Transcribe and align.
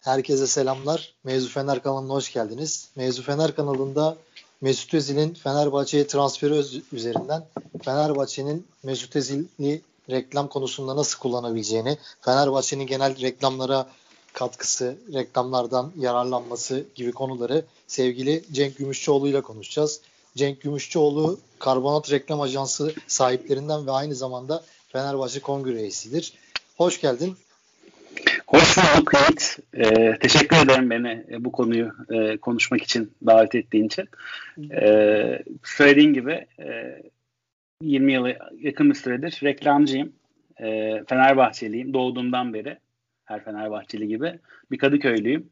Herkese 0.00 0.46
selamlar. 0.46 1.14
Mevzu 1.24 1.48
Fener 1.48 1.82
kanalına 1.82 2.12
hoş 2.12 2.32
geldiniz. 2.32 2.88
Mevzu 2.96 3.22
Fener 3.22 3.54
kanalında 3.54 4.16
Mesut 4.60 4.94
Özil'in 4.94 5.34
Fenerbahçe'ye 5.34 6.06
transferi 6.06 6.82
üzerinden 6.92 7.44
Fenerbahçe'nin 7.82 8.66
Mesut 8.82 9.16
Özil'i 9.16 9.82
reklam 10.10 10.48
konusunda 10.48 10.96
nasıl 10.96 11.18
kullanabileceğini, 11.18 11.98
Fenerbahçe'nin 12.20 12.86
genel 12.86 13.20
reklamlara 13.20 13.86
katkısı, 14.32 14.96
reklamlardan 15.14 15.92
yararlanması 15.96 16.84
gibi 16.94 17.12
konuları 17.12 17.64
sevgili 17.86 18.42
Cenk 18.52 18.76
Gümüşçüoğlu 18.76 19.28
ile 19.28 19.40
konuşacağız. 19.40 20.00
Cenk 20.36 20.60
Gümüşçüoğlu 20.60 21.38
Karbonat 21.58 22.10
Reklam 22.10 22.40
Ajansı 22.40 22.94
sahiplerinden 23.06 23.86
ve 23.86 23.90
aynı 23.90 24.14
zamanda 24.14 24.64
Fenerbahçe 24.88 25.40
Kongre 25.40 25.74
reisidir. 25.74 26.32
Hoş 26.76 27.00
geldin. 27.00 27.36
Hoş 28.46 28.76
bulduk 28.76 29.12
Yiğit. 29.14 29.58
Ee, 29.74 30.18
teşekkür 30.20 30.56
ederim 30.56 30.90
beni 30.90 31.24
e, 31.30 31.44
bu 31.44 31.52
konuyu 31.52 31.92
e, 32.10 32.36
konuşmak 32.36 32.82
için 32.82 33.12
davet 33.26 33.54
ettiğin 33.54 33.84
için. 33.84 34.08
Ee, 34.72 35.42
söylediğin 35.64 36.12
gibi 36.12 36.46
e, 36.60 37.02
20 37.82 38.12
yılı 38.12 38.36
yakın 38.60 38.90
bir 38.90 38.94
süredir 38.94 39.40
reklamcıyım. 39.42 40.12
E, 40.60 40.66
Fenerbahçeliyim 41.08 41.94
doğduğumdan 41.94 42.54
beri. 42.54 42.78
Her 43.30 43.44
Fenerbahçeli 43.44 44.08
gibi. 44.08 44.38
Bir 44.70 44.78
Kadıköylüyüm. 44.78 45.48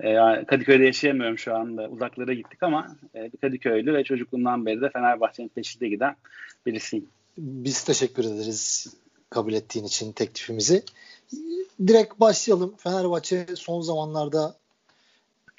E, 0.00 0.14
Kadıköy'de 0.44 0.84
yaşayamıyorum 0.84 1.38
şu 1.38 1.56
anda. 1.56 1.88
Uzaklara 1.88 2.32
gittik 2.32 2.62
ama 2.62 2.96
e, 3.14 3.32
bir 3.32 3.38
Kadıköylü 3.38 3.94
ve 3.94 4.04
çocukluğumdan 4.04 4.66
beri 4.66 4.80
de 4.80 4.90
Fenerbahçe'nin 4.90 5.48
peşinde 5.48 5.88
giden 5.88 6.16
birisiyim. 6.66 7.06
Biz 7.38 7.84
teşekkür 7.84 8.24
ederiz 8.24 8.94
kabul 9.30 9.52
ettiğin 9.52 9.84
için 9.84 10.12
teklifimizi 10.12 10.82
direkt 11.86 12.20
başlayalım. 12.20 12.74
Fenerbahçe 12.76 13.46
son 13.54 13.80
zamanlarda 13.80 14.56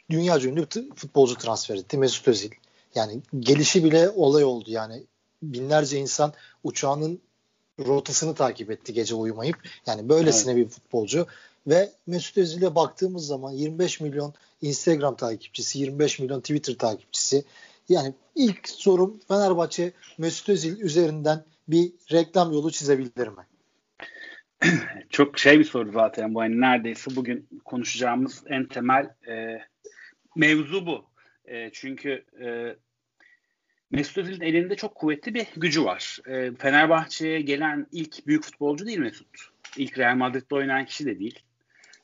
dünya 0.10 0.40
ünlü 0.40 0.68
futbolcu 0.96 1.36
transfer 1.36 1.76
etti. 1.76 1.98
Mesut 1.98 2.28
Özil. 2.28 2.52
Yani 2.96 3.22
gelişi 3.40 3.84
bile 3.84 4.10
olay 4.10 4.44
oldu. 4.44 4.66
Yani 4.68 5.04
binlerce 5.44 5.98
insan 5.98 6.34
uçağının 6.64 7.22
rotasını 7.86 8.36
takip 8.36 8.72
etti 8.72 8.94
gece 8.94 9.16
uyumayıp. 9.16 9.58
Yani 9.88 10.10
böylesine 10.10 10.54
evet. 10.54 10.66
bir 10.66 10.70
futbolcu. 10.70 11.28
Ve 11.68 11.90
Mesut 12.08 12.38
Özil'e 12.38 12.76
baktığımız 12.76 13.28
zaman 13.28 13.52
25 13.52 14.00
milyon 14.00 14.34
Instagram 14.62 15.16
takipçisi, 15.16 15.80
25 15.80 16.20
milyon 16.20 16.40
Twitter 16.40 16.74
takipçisi. 16.74 17.44
Yani 17.90 18.14
ilk 18.36 18.70
sorum 18.70 19.20
Fenerbahçe 19.28 19.92
Mesut 20.18 20.50
Özil 20.50 20.82
üzerinden 20.82 21.44
bir 21.68 21.92
reklam 22.12 22.52
yolu 22.54 22.72
çizebilir 22.72 23.28
mi? 23.28 23.48
çok 25.10 25.40
şey 25.40 25.60
bir 25.60 25.64
soru 25.64 25.92
zaten 25.92 26.36
bu. 26.36 26.44
Yani 26.44 26.62
neredeyse 26.62 27.16
bugün 27.16 27.48
konuşacağımız 27.66 28.44
en 28.48 28.66
temel 28.66 29.10
e, 29.28 29.62
mevzu 30.36 30.86
bu. 30.86 31.06
E, 31.46 31.70
çünkü 31.74 32.26
e, 32.42 32.76
Mesut 33.92 34.18
Özil'in 34.18 34.46
elinde 34.46 34.76
çok 34.76 34.96
kuvvetli 34.96 35.34
bir 35.34 35.48
gücü 35.58 35.84
var. 35.84 36.20
E, 36.28 36.52
Fenerbahçe'ye 36.56 37.42
gelen 37.42 37.88
ilk 37.92 38.28
büyük 38.28 38.44
futbolcu 38.44 38.86
değil 38.86 39.00
Mesut. 39.00 39.28
İlk 39.78 39.98
Real 39.98 40.16
Madrid'de 40.16 40.56
oynayan 40.56 40.86
kişi 40.86 41.06
de 41.06 41.20
değil. 41.20 41.40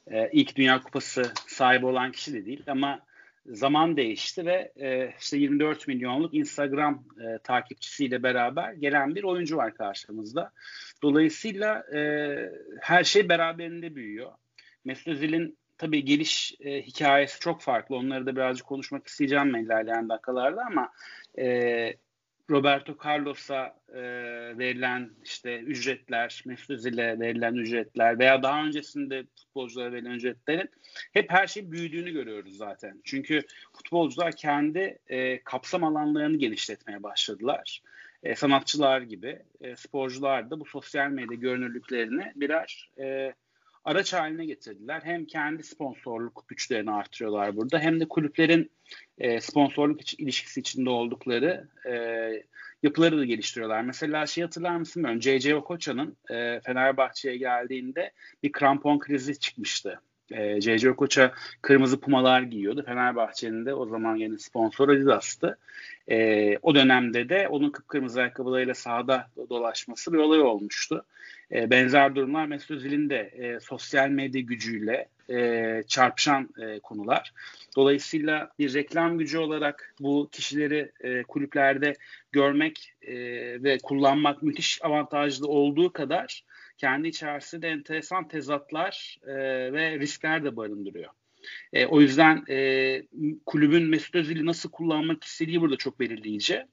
E, 0.07 0.29
ilk 0.31 0.55
Dünya 0.55 0.81
Kupası 0.81 1.33
sahibi 1.47 1.85
olan 1.85 2.11
kişi 2.11 2.33
de 2.33 2.45
değil. 2.45 2.63
Ama 2.67 2.99
zaman 3.45 3.97
değişti 3.97 4.45
ve 4.45 4.71
e, 4.75 5.13
işte 5.19 5.37
24 5.37 5.87
milyonluk 5.87 6.33
Instagram 6.33 7.03
e, 7.19 7.37
takipçisiyle 7.43 8.23
beraber 8.23 8.73
gelen 8.73 9.15
bir 9.15 9.23
oyuncu 9.23 9.57
var 9.57 9.73
karşımızda. 9.73 10.51
Dolayısıyla 11.01 11.83
e, 11.95 11.99
her 12.81 13.03
şey 13.03 13.29
beraberinde 13.29 13.95
büyüyor. 13.95 14.31
Mesut 14.85 15.07
Özil'in 15.07 15.57
tabii 15.77 16.05
geliş 16.05 16.55
e, 16.59 16.81
hikayesi 16.81 17.39
çok 17.39 17.61
farklı. 17.61 17.95
Onları 17.95 18.25
da 18.25 18.35
birazcık 18.35 18.67
konuşmak 18.67 19.07
isteyeceğim 19.07 19.55
ilerleyen 19.55 20.09
dakikalarda 20.09 20.61
ama 20.65 20.91
e, 21.37 21.95
Roberto 22.49 22.97
Carlos'a 23.05 23.75
e, 23.89 24.01
verilen 24.57 25.11
işte 25.23 25.59
ücretler, 25.59 26.43
Mesut 26.45 26.85
verilen 26.85 27.53
ücretler 27.53 28.19
veya 28.19 28.43
daha 28.43 28.65
öncesinde 28.65 29.23
futbolculara 29.35 29.91
verilen 29.93 30.11
ücretlerin 30.11 30.69
hep 31.13 31.31
her 31.31 31.47
şey 31.47 31.71
büyüdüğünü 31.71 32.11
görüyoruz 32.11 32.57
zaten. 32.57 33.01
Çünkü 33.03 33.41
futbolcular 33.73 34.35
kendi 34.35 34.99
e, 35.07 35.43
kapsam 35.43 35.83
alanlarını 35.83 36.37
genişletmeye 36.37 37.03
başladılar. 37.03 37.81
E, 38.23 38.35
sanatçılar 38.35 39.01
gibi 39.01 39.39
e, 39.61 39.75
sporcular 39.75 40.49
da 40.49 40.59
bu 40.59 40.65
sosyal 40.65 41.09
medya 41.09 41.37
görünürlüklerini 41.37 42.33
birer 42.35 42.91
e, 42.99 43.33
araç 43.85 44.13
haline 44.13 44.45
getirdiler. 44.45 45.01
Hem 45.03 45.25
kendi 45.25 45.63
sponsorluk 45.63 46.45
güçlerini 46.47 46.91
artırıyorlar 46.91 47.55
burada 47.55 47.79
hem 47.79 47.99
de 47.99 48.07
kulüplerin 48.07 48.71
e, 49.17 49.41
sponsorluk 49.41 50.01
iç, 50.01 50.13
ilişkisi 50.13 50.59
içinde 50.59 50.89
oldukları 50.89 51.67
e, 51.85 51.93
yapıları 52.83 53.17
da 53.17 53.25
geliştiriyorlar. 53.25 53.81
Mesela 53.81 54.25
şey 54.25 54.43
hatırlar 54.43 54.75
mısın 54.77 55.03
bilmiyorum. 55.03 55.19
C.C. 55.19 55.55
Okoça'nın 55.55 56.17
e, 56.29 56.59
Fenerbahçe'ye 56.59 57.37
geldiğinde 57.37 58.11
bir 58.43 58.51
krampon 58.51 58.99
krizi 58.99 59.39
çıkmıştı. 59.39 60.01
E, 60.31 60.61
C.C. 60.61 60.91
Okoça 60.91 61.33
kırmızı 61.61 61.99
pumalar 61.99 62.41
giyiyordu. 62.41 62.83
Fenerbahçe'nin 62.85 63.65
de 63.65 63.73
o 63.73 63.85
zaman 63.85 64.15
yeni 64.15 64.39
sponsor 64.39 64.89
Adidas'tı. 64.89 65.57
E, 66.09 66.57
o 66.61 66.75
dönemde 66.75 67.29
de 67.29 67.47
onun 67.47 67.69
kıpkırmızı 67.69 68.19
ayakkabılarıyla 68.19 68.73
sahada 68.73 69.27
dolaşması 69.49 70.13
bir 70.13 70.17
olay 70.17 70.41
olmuştu. 70.41 71.05
E, 71.51 71.69
benzer 71.69 72.15
durumlar 72.15 72.45
Mesut 72.45 72.71
Özil'in 72.71 73.09
de 73.09 73.17
e, 73.17 73.59
sosyal 73.59 74.09
medya 74.09 74.41
gücüyle 74.41 75.07
e, 75.29 75.83
çarpışan 75.87 76.49
e, 76.61 76.79
konular. 76.79 77.33
Dolayısıyla 77.75 78.51
bir 78.59 78.73
reklam 78.73 79.17
gücü 79.17 79.37
olarak 79.37 79.95
bu 79.99 80.29
kişileri 80.31 80.91
e, 81.01 81.23
kulüplerde 81.23 81.93
görmek 82.31 82.93
e, 83.01 83.13
ve 83.63 83.77
kullanmak 83.83 84.43
müthiş 84.43 84.79
avantajlı 84.83 85.47
olduğu 85.47 85.93
kadar 85.93 86.43
kendi 86.77 87.07
içerisinde 87.07 87.67
enteresan 87.67 88.27
tezatlar 88.27 89.17
e, 89.27 89.33
ve 89.73 89.99
riskler 89.99 90.43
de 90.43 90.55
barındırıyor. 90.55 91.11
E, 91.73 91.85
o 91.85 92.01
yüzden 92.01 92.43
e, 92.49 93.01
kulübün 93.45 93.83
Mesut 93.83 94.15
Özil'i 94.15 94.45
nasıl 94.45 94.71
kullanmak 94.71 95.23
istediği 95.23 95.61
burada 95.61 95.77
çok 95.77 95.99
belirleyici. 95.99 96.65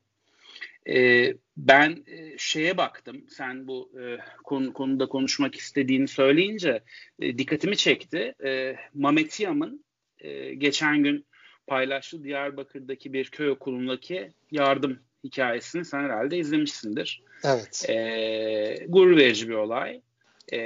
E, 0.88 1.26
ben 1.56 2.04
e, 2.06 2.38
şeye 2.38 2.76
baktım, 2.76 3.24
sen 3.28 3.66
bu 3.66 3.92
e, 4.00 4.18
konu, 4.44 4.72
konuda 4.72 5.06
konuşmak 5.06 5.54
istediğini 5.54 6.08
söyleyince 6.08 6.82
e, 7.20 7.38
dikkatimi 7.38 7.76
çekti. 7.76 8.34
E, 8.44 8.76
Mametiyam'ın 8.94 9.84
e, 10.18 10.54
geçen 10.54 11.02
gün 11.02 11.26
paylaştığı 11.66 12.24
Diyarbakır'daki 12.24 13.12
bir 13.12 13.24
köy 13.24 13.50
okulundaki 13.50 14.32
yardım 14.50 15.00
hikayesini 15.24 15.84
sen 15.84 16.02
herhalde 16.02 16.38
izlemişsindir. 16.38 17.22
Evet. 17.44 17.84
E, 17.88 18.86
gurur 18.88 19.16
verici 19.16 19.48
bir 19.48 19.54
olay. 19.54 20.00
E, 20.48 20.58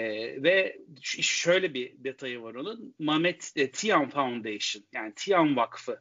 ve 0.43 0.79
şöyle 1.21 1.75
bir 1.75 1.93
detayı 2.05 2.43
var 2.43 2.55
onun. 2.55 2.95
Mamet 2.99 3.53
e, 3.57 3.71
Tian 3.71 4.11
Foundation 4.11 4.85
yani 4.93 5.13
Tian 5.17 5.57
Vakfı 5.57 6.01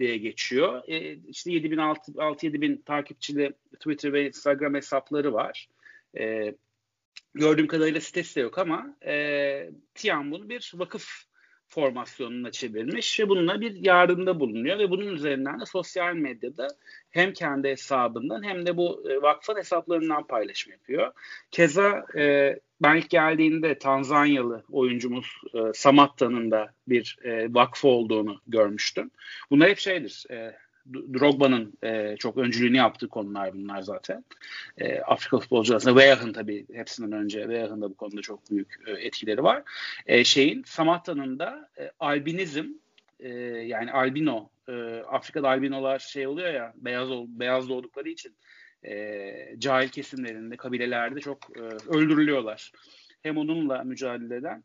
diye 0.00 0.16
geçiyor. 0.16 0.82
E, 0.88 1.18
işte 1.28 1.52
7000 1.52 1.76
6-7 1.76 2.60
bin 2.60 2.76
takipçili 2.76 3.52
Twitter 3.74 4.12
ve 4.12 4.26
Instagram 4.26 4.74
hesapları 4.74 5.32
var. 5.32 5.68
E, 6.18 6.54
gördüğüm 7.34 7.66
kadarıyla 7.66 8.00
sitesi 8.00 8.36
de 8.36 8.40
yok 8.40 8.58
ama 8.58 8.96
e, 9.06 9.70
Tian 9.94 10.30
bunu 10.30 10.48
bir 10.48 10.72
vakıf 10.74 11.25
formasyonuna 11.76 12.50
çevirmiş 12.50 13.20
ve 13.20 13.28
bununla 13.28 13.60
bir 13.60 13.74
yardımda 13.74 14.40
bulunuyor 14.40 14.78
ve 14.78 14.90
bunun 14.90 15.14
üzerinden 15.14 15.60
de 15.60 15.66
sosyal 15.66 16.14
medyada 16.14 16.68
hem 17.10 17.32
kendi 17.32 17.68
hesabından 17.68 18.42
hem 18.42 18.66
de 18.66 18.76
bu 18.76 19.10
e, 19.10 19.22
vakfın 19.22 19.56
hesaplarından 19.56 20.26
paylaşım 20.26 20.72
yapıyor. 20.72 21.12
Keza 21.50 22.06
e, 22.16 22.58
ben 22.82 22.96
ilk 22.96 23.10
geldiğinde 23.10 23.78
Tanzanyalı 23.78 24.64
oyuncumuz 24.70 25.26
e, 25.54 25.58
Samatta'nın 25.74 26.50
da 26.50 26.72
bir 26.88 27.18
e, 27.24 27.54
vakfı 27.54 27.88
olduğunu 27.88 28.40
görmüştüm. 28.46 29.10
Bunlar 29.50 29.68
hep 29.68 29.78
şeydir, 29.78 30.26
e, 30.30 30.56
Drogba'nın 30.92 31.72
e, 31.82 32.16
çok 32.16 32.36
öncülüğünü 32.36 32.76
yaptığı 32.76 33.08
konular 33.08 33.54
bunlar 33.54 33.82
zaten. 33.82 34.24
E, 34.78 35.00
Afrika 35.00 35.38
futbolcu 35.38 35.76
aslında 35.76 36.00
Weyah'ın 36.00 36.32
tabii 36.32 36.66
hepsinden 36.72 37.12
önce 37.12 37.40
Weyah'ın 37.40 37.82
da 37.82 37.90
bu 37.90 37.94
konuda 37.94 38.20
çok 38.22 38.50
büyük 38.50 38.74
e, 38.86 38.92
etkileri 38.92 39.42
var. 39.42 39.62
E, 40.06 40.24
şeyin 40.24 40.62
Samatta'nın 40.66 41.38
da 41.38 41.70
e, 41.78 41.90
albinizm 42.00 42.66
e, 43.20 43.28
yani 43.48 43.92
albino 43.92 44.50
e, 44.68 44.72
Afrika'da 45.10 45.48
albinolar 45.48 45.98
şey 45.98 46.26
oluyor 46.26 46.54
ya 46.54 46.72
beyaz 46.76 47.08
beyaz 47.10 47.68
doğdukları 47.68 48.08
için 48.08 48.34
e, 48.84 49.34
cahil 49.58 49.88
kesimlerinde 49.88 50.56
kabilelerde 50.56 51.20
çok 51.20 51.38
e, 51.56 51.60
öldürülüyorlar. 51.96 52.72
Hem 53.22 53.36
onunla 53.36 53.84
mücadele 53.84 54.36
eden 54.36 54.64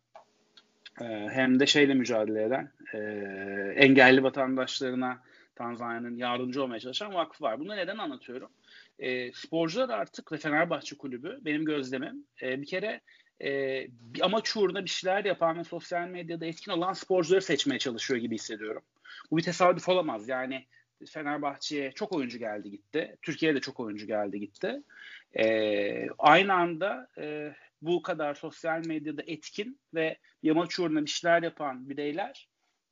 e, 1.02 1.06
hem 1.32 1.60
de 1.60 1.66
şeyle 1.66 1.94
mücadele 1.94 2.44
eden 2.44 2.72
e, 2.94 2.98
engelli 3.76 4.24
vatandaşlarına 4.24 5.20
Tanzanya'nın 5.62 6.18
yardımcı 6.18 6.64
olmaya 6.64 6.80
çalışan 6.80 7.14
vakfı 7.14 7.44
var. 7.44 7.60
Bunu 7.60 7.76
neden 7.76 7.98
anlatıyorum? 7.98 8.52
E, 9.00 9.34
sporcular 9.34 9.90
artık 9.90 10.32
ve 10.32 10.38
Fenerbahçe 10.38 10.98
Kulübü 10.98 11.40
benim 11.42 11.66
gözlemim 11.66 12.26
e, 12.42 12.62
bir 12.62 12.68
kere 12.68 13.02
e, 13.42 13.50
bir 13.90 14.26
amaç 14.26 14.58
uğruna 14.58 14.86
bir 14.86 14.90
şeyler 14.90 15.26
yapan 15.26 15.58
ve 15.58 15.64
sosyal 15.64 16.08
medyada 16.08 16.46
etkin 16.46 16.72
olan 16.72 16.94
sporcuları 16.94 17.42
seçmeye 17.42 17.80
çalışıyor 17.80 18.20
gibi 18.20 18.36
hissediyorum. 18.36 18.82
Bu 19.32 19.38
bir 19.38 19.44
tesadüf 19.44 19.90
olamaz. 19.90 20.30
Yani 20.30 20.66
Fenerbahçe'ye 21.10 21.92
çok 21.92 22.14
oyuncu 22.14 22.38
geldi 22.38 22.72
gitti. 22.72 23.18
Türkiye'ye 23.22 23.56
de 23.56 23.62
çok 23.62 23.80
oyuncu 23.80 24.08
geldi 24.08 24.40
gitti. 24.40 24.84
E, 25.40 26.10
aynı 26.18 26.54
anda 26.54 27.08
e, 27.18 27.54
bu 27.82 28.02
kadar 28.02 28.36
sosyal 28.36 28.86
medyada 28.86 29.22
etkin 29.28 29.80
ve 29.94 30.18
yamaç 30.44 30.80
uğruna 30.80 31.02
bir 31.02 31.10
şeyler 31.10 31.44
yapan 31.44 31.90
bireyler 31.90 32.51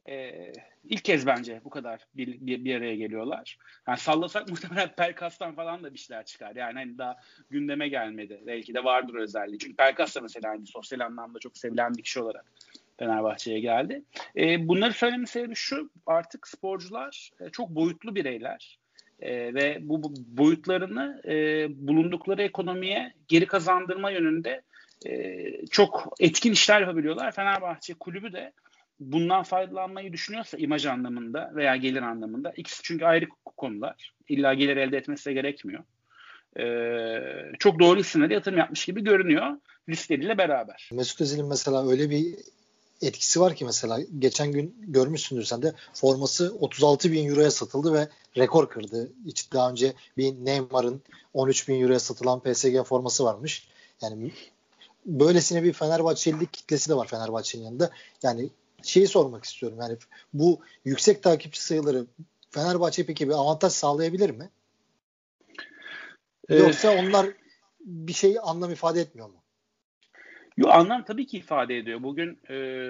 e, 0.10 0.52
ilk 0.84 1.06
kez 1.06 1.26
bence 1.26 1.62
bu 1.66 1.70
kadar 1.70 2.08
bir, 2.16 2.28
bir, 2.42 2.66
bir 2.66 2.76
araya 2.76 2.96
geliyorlar. 2.96 3.58
Yani 3.88 3.98
sallasak 3.98 4.50
muhtemelen 4.50 4.96
Pelkas'tan 4.96 5.56
falan 5.56 5.84
da 5.84 5.94
bir 5.94 6.00
şeyler 6.00 6.26
çıkar. 6.26 6.56
Yani 6.56 6.74
hani 6.74 6.98
daha 6.98 7.18
gündeme 7.50 7.88
gelmedi. 7.88 8.42
Belki 8.48 8.74
de 8.74 8.84
vardır 8.84 9.16
özelliği. 9.16 9.60
Çünkü 9.60 9.76
Pelkas 9.76 10.16
da 10.16 10.22
mesela 10.22 10.50
hani 10.50 10.68
sosyal 10.68 11.00
anlamda 11.00 11.40
çok 11.40 11.58
sevilen 11.58 11.94
bir 11.94 12.04
kişi 12.04 12.22
olarak 12.22 12.46
Fenerbahçe'ye 13.00 13.60
geldi. 13.60 14.04
E, 14.38 14.68
bunları 14.68 14.94
söylemin 14.94 15.26
sebebi 15.26 15.56
şu. 15.56 15.90
Artık 16.06 16.48
sporcular 16.48 17.32
e, 17.40 17.50
çok 17.50 17.70
boyutlu 17.70 18.16
bireyler. 18.16 18.80
E, 19.20 19.54
ve 19.54 19.78
bu, 19.82 20.04
bu 20.04 20.14
boyutlarını 20.18 21.22
e, 21.26 21.68
bulundukları 21.88 22.42
ekonomiye 22.42 23.14
geri 23.28 23.46
kazandırma 23.46 24.12
yönünde 24.12 24.62
e, 25.06 25.66
çok 25.66 26.14
etkin 26.20 26.52
işler 26.52 26.82
yapabiliyorlar. 26.82 27.32
Fenerbahçe 27.32 27.94
kulübü 27.94 28.34
de 28.34 28.54
bundan 29.00 29.44
faydalanmayı 29.44 30.13
düşünüyorsa 30.13 30.57
imaj 30.57 30.86
anlamında 30.86 31.51
veya 31.56 31.75
gelir 31.75 32.01
anlamında 32.01 32.54
ikisi 32.57 32.84
çünkü 32.84 33.06
ayrı 33.06 33.28
konular. 33.57 34.13
İlla 34.30 34.54
gelir 34.54 34.78
elde 34.78 34.98
etmesi 34.98 35.25
de 35.25 35.34
gerekmiyor. 35.34 35.84
Ee, 36.60 37.51
çok 37.60 37.80
doğru 37.80 38.00
isimlere 38.00 38.34
yatırım 38.34 38.57
yapmış 38.57 38.86
gibi 38.86 39.04
görünüyor 39.04 39.57
listeleriyle 39.90 40.38
beraber. 40.38 40.90
Mesut 40.94 41.22
Özil'in 41.22 41.48
mesela 41.48 41.90
öyle 41.90 42.10
bir 42.10 42.36
etkisi 43.01 43.40
var 43.40 43.56
ki 43.56 43.66
mesela 43.66 44.00
geçen 44.19 44.51
gün 44.51 44.75
görmüşsündür 44.80 45.44
sen 45.44 45.62
de 45.62 45.74
forması 45.94 46.56
36 46.60 47.12
bin 47.12 47.30
euroya 47.30 47.51
satıldı 47.51 47.94
ve 47.94 48.07
rekor 48.38 48.69
kırdı. 48.69 49.12
Hiç 49.25 49.54
daha 49.54 49.72
önce 49.72 49.94
bir 50.18 50.34
Neymar'ın 50.34 51.01
13 51.34 51.68
bin 51.68 51.81
euroya 51.81 52.00
satılan 52.00 52.40
PSG 52.40 52.84
forması 52.84 53.24
varmış. 53.24 53.68
Yani 54.01 54.31
böylesine 55.06 55.63
bir 55.63 55.74
Fenerbahçelilik 55.74 56.54
kitlesi 56.54 56.90
de 56.90 56.96
var 56.96 57.07
Fenerbahçe'nin 57.07 57.63
yanında. 57.63 57.90
Yani 58.24 58.50
şeyi 58.84 59.08
sormak 59.08 59.44
istiyorum. 59.44 59.78
Yani 59.81 59.98
bu 60.34 60.62
yüksek 60.86 61.24
takipçi 61.24 61.64
sayıları 61.64 62.06
Fenerbahçe 62.52 63.06
peki 63.06 63.28
bir 63.28 63.34
avantaj 63.34 63.74
sağlayabilir 63.74 64.30
mi? 64.30 64.50
Yoksa 66.50 66.92
onlar 66.92 67.28
bir 67.80 68.14
şey 68.14 68.38
anlam 68.44 68.72
ifade 68.72 69.02
etmiyor 69.02 69.30
mu? 69.30 69.44
Yo, 70.58 70.70
anlam 70.70 71.04
tabii 71.04 71.28
ki 71.28 71.38
ifade 71.38 71.78
ediyor. 71.78 72.04
Bugün 72.04 72.40
e, 72.50 72.88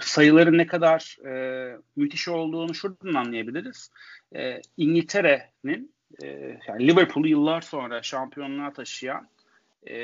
sayıların 0.00 0.58
ne 0.58 0.66
kadar 0.66 1.18
e, 1.26 1.76
müthiş 1.96 2.28
olduğunu 2.28 2.74
şuradan 2.74 3.14
anlayabiliriz. 3.14 3.90
E, 4.36 4.60
İngiltere'nin 4.76 5.94
e, 6.22 6.26
yani 6.68 6.88
Liverpool'u 6.88 7.28
yıllar 7.28 7.60
sonra 7.60 8.02
şampiyonluğa 8.02 8.72
taşıyan 8.72 9.28
e, 9.90 9.96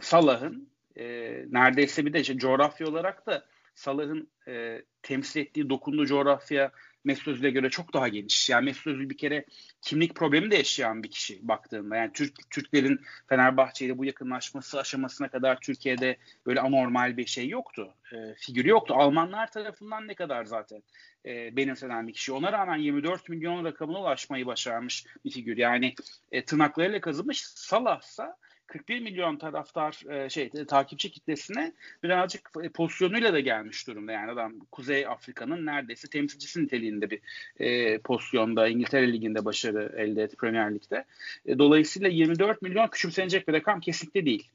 Salah'ın 0.00 0.68
e, 0.96 1.04
neredeyse 1.50 2.06
bir 2.06 2.12
de 2.12 2.20
işte 2.20 2.38
coğrafya 2.38 2.86
olarak 2.86 3.26
da 3.26 3.44
Salah'ın 3.80 4.30
e, 4.48 4.82
temsil 5.02 5.40
ettiği 5.40 5.70
dokunduğu 5.70 6.06
coğrafya 6.06 6.72
Mesut 7.04 7.28
Özil'e 7.28 7.50
göre 7.50 7.70
çok 7.70 7.94
daha 7.94 8.08
geniş. 8.08 8.50
Yani 8.50 8.64
Mesut 8.64 8.86
Özil 8.86 9.10
bir 9.10 9.16
kere 9.16 9.44
kimlik 9.82 10.14
problemi 10.14 10.50
de 10.50 10.56
yaşayan 10.56 11.02
bir 11.02 11.10
kişi 11.10 11.48
baktığında. 11.48 11.96
Yani 11.96 12.12
Türk 12.12 12.50
Türklerin 12.50 13.00
Fenerbahçe 13.28 13.86
ile 13.86 13.98
bu 13.98 14.04
yakınlaşması 14.04 14.80
aşamasına 14.80 15.28
kadar 15.28 15.60
Türkiye'de 15.60 16.16
böyle 16.46 16.60
anormal 16.60 17.16
bir 17.16 17.26
şey 17.26 17.48
yoktu. 17.48 17.94
E, 18.12 18.34
figürü 18.34 18.68
yoktu. 18.68 18.94
Almanlar 18.96 19.50
tarafından 19.50 20.08
ne 20.08 20.14
kadar 20.14 20.44
zaten 20.44 20.82
e, 21.26 21.56
benimsenen 21.56 22.08
bir 22.08 22.12
kişi. 22.12 22.32
Ona 22.32 22.52
rağmen 22.52 22.76
24 22.76 23.28
milyon 23.28 23.64
rakamına 23.64 24.00
ulaşmayı 24.00 24.46
başarmış 24.46 25.06
bir 25.24 25.30
figür. 25.30 25.56
Yani 25.56 25.94
e, 26.32 26.44
tırnaklarıyla 26.44 27.00
kazımış. 27.00 27.42
Salah'sa 27.44 28.36
41 28.70 29.00
milyon 29.00 29.36
taraftar 29.36 30.00
e, 30.10 30.28
şey 30.28 30.50
e, 30.54 30.64
takipçi 30.64 31.10
kitlesine 31.10 31.72
birazcık 32.02 32.50
e, 32.62 32.68
pozisyonuyla 32.68 33.32
da 33.32 33.40
gelmiş 33.40 33.86
durumda. 33.86 34.12
Yani 34.12 34.30
adam 34.30 34.58
Kuzey 34.72 35.06
Afrika'nın 35.06 35.66
neredeyse 35.66 36.08
temsilcisi 36.08 36.64
niteliğinde 36.64 37.10
bir 37.10 37.20
e, 37.60 37.98
pozisyonda 37.98 38.68
İngiltere 38.68 39.12
Ligi'nde 39.12 39.44
başarı 39.44 39.92
elde 39.96 40.22
etti 40.22 40.36
Premier 40.36 40.74
Lig'de. 40.74 41.04
E, 41.46 41.58
dolayısıyla 41.58 42.08
24 42.08 42.62
milyon 42.62 42.88
küçümsenecek 42.88 43.48
bir 43.48 43.52
rakam 43.52 43.80
kesinlikle 43.80 44.26
değil. 44.26 44.48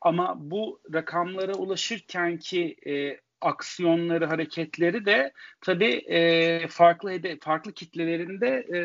Ama 0.00 0.34
bu 0.38 0.80
rakamlara 0.94 1.54
ulaşırken 1.54 2.38
ki 2.38 2.76
e, 2.86 3.20
aksiyonları, 3.40 4.26
hareketleri 4.26 5.04
de 5.06 5.32
tabii 5.60 5.94
e, 5.94 6.68
farklı 6.68 7.10
hede, 7.10 7.38
farklı 7.40 7.72
kitlelerinde 7.72 8.48
e, 8.48 8.78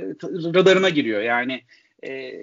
radarına 0.53 0.89
giriyor. 0.89 1.21
Yani 1.21 1.63
e, 2.03 2.33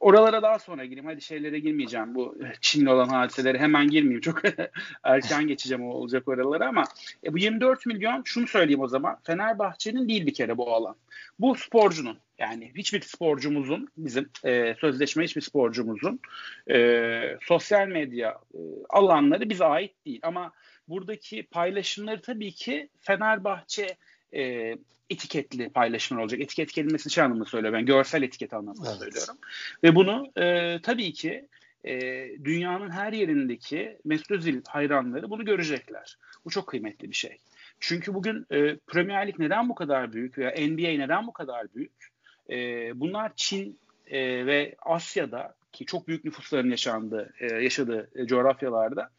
Oralara 0.00 0.42
daha 0.42 0.58
sonra 0.58 0.84
gireyim. 0.84 1.06
Hadi 1.06 1.22
şeylere 1.22 1.58
girmeyeceğim. 1.58 2.14
Bu 2.14 2.38
Çin'le 2.60 2.86
olan 2.86 3.08
hadiseleri 3.08 3.58
hemen 3.58 3.88
girmeyeyim. 3.88 4.20
Çok 4.20 4.42
erken 5.04 5.46
geçeceğim 5.46 5.84
olacak 5.84 6.28
oralara 6.28 6.68
ama 6.68 6.84
e, 7.24 7.32
bu 7.32 7.38
24 7.38 7.86
milyon 7.86 8.22
şunu 8.24 8.46
söyleyeyim 8.46 8.80
o 8.80 8.88
zaman. 8.88 9.18
Fenerbahçe'nin 9.24 10.08
değil 10.08 10.26
bir 10.26 10.34
kere 10.34 10.58
bu 10.58 10.74
alan. 10.74 10.96
Bu 11.38 11.54
sporcunun 11.54 12.18
yani 12.38 12.72
hiçbir 12.76 13.00
sporcumuzun 13.00 13.88
bizim 13.96 14.30
e, 14.44 14.74
sözleşme 14.80 15.24
hiçbir 15.24 15.40
sporcumuzun 15.40 16.20
e, 16.70 17.38
sosyal 17.42 17.88
medya 17.88 18.30
e, 18.54 18.58
alanları 18.88 19.50
bize 19.50 19.64
ait 19.64 20.06
değil. 20.06 20.20
Ama 20.22 20.52
buradaki 20.88 21.42
paylaşımları 21.42 22.20
tabii 22.20 22.52
ki 22.52 22.88
Fenerbahçe 23.00 23.96
e, 24.34 24.74
etiketli 25.10 25.68
paylaşımlar 25.68 26.22
olacak. 26.22 26.40
Etiket 26.40 26.72
kelimesini 26.72 27.12
şey 27.12 27.24
anlamında 27.24 27.44
söylüyorum. 27.44 27.78
Ben 27.78 27.86
görsel 27.86 28.22
etiket 28.22 28.54
anlamında 28.54 28.88
evet. 28.88 28.98
söylüyorum. 28.98 29.36
Ve 29.84 29.94
bunu 29.94 30.32
e, 30.36 30.78
tabii 30.82 31.12
ki 31.12 31.48
e, 31.84 32.00
dünyanın 32.44 32.90
her 32.90 33.12
yerindeki 33.12 33.98
Mesut 34.04 34.30
Özil 34.30 34.62
hayranları 34.68 35.30
bunu 35.30 35.44
görecekler. 35.44 36.16
Bu 36.44 36.50
çok 36.50 36.66
kıymetli 36.66 37.10
bir 37.10 37.14
şey. 37.14 37.38
Çünkü 37.80 38.14
bugün 38.14 38.46
e, 38.50 38.76
Premier 38.76 39.28
Lig 39.28 39.38
neden 39.38 39.68
bu 39.68 39.74
kadar 39.74 40.12
büyük 40.12 40.38
veya 40.38 40.50
NBA 40.50 40.88
neden 40.88 41.26
bu 41.26 41.32
kadar 41.32 41.74
büyük? 41.74 42.10
E, 42.50 42.56
bunlar 43.00 43.32
Çin 43.36 43.78
e, 44.06 44.46
ve 44.46 44.74
Asya'da 44.82 45.54
ki 45.72 45.86
çok 45.86 46.08
büyük 46.08 46.24
nüfusların 46.24 46.70
yaşandığı, 46.70 47.32
e, 47.40 47.46
yaşadığı 47.46 48.10
e, 48.14 48.26
coğrafyalarda 48.26 49.10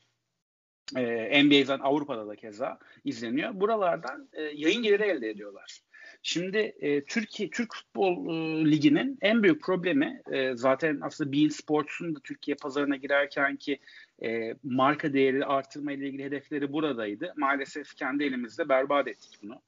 e, 0.95 1.01
ee, 1.01 1.43
NBA'den 1.43 1.79
Avrupa'da 1.79 2.27
da 2.27 2.35
keza 2.35 2.79
izleniyor. 3.05 3.51
Buralardan 3.53 4.29
e, 4.33 4.41
yayın 4.41 4.83
geliri 4.83 5.03
elde 5.03 5.29
ediyorlar. 5.29 5.81
Şimdi 6.23 6.57
e, 6.57 7.03
Türkiye 7.03 7.49
Türk 7.49 7.75
Futbol 7.75 8.29
e, 8.29 8.71
Ligi'nin 8.71 9.17
en 9.21 9.43
büyük 9.43 9.61
problemi 9.61 10.21
e, 10.31 10.55
zaten 10.55 10.99
aslında 11.01 11.31
Bein 11.31 11.49
Sports'un 11.49 12.15
da 12.15 12.19
Türkiye 12.19 12.55
pazarına 12.55 12.95
girerken 12.95 13.55
ki 13.55 13.79
e, 14.23 14.55
marka 14.63 15.13
değeri 15.13 15.45
artırma 15.45 15.91
ile 15.91 16.07
ilgili 16.07 16.23
hedefleri 16.23 16.73
buradaydı. 16.73 17.33
Maalesef 17.37 17.95
kendi 17.95 18.23
elimizde 18.23 18.69
berbat 18.69 19.07
ettik 19.07 19.39
bunu. 19.43 19.61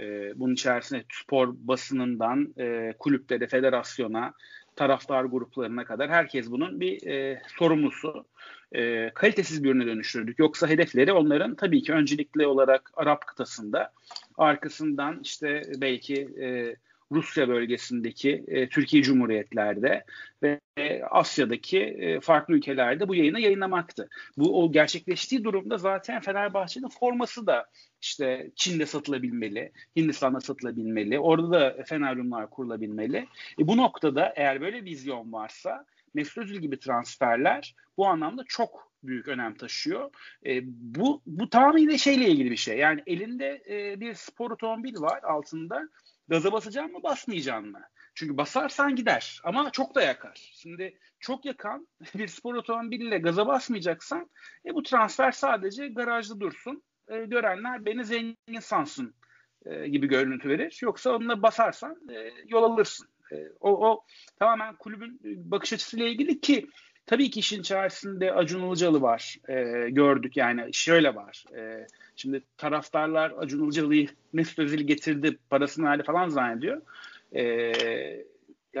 E, 0.00 0.32
bunun 0.40 0.54
içerisinde 0.54 1.04
spor 1.12 1.54
basınından 1.58 2.54
e, 2.58 2.94
kulüplere, 2.98 3.46
federasyona, 3.46 4.34
taraftar 4.76 5.24
gruplarına 5.24 5.84
kadar 5.84 6.10
herkes 6.10 6.50
bunun 6.50 6.80
bir 6.80 7.06
e, 7.06 7.42
sorumlusu. 7.58 8.26
E, 8.72 9.10
kalitesiz 9.14 9.64
bir 9.64 9.70
ürüne 9.70 9.86
dönüştürdük. 9.86 10.38
Yoksa 10.38 10.68
hedefleri 10.68 11.12
onların 11.12 11.54
tabii 11.54 11.82
ki 11.82 11.92
öncelikli 11.92 12.46
olarak 12.46 12.90
Arap 12.96 13.26
kıtasında, 13.26 13.92
arkasından 14.38 15.20
işte 15.22 15.62
belki 15.76 16.14
e, 16.40 16.76
Rusya 17.12 17.48
bölgesindeki 17.48 18.44
e, 18.48 18.68
Türkiye 18.68 19.02
Cumhuriyetlerde 19.02 20.04
ve 20.42 20.60
e, 20.76 21.02
Asya'daki 21.02 21.78
e, 21.78 22.20
farklı 22.20 22.54
ülkelerde 22.54 23.08
bu 23.08 23.14
yayını 23.14 23.40
yayınlamaktı. 23.40 24.08
Bu 24.36 24.62
o 24.62 24.72
gerçekleştiği 24.72 25.44
durumda 25.44 25.78
zaten 25.78 26.20
Fenerbahçe'nin 26.20 26.88
forması 26.88 27.46
da 27.46 27.66
işte 28.00 28.50
Çin'de 28.56 28.86
satılabilmeli, 28.86 29.72
Hindistan'da 29.96 30.40
satılabilmeli, 30.40 31.18
orada 31.18 31.50
da 31.50 31.84
feneryumlar 31.84 32.50
kurulabilmeli. 32.50 33.26
E, 33.60 33.68
bu 33.68 33.76
noktada 33.76 34.32
eğer 34.36 34.60
böyle 34.60 34.84
vizyon 34.84 35.32
varsa 35.32 35.86
Mesut 36.14 36.38
Özil 36.38 36.56
gibi 36.56 36.78
transferler 36.78 37.74
bu 37.96 38.06
anlamda 38.06 38.44
çok 38.48 38.92
büyük 39.02 39.28
önem 39.28 39.54
taşıyor. 39.54 40.10
E, 40.46 40.60
bu 40.66 41.22
bu 41.26 41.50
tamamıyla 41.50 41.98
şeyle 41.98 42.28
ilgili 42.28 42.50
bir 42.50 42.56
şey. 42.56 42.78
Yani 42.78 43.02
elinde 43.06 43.62
e, 43.68 44.00
bir 44.00 44.14
spor 44.14 44.50
otomobil 44.50 45.00
var 45.00 45.22
altında. 45.22 45.88
Gaza 46.28 46.52
basacağım 46.52 46.92
mı 46.92 47.02
basmayacağım 47.02 47.70
mı? 47.70 47.82
Çünkü 48.14 48.36
basarsan 48.36 48.96
gider 48.96 49.40
ama 49.44 49.70
çok 49.70 49.94
da 49.94 50.02
yakar. 50.02 50.50
Şimdi 50.54 50.98
çok 51.20 51.44
yakan 51.44 51.88
bir 52.14 52.28
spor 52.28 52.54
otomobiliyle 52.54 53.18
gaza 53.18 53.46
basmayacaksan 53.46 54.30
e, 54.66 54.74
bu 54.74 54.82
transfer 54.82 55.32
sadece 55.32 55.88
garajda 55.88 56.40
dursun. 56.40 56.82
E, 57.08 57.24
görenler 57.24 57.84
beni 57.84 58.04
zengin 58.04 58.60
sansın 58.60 59.14
e, 59.66 59.88
gibi 59.88 60.06
görüntü 60.06 60.48
verir. 60.48 60.78
Yoksa 60.82 61.10
onunla 61.10 61.42
basarsan 61.42 61.96
e, 62.10 62.30
yol 62.48 62.62
alırsın. 62.62 63.08
E, 63.32 63.36
o, 63.60 63.90
o 63.90 64.04
tamamen 64.38 64.76
kulübün 64.76 65.20
bakış 65.50 65.72
açısıyla 65.72 66.06
ilgili 66.06 66.40
ki 66.40 66.66
tabii 67.06 67.30
ki 67.30 67.40
işin 67.40 67.60
içerisinde 67.60 68.32
Acun 68.32 68.68
Ilıcalı 68.68 69.02
var. 69.02 69.36
E, 69.48 69.90
gördük 69.90 70.36
yani 70.36 70.74
şöyle 70.74 71.14
var. 71.14 71.44
E, 71.56 71.86
şimdi 72.16 72.42
taraftarlar 72.58 73.32
Acun 73.38 73.64
Ilıcalı'yı 73.64 74.08
Mesut 74.32 74.58
Özil 74.58 74.80
getirdi 74.80 75.38
parasını 75.50 75.86
verdi 75.86 76.02
falan 76.02 76.28
zannediyor. 76.28 76.82
E, 77.34 77.72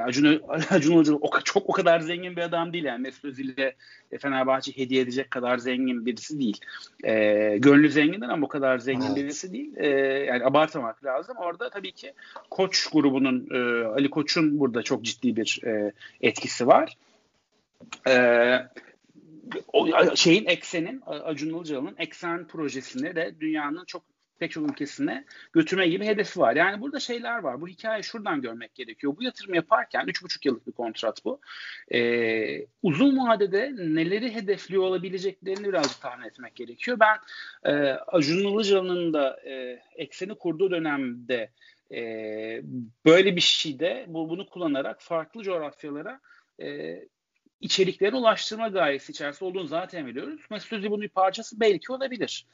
Acun, 0.00 0.42
Acun 0.70 0.96
Ilıcalı 0.96 1.18
o, 1.20 1.40
çok 1.40 1.68
o 1.68 1.72
kadar 1.72 2.00
zengin 2.00 2.36
bir 2.36 2.42
adam 2.42 2.72
değil 2.72 2.84
yani 2.84 3.02
Mesut 3.02 3.24
Özil'e 3.24 3.74
Fenerbahçe 4.18 4.76
hediye 4.76 5.02
edecek 5.02 5.30
kadar 5.30 5.58
zengin 5.58 6.06
birisi 6.06 6.38
değil. 6.38 6.60
E, 7.04 7.12
gönlü 7.58 7.90
zengindir 7.90 8.28
ama 8.28 8.46
o 8.46 8.48
kadar 8.48 8.78
zengin 8.78 9.06
evet. 9.06 9.16
birisi 9.16 9.52
değil. 9.52 9.76
E, 9.76 9.88
yani 10.24 10.44
abartmamak 10.44 11.04
lazım. 11.04 11.36
Orada 11.36 11.70
tabii 11.70 11.92
ki 11.92 12.12
Koç 12.50 12.86
grubunun 12.92 13.48
e, 13.50 13.84
Ali 13.86 14.10
Koç'un 14.10 14.60
burada 14.60 14.82
çok 14.82 15.02
ciddi 15.02 15.36
bir 15.36 15.60
e, 15.64 15.92
etkisi 16.20 16.66
var. 16.66 16.96
E, 18.08 18.12
o 19.72 19.88
şeyin 20.16 20.46
eksenin 20.46 21.02
Acun 21.06 21.48
Ilıcalı'nın 21.48 21.96
eksen 21.98 22.46
projesinde 22.46 23.16
de 23.16 23.34
dünyanın 23.40 23.84
çok 23.84 24.02
pek 24.38 24.50
çok 24.50 24.70
ülkesine 24.70 25.24
götürme 25.52 25.88
gibi 25.88 26.06
hedefi 26.06 26.40
var. 26.40 26.56
Yani 26.56 26.80
burada 26.80 27.00
şeyler 27.00 27.38
var. 27.38 27.60
Bu 27.60 27.68
hikayeyi 27.68 28.04
şuradan 28.04 28.42
görmek 28.42 28.74
gerekiyor. 28.74 29.16
Bu 29.16 29.22
yatırım 29.22 29.54
yaparken 29.54 30.06
3,5 30.06 30.48
yıllık 30.48 30.66
bir 30.66 30.72
kontrat 30.72 31.24
bu. 31.24 31.40
Ee, 31.94 32.66
uzun 32.82 33.18
vadede 33.18 33.72
neleri 33.76 34.34
hedefliyor 34.34 34.82
olabileceklerini 34.82 35.68
birazcık 35.68 36.00
tahmin 36.00 36.26
etmek 36.26 36.56
gerekiyor. 36.56 36.98
Ben 37.00 37.16
e, 37.64 37.72
Acun 37.92 38.38
Ilıcalı'nın 38.38 39.12
da 39.12 39.40
e, 39.44 39.82
ekseni 39.96 40.34
kurduğu 40.34 40.70
dönemde 40.70 41.50
e, 41.92 42.00
böyle 43.04 43.36
bir 43.36 43.40
şeyde 43.40 44.04
bu, 44.08 44.28
bunu 44.28 44.46
kullanarak 44.46 45.02
farklı 45.02 45.42
coğrafyalara 45.42 46.20
e, 46.62 47.00
içeriklerini 47.60 48.16
ulaştırma 48.16 48.68
gayesi 48.68 49.12
içerisinde 49.12 49.44
olduğunu 49.48 49.66
zaten 49.66 50.06
biliyoruz. 50.06 50.40
Mesut 50.50 50.72
Özil 50.72 50.90
bunun 50.90 51.02
bir 51.02 51.08
parçası 51.08 51.60
belki 51.60 51.92
olabilir. 51.92 52.46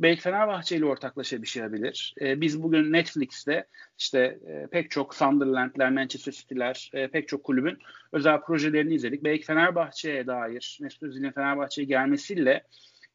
Belki 0.00 0.22
Fenerbahçe 0.22 0.76
ile 0.76 0.84
ortaklaşa 0.84 1.42
bir 1.42 1.46
şey 1.46 1.62
yapabilir. 1.62 2.14
Ee, 2.20 2.40
biz 2.40 2.62
bugün 2.62 2.92
Netflix'te 2.92 3.66
işte 3.98 4.38
e, 4.46 4.66
pek 4.66 4.90
çok 4.90 5.14
Sunderland'ler, 5.14 5.90
Manchester 5.90 6.32
City'ler, 6.32 6.90
e, 6.94 7.08
pek 7.08 7.28
çok 7.28 7.44
kulübün 7.44 7.78
özel 8.12 8.40
projelerini 8.40 8.94
izledik. 8.94 9.24
Belki 9.24 9.44
Fenerbahçe'ye 9.44 10.26
dair 10.26 10.78
Mesut 10.80 11.02
Özil'in 11.02 11.32
Fenerbahçe'ye 11.32 11.86
gelmesiyle 11.86 12.64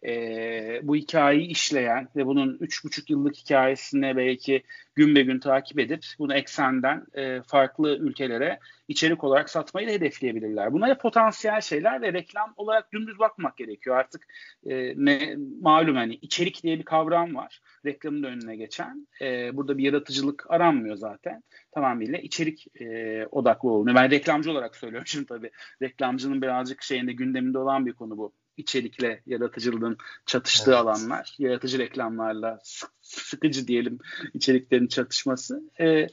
e, 0.05 0.79
bu 0.83 0.95
hikayeyi 0.95 1.47
işleyen 1.47 2.07
ve 2.15 2.25
bunun 2.25 2.57
üç 2.59 2.83
buçuk 2.83 3.09
yıllık 3.09 3.35
hikayesine 3.35 4.17
belki 4.17 4.63
gün 4.95 5.15
be 5.15 5.21
gün 5.21 5.39
takip 5.39 5.79
edip 5.79 6.05
bunu 6.19 6.33
eksenden 6.33 7.05
e, 7.13 7.41
farklı 7.41 7.97
ülkelere 7.97 8.59
içerik 8.87 9.23
olarak 9.23 9.49
satmayı 9.49 9.87
da 9.87 9.91
hedefleyebilirler. 9.91 10.73
Bunlar 10.73 10.99
potansiyel 10.99 11.61
şeyler 11.61 12.01
ve 12.01 12.13
reklam 12.13 12.53
olarak 12.57 12.93
dümdüz 12.93 13.19
bakmak 13.19 13.57
gerekiyor. 13.57 13.97
Artık 13.97 14.27
e, 14.65 14.93
ne, 14.95 15.35
malum 15.61 15.95
hani 15.95 16.15
içerik 16.15 16.63
diye 16.63 16.79
bir 16.79 16.83
kavram 16.83 17.35
var. 17.35 17.61
Reklamın 17.85 18.23
önüne 18.23 18.55
geçen. 18.55 19.07
E, 19.21 19.57
burada 19.57 19.77
bir 19.77 19.83
yaratıcılık 19.83 20.45
aranmıyor 20.49 20.95
zaten. 20.95 21.43
Tamamıyla 21.71 22.17
içerik 22.17 22.81
e, 22.81 23.25
odaklı 23.31 23.69
oluyor. 23.69 23.95
Ben 23.95 24.11
reklamcı 24.11 24.51
olarak 24.51 24.75
söylüyorum 24.75 25.07
şimdi 25.09 25.25
tabii. 25.25 25.51
Reklamcının 25.81 26.41
birazcık 26.41 26.81
şeyinde 26.81 27.13
gündeminde 27.13 27.57
olan 27.57 27.85
bir 27.85 27.93
konu 27.93 28.17
bu 28.17 28.33
içerikle 28.57 29.21
yaratıcılığın 29.25 29.97
çatıştığı 30.25 30.71
evet. 30.71 30.79
alanlar. 30.79 31.35
Yaratıcı 31.39 31.79
reklamlarla 31.79 32.59
sıkıcı 33.01 33.67
diyelim 33.67 33.99
içeriklerin 34.33 34.87
çatışması. 34.87 35.71
E, 35.79 36.07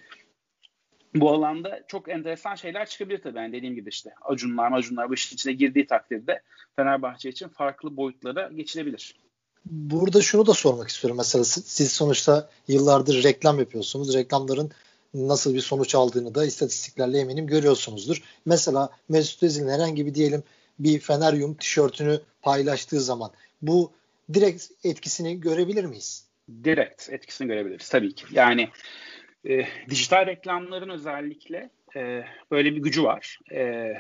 bu 1.15 1.31
alanda 1.31 1.81
çok 1.89 2.09
enteresan 2.09 2.55
şeyler 2.55 2.87
çıkabilir 2.87 3.23
tabii. 3.23 3.39
Yani 3.39 3.53
dediğim 3.53 3.75
gibi 3.75 3.89
işte 3.89 4.11
acunlar 4.23 4.73
acunlar 4.73 5.11
bu 5.11 5.15
işin 5.15 5.37
içine 5.37 5.53
girdiği 5.53 5.87
takdirde 5.87 6.43
Fenerbahçe 6.77 7.29
için 7.29 7.49
farklı 7.49 7.97
boyutlara 7.97 8.51
geçilebilir. 8.55 9.17
Burada 9.65 10.21
şunu 10.21 10.47
da 10.47 10.55
sormak 10.55 10.89
istiyorum. 10.89 11.17
Mesela 11.17 11.45
siz 11.45 11.93
sonuçta 11.93 12.51
yıllardır 12.69 13.23
reklam 13.23 13.59
yapıyorsunuz. 13.59 14.15
Reklamların 14.15 14.71
nasıl 15.15 15.55
bir 15.55 15.61
sonuç 15.61 15.95
aldığını 15.95 16.35
da 16.35 16.45
istatistiklerle 16.45 17.19
eminim 17.19 17.47
görüyorsunuzdur. 17.47 18.23
Mesela 18.47 18.91
Mesut 19.09 19.43
Özil'in 19.43 19.69
herhangi 19.69 20.07
bir 20.07 20.15
diyelim 20.15 20.43
bir 20.79 21.01
Feneryum 21.01 21.55
tişörtünü 21.55 22.21
paylaştığı 22.43 23.01
zaman 23.01 23.31
bu 23.63 23.93
direkt 24.35 24.67
etkisini 24.85 25.41
görebilir 25.41 25.85
miyiz? 25.85 26.27
Direkt 26.65 27.11
etkisini 27.11 27.49
görebiliriz 27.49 27.89
tabii 27.89 28.15
ki. 28.15 28.25
Yani 28.31 28.69
e, 29.49 29.67
dijital 29.91 30.27
reklamların 30.27 30.89
özellikle 30.89 31.71
e, 31.97 32.25
böyle 32.51 32.75
bir 32.75 32.83
gücü 32.83 33.03
var. 33.03 33.39
E, 33.53 33.93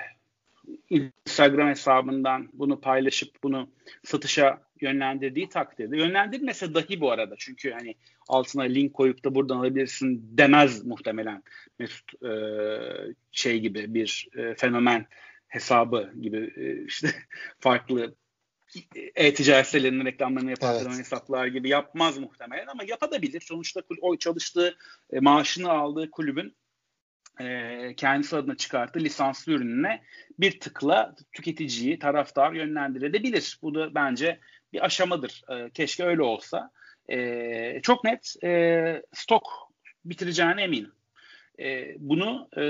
Instagram 0.90 1.68
hesabından 1.68 2.48
bunu 2.52 2.80
paylaşıp 2.80 3.42
bunu 3.42 3.68
satışa 4.04 4.62
yönlendirdiği 4.80 5.48
takdirde 5.48 5.96
yönlendirmese 5.96 6.74
dahi 6.74 7.00
bu 7.00 7.10
arada 7.10 7.34
çünkü 7.38 7.70
hani 7.70 7.94
altına 8.28 8.62
link 8.62 8.94
koyup 8.94 9.24
da 9.24 9.34
buradan 9.34 9.56
alabilirsin 9.56 10.28
demez 10.38 10.84
muhtemelen 10.84 11.42
Mesut 11.78 12.24
e, 12.24 12.32
şey 13.32 13.60
gibi 13.60 13.94
bir 13.94 14.28
e, 14.36 14.54
fenomen 14.54 15.06
hesabı 15.52 16.12
gibi 16.20 16.52
e, 16.56 16.84
işte 16.84 17.14
farklı 17.60 18.14
e-ticaret 19.14 19.66
sitelerinin 19.66 20.04
reklamlarını 20.04 20.50
yapan 20.50 20.76
evet. 20.76 20.98
hesaplar 20.98 21.46
gibi 21.46 21.68
yapmaz 21.68 22.18
muhtemelen 22.18 22.66
ama 22.66 22.84
yapabilir. 22.84 23.40
Sonuçta 23.40 23.82
o 24.00 24.16
çalıştığı 24.16 24.76
e, 25.12 25.20
maaşını 25.20 25.70
aldığı 25.70 26.10
kulübün 26.10 26.56
e, 27.40 27.94
kendisi 27.96 28.36
adına 28.36 28.56
çıkarttığı 28.56 29.00
lisanslı 29.00 29.52
ürününe 29.52 30.02
bir 30.38 30.60
tıkla 30.60 31.14
tüketiciyi, 31.32 31.98
taraftar 31.98 32.52
yönlendirebilir. 32.52 33.58
Bu 33.62 33.74
da 33.74 33.94
bence 33.94 34.40
bir 34.72 34.84
aşamadır. 34.84 35.42
E, 35.48 35.70
keşke 35.70 36.04
öyle 36.04 36.22
olsa. 36.22 36.70
E, 37.08 37.80
çok 37.82 38.04
net 38.04 38.34
e, 38.44 39.02
stok 39.12 39.72
bitireceğine 40.04 40.62
eminim. 40.62 40.92
E, 41.58 41.94
bunu 41.98 42.48
e, 42.56 42.62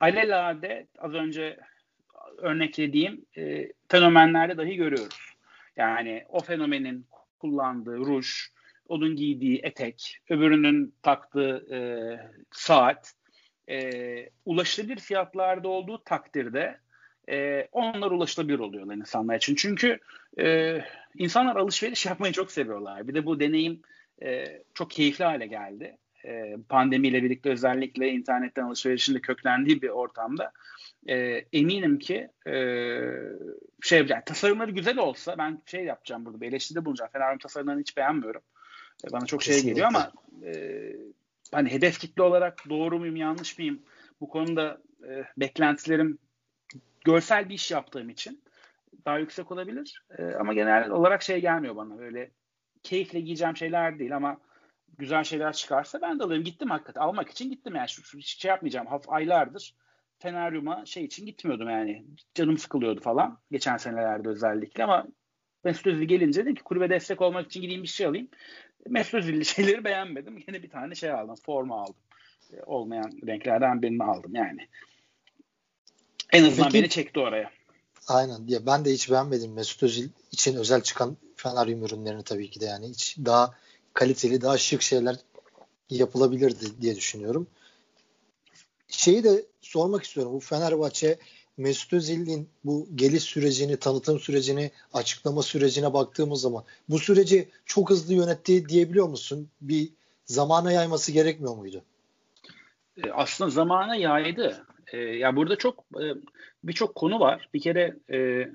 alelade 0.00 0.86
az 0.98 1.14
önce 1.14 1.60
örneklediğim 2.40 3.26
e, 3.36 3.72
fenomenlerde 3.88 4.56
dahi 4.56 4.76
görüyoruz. 4.76 5.34
Yani 5.76 6.24
o 6.28 6.40
fenomenin 6.40 7.06
kullandığı 7.38 7.96
ruj, 7.96 8.26
onun 8.88 9.16
giydiği 9.16 9.60
etek, 9.62 10.18
öbürünün 10.30 10.94
taktığı 11.02 11.74
e, 11.74 11.78
saat 12.50 13.14
e, 13.68 14.28
ulaşılabilir 14.44 14.98
fiyatlarda 14.98 15.68
olduğu 15.68 16.04
takdirde 16.04 16.80
e, 17.28 17.68
onlar 17.72 18.10
ulaşılabilir 18.10 18.58
oluyorlar 18.58 18.94
insanlar 18.94 19.36
için. 19.36 19.54
Çünkü 19.54 19.98
e, 20.38 20.78
insanlar 21.14 21.56
alışveriş 21.56 22.06
yapmayı 22.06 22.32
çok 22.32 22.52
seviyorlar. 22.52 23.08
Bir 23.08 23.14
de 23.14 23.26
bu 23.26 23.40
deneyim 23.40 23.82
e, 24.22 24.62
çok 24.74 24.90
keyifli 24.90 25.24
hale 25.24 25.46
geldi. 25.46 25.96
E, 26.24 26.56
pandemiyle 26.68 27.22
birlikte 27.22 27.50
özellikle 27.50 28.08
internetten 28.08 28.62
alışverişin 28.62 29.14
de 29.14 29.20
köklendiği 29.20 29.82
bir 29.82 29.88
ortamda 29.88 30.52
e, 31.08 31.16
eminim 31.52 31.98
ki 31.98 32.28
e, 32.46 32.54
şey 33.82 33.98
yani 33.98 34.22
tasarımları 34.26 34.70
güzel 34.70 34.98
olsa 34.98 35.38
ben 35.38 35.62
şey 35.66 35.84
yapacağım 35.84 36.24
burada 36.24 36.40
bir 36.40 36.48
eleştiride 36.48 36.84
bulunacağım. 36.84 37.10
Fenerbahçe 37.12 37.42
tasarımlarını 37.42 37.80
hiç 37.80 37.96
beğenmiyorum. 37.96 38.42
E, 39.04 39.12
bana 39.12 39.26
çok 39.26 39.42
şey 39.42 39.62
geliyor 39.62 39.86
ama 39.86 40.12
e, 40.44 40.92
hani 41.52 41.72
hedef 41.72 41.98
kitle 41.98 42.22
olarak 42.22 42.68
doğru 42.68 42.98
muyum 42.98 43.16
yanlış 43.16 43.58
mıyım 43.58 43.82
bu 44.20 44.28
konuda 44.28 44.80
e, 45.08 45.24
beklentilerim 45.36 46.18
görsel 47.04 47.48
bir 47.48 47.54
iş 47.54 47.70
yaptığım 47.70 48.10
için 48.10 48.42
daha 49.04 49.18
yüksek 49.18 49.52
olabilir. 49.52 50.04
E, 50.18 50.24
ama 50.24 50.54
genel 50.54 50.90
olarak 50.90 51.22
şey 51.22 51.40
gelmiyor 51.40 51.76
bana 51.76 51.98
böyle 51.98 52.30
keyifle 52.82 53.20
giyeceğim 53.20 53.56
şeyler 53.56 53.98
değil 53.98 54.16
ama 54.16 54.40
güzel 55.00 55.24
şeyler 55.24 55.52
çıkarsa 55.52 56.02
ben 56.02 56.18
de 56.18 56.24
alırım. 56.24 56.44
Gittim 56.44 56.70
hakikaten. 56.70 57.00
Almak 57.00 57.30
için 57.30 57.50
gittim 57.50 57.74
yani. 57.74 57.88
Şu, 57.88 58.02
şu 58.02 58.22
şey 58.22 58.48
yapmayacağım. 58.48 58.86
Haf 58.86 59.08
aylardır 59.08 59.74
Feneryum'a 60.18 60.86
şey 60.86 61.04
için 61.04 61.26
gitmiyordum 61.26 61.70
yani. 61.70 62.04
Canım 62.34 62.58
sıkılıyordu 62.58 63.00
falan. 63.00 63.38
Geçen 63.50 63.76
senelerde 63.76 64.28
özellikle 64.28 64.84
ama 64.84 65.06
Mesut 65.64 65.86
Özil 65.86 66.04
gelince 66.04 66.42
dedim 66.42 66.54
ki 66.54 66.62
kulübe 66.62 66.90
destek 66.90 67.20
olmak 67.20 67.46
için 67.46 67.60
gideyim 67.60 67.82
bir 67.82 67.88
şey 67.88 68.06
alayım. 68.06 68.28
Mesut 68.88 69.14
Özil'li 69.14 69.44
şeyleri 69.54 69.84
beğenmedim. 69.84 70.38
Yine 70.48 70.62
bir 70.62 70.70
tane 70.70 70.94
şey 70.94 71.10
aldım. 71.10 71.34
Forma 71.46 71.80
aldım. 71.80 72.02
E, 72.52 72.62
olmayan 72.62 73.12
renklerden 73.26 73.82
birini 73.82 74.04
aldım 74.04 74.34
yani. 74.34 74.68
En 76.32 76.44
azından 76.44 76.70
Peki, 76.70 76.82
beni 76.82 76.88
çekti 76.88 77.20
oraya. 77.20 77.50
Aynen. 78.08 78.46
Ya 78.48 78.66
ben 78.66 78.84
de 78.84 78.90
hiç 78.90 79.10
beğenmedim 79.10 79.52
Mesut 79.52 79.82
Özil 79.82 80.08
için 80.32 80.56
özel 80.56 80.80
çıkan 80.80 81.16
Feneryum 81.36 81.84
ürünlerini 81.84 82.22
tabii 82.22 82.50
ki 82.50 82.60
de 82.60 82.64
yani 82.64 82.88
hiç 82.88 83.16
daha 83.18 83.54
kaliteli, 83.94 84.40
daha 84.40 84.58
şık 84.58 84.82
şeyler 84.82 85.16
yapılabilirdi 85.90 86.80
diye 86.80 86.96
düşünüyorum. 86.96 87.46
Şeyi 88.88 89.24
de 89.24 89.46
sormak 89.60 90.04
istiyorum. 90.04 90.32
Bu 90.32 90.40
Fenerbahçe 90.40 91.18
Mesut 91.56 91.92
Özil'in 91.92 92.48
bu 92.64 92.88
geliş 92.94 93.22
sürecini, 93.22 93.76
tanıtım 93.76 94.20
sürecini, 94.20 94.70
açıklama 94.92 95.42
sürecine 95.42 95.92
baktığımız 95.92 96.40
zaman 96.40 96.64
bu 96.88 96.98
süreci 96.98 97.48
çok 97.66 97.90
hızlı 97.90 98.14
yönetti 98.14 98.68
diyebiliyor 98.68 99.08
musun? 99.08 99.48
Bir 99.60 99.88
zamana 100.24 100.72
yayması 100.72 101.12
gerekmiyor 101.12 101.56
muydu? 101.56 101.82
E, 103.04 103.10
aslında 103.10 103.50
zamana 103.50 103.96
yaydı. 103.96 104.66
E, 104.92 104.98
ya 104.98 105.36
burada 105.36 105.56
çok 105.56 105.84
e, 105.94 106.04
birçok 106.64 106.94
konu 106.94 107.20
var. 107.20 107.48
Bir 107.54 107.60
kere 107.60 107.96
e, 108.12 108.48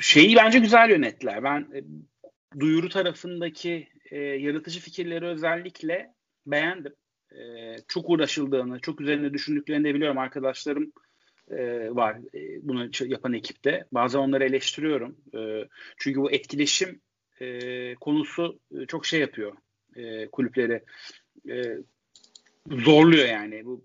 şeyi 0.00 0.36
bence 0.36 0.58
güzel 0.58 0.90
yönettiler. 0.90 1.44
Ben 1.44 1.60
e, 1.74 1.84
duyuru 2.60 2.88
tarafındaki 2.88 3.88
e, 4.10 4.18
yaratıcı 4.18 4.80
fikirleri 4.80 5.26
özellikle 5.26 6.14
beğendim. 6.46 6.94
E, 7.32 7.76
çok 7.88 8.10
uğraşıldığını, 8.10 8.80
çok 8.80 9.00
üzerine 9.00 9.32
düşündüklerini 9.32 9.84
de 9.84 9.94
biliyorum. 9.94 10.18
Arkadaşlarım 10.18 10.92
e, 11.50 11.88
var 11.94 12.16
e, 12.34 12.68
bunu 12.68 12.90
yapan 13.04 13.32
ekipte. 13.32 13.84
Bazen 13.92 14.18
onları 14.18 14.44
eleştiriyorum. 14.44 15.16
E, 15.34 15.68
çünkü 15.96 16.20
bu 16.20 16.32
etkileşim 16.32 17.00
e, 17.40 17.94
konusu 17.94 18.60
e, 18.78 18.86
çok 18.86 19.06
şey 19.06 19.20
yapıyor 19.20 19.52
e, 19.96 20.26
kulüpleri. 20.26 20.82
E, 21.48 21.62
zorluyor 22.70 23.28
yani. 23.28 23.64
Bu 23.64 23.84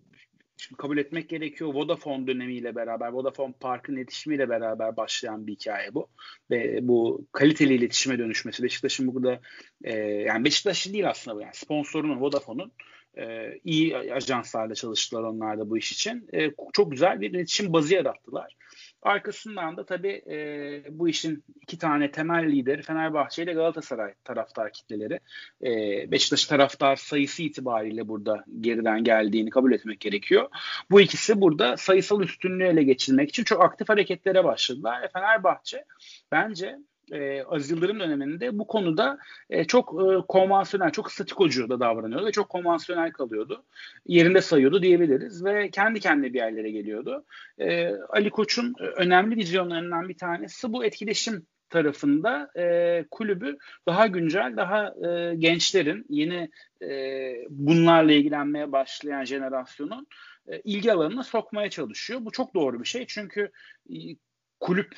şimdi 0.60 0.78
kabul 0.78 0.98
etmek 0.98 1.30
gerekiyor. 1.30 1.74
Vodafone 1.74 2.28
dönemiyle 2.28 2.76
beraber, 2.76 3.08
Vodafone 3.08 3.54
Park'ın 3.60 3.96
iletişimiyle 3.96 4.50
beraber 4.50 4.98
başlayan 4.98 5.48
bir 5.48 5.52
hikaye 5.52 5.94
bu. 5.94 6.08
Ve 6.52 6.80
bu 6.82 7.28
kaliteli 7.32 7.74
iletişime 7.74 8.20
dönüşmesi. 8.20 8.64
Beşiktaş'ın 8.64 9.16
burada 9.16 9.42
e, 9.84 9.98
yani 10.00 10.46
Beşiktaş'ın 10.46 10.94
değil 10.94 11.10
aslında 11.10 11.38
bu 11.38 11.42
yani 11.42 11.54
sponsorunun 11.54 12.22
Vodafone'un 12.22 12.72
e, 13.18 13.54
iyi 13.64 13.98
ajanslarla 13.98 14.76
çalıştılar 14.76 15.24
onlar 15.24 15.60
da 15.60 15.70
bu 15.70 15.78
iş 15.78 15.92
için. 15.92 16.28
E, 16.34 16.52
çok 16.74 16.92
güzel 16.92 17.22
bir 17.22 17.30
iletişim 17.30 17.74
bazı 17.74 17.94
yarattılar. 17.94 18.56
Arkasından 19.02 19.78
da 19.78 19.86
tabii 19.86 20.22
e, 20.30 20.84
bu 20.90 21.10
işin 21.10 21.44
iki 21.62 21.78
tane 21.78 22.12
temel 22.12 22.52
lideri 22.52 22.82
Fenerbahçe 22.82 23.44
ile 23.44 23.54
Galatasaray 23.54 24.14
taraftar 24.24 24.74
kitleleri. 24.74 25.20
E, 25.64 25.72
Beşiktaş 26.12 26.46
taraftar 26.46 26.96
sayısı 26.96 27.44
itibariyle 27.44 28.08
burada 28.08 28.46
geriden 28.60 29.04
geldiğini 29.04 29.50
kabul 29.50 29.72
etmek 29.72 30.00
gerekiyor. 30.00 30.50
Bu 30.92 31.02
ikisi 31.02 31.42
burada 31.42 31.78
sayısal 31.78 32.22
üstünlüğü 32.22 32.66
ele 32.66 32.84
geçirmek 32.84 33.30
için 33.30 33.44
çok 33.44 33.64
aktif 33.64 33.90
hareketlere 33.90 34.44
başladılar. 34.44 35.04
E, 35.04 35.08
Fenerbahçe 35.08 35.86
bence 36.32 36.80
e, 37.12 37.44
Aziz 37.44 37.72
Yıldırım 37.72 38.00
döneminde 38.00 38.60
bu 38.60 38.68
konuda 38.68 39.18
e, 39.50 39.64
çok 39.64 39.90
e, 39.90 40.28
konvansiyonel, 40.28 40.92
çok 40.92 41.12
statikocu 41.12 41.70
da 41.70 41.80
davranıyordu 41.80 42.26
ve 42.26 42.32
çok 42.32 42.50
konvansiyonel 42.50 43.12
kalıyordu. 43.12 43.64
Yerinde 44.08 44.42
sayıyordu 44.42 44.82
diyebiliriz 44.82 45.46
ve 45.46 45.70
kendi 45.70 46.00
kendine 46.00 46.34
bir 46.34 46.40
yerlere 46.40 46.72
geliyordu. 46.72 47.26
E, 47.60 47.92
Ali 48.10 48.30
Koç'un 48.30 48.76
önemli 48.96 49.36
vizyonlarından 49.36 50.10
bir 50.10 50.18
tanesi 50.18 50.74
bu 50.74 50.86
etkileşim 50.86 51.46
tarafında 51.70 52.52
e, 52.58 53.06
kulübü 53.12 53.58
daha 53.88 54.08
güncel, 54.08 54.54
daha 54.58 54.94
e, 55.08 55.36
gençlerin, 55.36 56.06
yeni 56.10 56.50
e, 56.82 56.90
bunlarla 57.50 58.12
ilgilenmeye 58.12 58.72
başlayan 58.72 59.24
jenerasyonun 59.24 60.08
e, 60.48 60.60
ilgi 60.60 60.94
alanına 60.94 61.24
sokmaya 61.24 61.70
çalışıyor. 61.70 62.20
Bu 62.26 62.32
çok 62.32 62.54
doğru 62.54 62.80
bir 62.80 62.86
şey 62.86 63.06
çünkü 63.08 63.52
e, 63.90 63.96
kulüp 64.60 64.96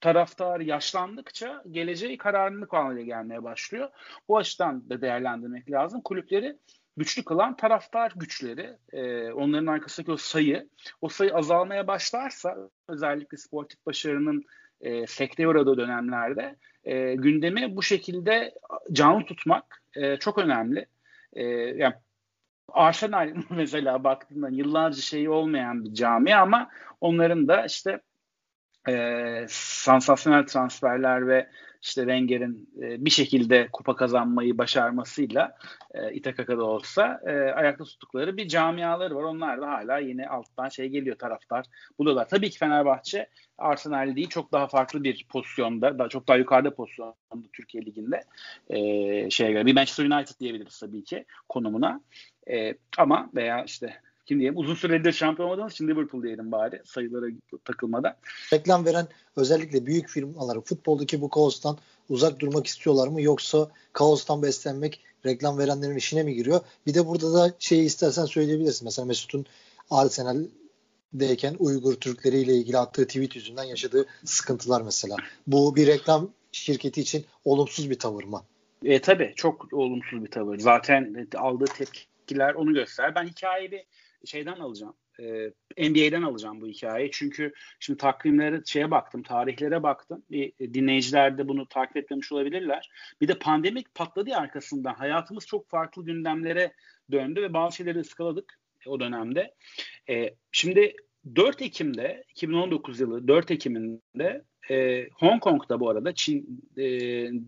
taraftar 0.00 0.60
yaşlandıkça 0.60 1.62
geleceği 1.70 2.18
kararlılık 2.18 2.72
haline 2.72 3.02
gelmeye 3.02 3.42
başlıyor. 3.42 3.88
Bu 4.28 4.38
açıdan 4.38 4.90
da 4.90 5.00
değerlendirmek 5.00 5.70
lazım. 5.70 6.00
Kulüpleri 6.00 6.56
güçlü 6.96 7.24
kılan 7.24 7.56
taraftar 7.56 8.12
güçleri, 8.16 8.76
e, 8.92 9.32
onların 9.32 9.66
arkasındaki 9.66 10.12
o 10.12 10.16
sayı, 10.16 10.68
o 11.00 11.08
sayı 11.08 11.34
azalmaya 11.34 11.86
başlarsa 11.86 12.56
özellikle 12.88 13.36
sportif 13.36 13.86
başarının 13.86 14.44
e, 14.80 15.06
sekteye 15.06 15.48
uğradığı 15.48 15.76
dönemlerde 15.76 16.56
e, 16.84 17.14
gündemi 17.14 17.76
bu 17.76 17.82
şekilde 17.82 18.54
canlı 18.92 19.24
tutmak 19.24 19.82
e, 19.96 20.16
çok 20.16 20.38
önemli. 20.38 20.86
E, 21.32 21.44
yani 21.52 21.94
Arsenal 22.68 23.34
mesela 23.50 24.04
baktığında 24.04 24.48
yıllarca 24.48 25.02
şeyi 25.02 25.30
olmayan 25.30 25.84
bir 25.84 25.94
cami 25.94 26.36
ama 26.36 26.70
onların 27.00 27.48
da 27.48 27.64
işte 27.66 28.00
e, 28.88 29.46
sansasyonel 29.48 30.46
transferler 30.46 31.28
ve 31.28 31.48
işte 31.84 32.00
Wenger'in 32.00 32.70
e, 32.82 33.04
bir 33.04 33.10
şekilde 33.10 33.68
kupa 33.72 33.96
kazanmayı 33.96 34.58
başarmasıyla 34.58 35.56
e, 35.94 36.12
İTKK'da 36.12 36.64
olsa 36.64 37.20
e, 37.26 37.32
ayakta 37.32 37.84
tuttukları 37.84 38.36
bir 38.36 38.48
camiaları 38.48 39.16
var. 39.16 39.22
Onlar 39.22 39.60
da 39.60 39.70
hala 39.70 39.98
yine 39.98 40.28
alttan 40.28 40.68
şey 40.68 40.88
geliyor 40.88 41.18
taraftar 41.18 41.66
buluyorlar. 41.98 42.28
Tabii 42.28 42.50
ki 42.50 42.58
Fenerbahçe 42.58 43.28
Arsenal 43.58 44.16
değil 44.16 44.28
çok 44.28 44.52
daha 44.52 44.66
farklı 44.66 45.04
bir 45.04 45.26
pozisyonda, 45.28 45.98
daha 45.98 46.08
çok 46.08 46.28
daha 46.28 46.36
yukarıda 46.36 46.74
pozisyonda 46.74 47.48
Türkiye 47.52 47.86
Ligi'nde 47.86 48.24
e, 48.70 49.30
şeye 49.30 49.52
göre. 49.52 49.66
Bir 49.66 49.74
Manchester 49.74 50.04
United 50.04 50.40
diyebiliriz 50.40 50.80
tabii 50.80 51.04
ki 51.04 51.24
konumuna. 51.48 52.00
E, 52.50 52.74
ama 52.98 53.30
veya 53.34 53.64
işte 53.64 54.00
kim 54.26 54.38
diyeyim 54.38 54.58
uzun 54.58 54.74
süredir 54.74 55.12
şampiyon 55.12 55.48
olmadığımız 55.48 55.72
için 55.72 55.88
Liverpool 55.88 56.22
diyelim 56.22 56.52
bari 56.52 56.82
sayılara 56.84 57.26
takılmadan. 57.64 58.16
Reklam 58.52 58.84
veren 58.84 59.06
özellikle 59.36 59.86
büyük 59.86 60.08
firmalar 60.08 60.60
futboldaki 60.60 61.20
bu 61.20 61.28
kaostan 61.28 61.78
uzak 62.08 62.40
durmak 62.40 62.66
istiyorlar 62.66 63.08
mı 63.08 63.22
yoksa 63.22 63.68
kaostan 63.92 64.42
beslenmek 64.42 65.00
reklam 65.26 65.58
verenlerin 65.58 65.96
işine 65.96 66.22
mi 66.22 66.34
giriyor? 66.34 66.60
Bir 66.86 66.94
de 66.94 67.06
burada 67.06 67.34
da 67.34 67.54
şeyi 67.58 67.84
istersen 67.84 68.24
söyleyebilirsin. 68.24 68.84
Mesela 68.84 69.06
Mesut'un 69.06 69.46
Arsenal'deyken 69.90 71.56
Uygur 71.58 71.94
Türkleri 71.94 72.36
ile 72.36 72.54
ilgili 72.54 72.78
attığı 72.78 73.06
tweet 73.06 73.36
yüzünden 73.36 73.64
yaşadığı 73.64 74.06
sıkıntılar 74.24 74.82
mesela. 74.82 75.16
Bu 75.46 75.76
bir 75.76 75.86
reklam 75.86 76.30
şirketi 76.52 77.00
için 77.00 77.24
olumsuz 77.44 77.90
bir 77.90 77.98
tavır 77.98 78.24
mı? 78.24 78.42
E, 78.84 79.00
tabii 79.00 79.32
çok 79.36 79.72
olumsuz 79.72 80.24
bir 80.24 80.30
tavır. 80.30 80.58
Zaten 80.58 81.28
aldığı 81.36 81.64
tepkiler 81.64 82.54
onu 82.54 82.74
göster. 82.74 83.14
Ben 83.14 83.26
hikayeyi 83.26 83.70
bir 83.70 83.84
şeyden 84.26 84.56
alacağım. 84.56 84.94
E, 85.20 85.24
NBA'den 85.88 86.22
alacağım 86.22 86.60
bu 86.60 86.66
hikayeyi. 86.66 87.10
Çünkü 87.12 87.52
şimdi 87.80 87.96
takvimlere 87.96 88.62
şeye 88.66 88.90
baktım, 88.90 89.22
tarihlere 89.22 89.82
baktım. 89.82 90.22
Bir, 90.30 90.52
dinleyiciler 90.58 91.38
de 91.38 91.48
bunu 91.48 91.68
takip 91.68 91.96
etmemiş 91.96 92.32
olabilirler. 92.32 92.90
Bir 93.20 93.28
de 93.28 93.38
pandemik 93.38 93.94
patladı 93.94 94.30
ya 94.30 94.38
arkasından. 94.38 94.94
Hayatımız 94.94 95.46
çok 95.46 95.68
farklı 95.68 96.04
gündemlere 96.04 96.72
döndü 97.12 97.42
ve 97.42 97.52
bazı 97.52 97.76
şeyleri 97.76 97.98
ıskaladık 97.98 98.58
o 98.86 99.00
dönemde. 99.00 99.54
E, 100.08 100.34
şimdi 100.52 100.96
4 101.36 101.62
Ekim'de 101.62 102.24
2019 102.30 103.00
yılı 103.00 103.28
4 103.28 103.50
Ekim'inde 103.50 104.44
e, 104.70 105.08
Hong 105.08 105.42
Kong'da 105.42 105.80
bu 105.80 105.90
arada 105.90 106.14
Çin 106.14 106.62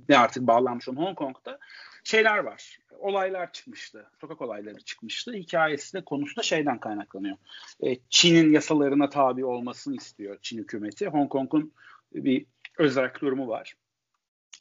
e, 0.08 0.16
artık 0.16 0.46
bağlanmış 0.46 0.88
olan 0.88 0.96
Hong 0.96 1.16
Kong'da 1.16 1.58
şeyler 2.04 2.38
var. 2.38 2.78
Olaylar 2.98 3.52
çıkmıştı. 3.52 4.10
Sokak 4.20 4.42
olayları 4.42 4.80
çıkmıştı. 4.80 5.32
Hikayesi 5.32 5.94
de 5.94 6.04
konusu 6.04 6.36
da 6.36 6.42
şeyden 6.42 6.80
kaynaklanıyor. 6.80 7.36
E, 7.82 7.96
Çin'in 8.10 8.52
yasalarına 8.52 9.08
tabi 9.08 9.44
olmasını 9.44 9.96
istiyor 9.96 10.38
Çin 10.42 10.58
hükümeti. 10.58 11.06
Hong 11.06 11.30
Kong'un 11.30 11.72
bir 12.12 12.46
özel 12.78 13.12
durumu 13.20 13.48
var. 13.48 13.76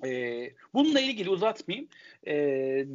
E, 0.06 0.10
bununla 0.74 1.00
ilgili 1.00 1.30
uzatmayayım. 1.30 1.90
E, 2.28 2.34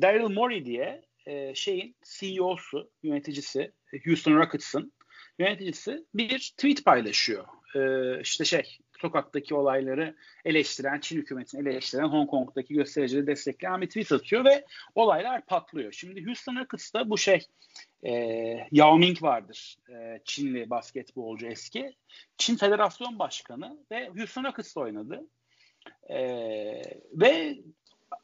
Daryl 0.03 0.29
Morey 0.35 0.64
diye 0.64 1.03
e, 1.26 1.55
şeyin 1.55 1.96
CEO'su, 2.05 2.90
yöneticisi 3.03 3.72
Houston 4.05 4.35
Rockets'ın 4.35 4.92
yöneticisi 5.38 6.05
bir 6.14 6.38
tweet 6.57 6.85
paylaşıyor. 6.85 7.44
E, 7.74 8.20
işte 8.20 8.44
şey 8.44 8.79
sokaktaki 9.00 9.54
olayları 9.54 10.14
eleştiren, 10.44 11.00
Çin 11.00 11.16
hükümetini 11.16 11.68
eleştiren, 11.68 12.08
Hong 12.08 12.30
Kong'daki 12.30 12.74
göstericileri 12.74 13.26
destekleyen 13.26 13.80
bir 13.80 13.86
tweet 13.86 14.12
atıyor 14.12 14.44
ve 14.44 14.64
olaylar 14.94 15.46
patlıyor. 15.46 15.92
Şimdi 15.92 16.26
Houston 16.26 16.56
Rockets'ta 16.56 17.10
bu 17.10 17.18
şey 17.18 17.46
e, 18.02 18.12
Yao 18.72 18.98
Ming 18.98 19.22
vardır. 19.22 19.76
E, 19.90 20.20
Çinli 20.24 20.70
basketbolcu 20.70 21.46
eski. 21.46 21.96
Çin 22.38 22.56
Federasyon 22.56 23.18
Başkanı 23.18 23.78
ve 23.90 24.08
Houston 24.08 24.44
Rockets'ta 24.44 24.80
oynadı. 24.80 25.26
E, 26.08 26.18
ve 27.12 27.58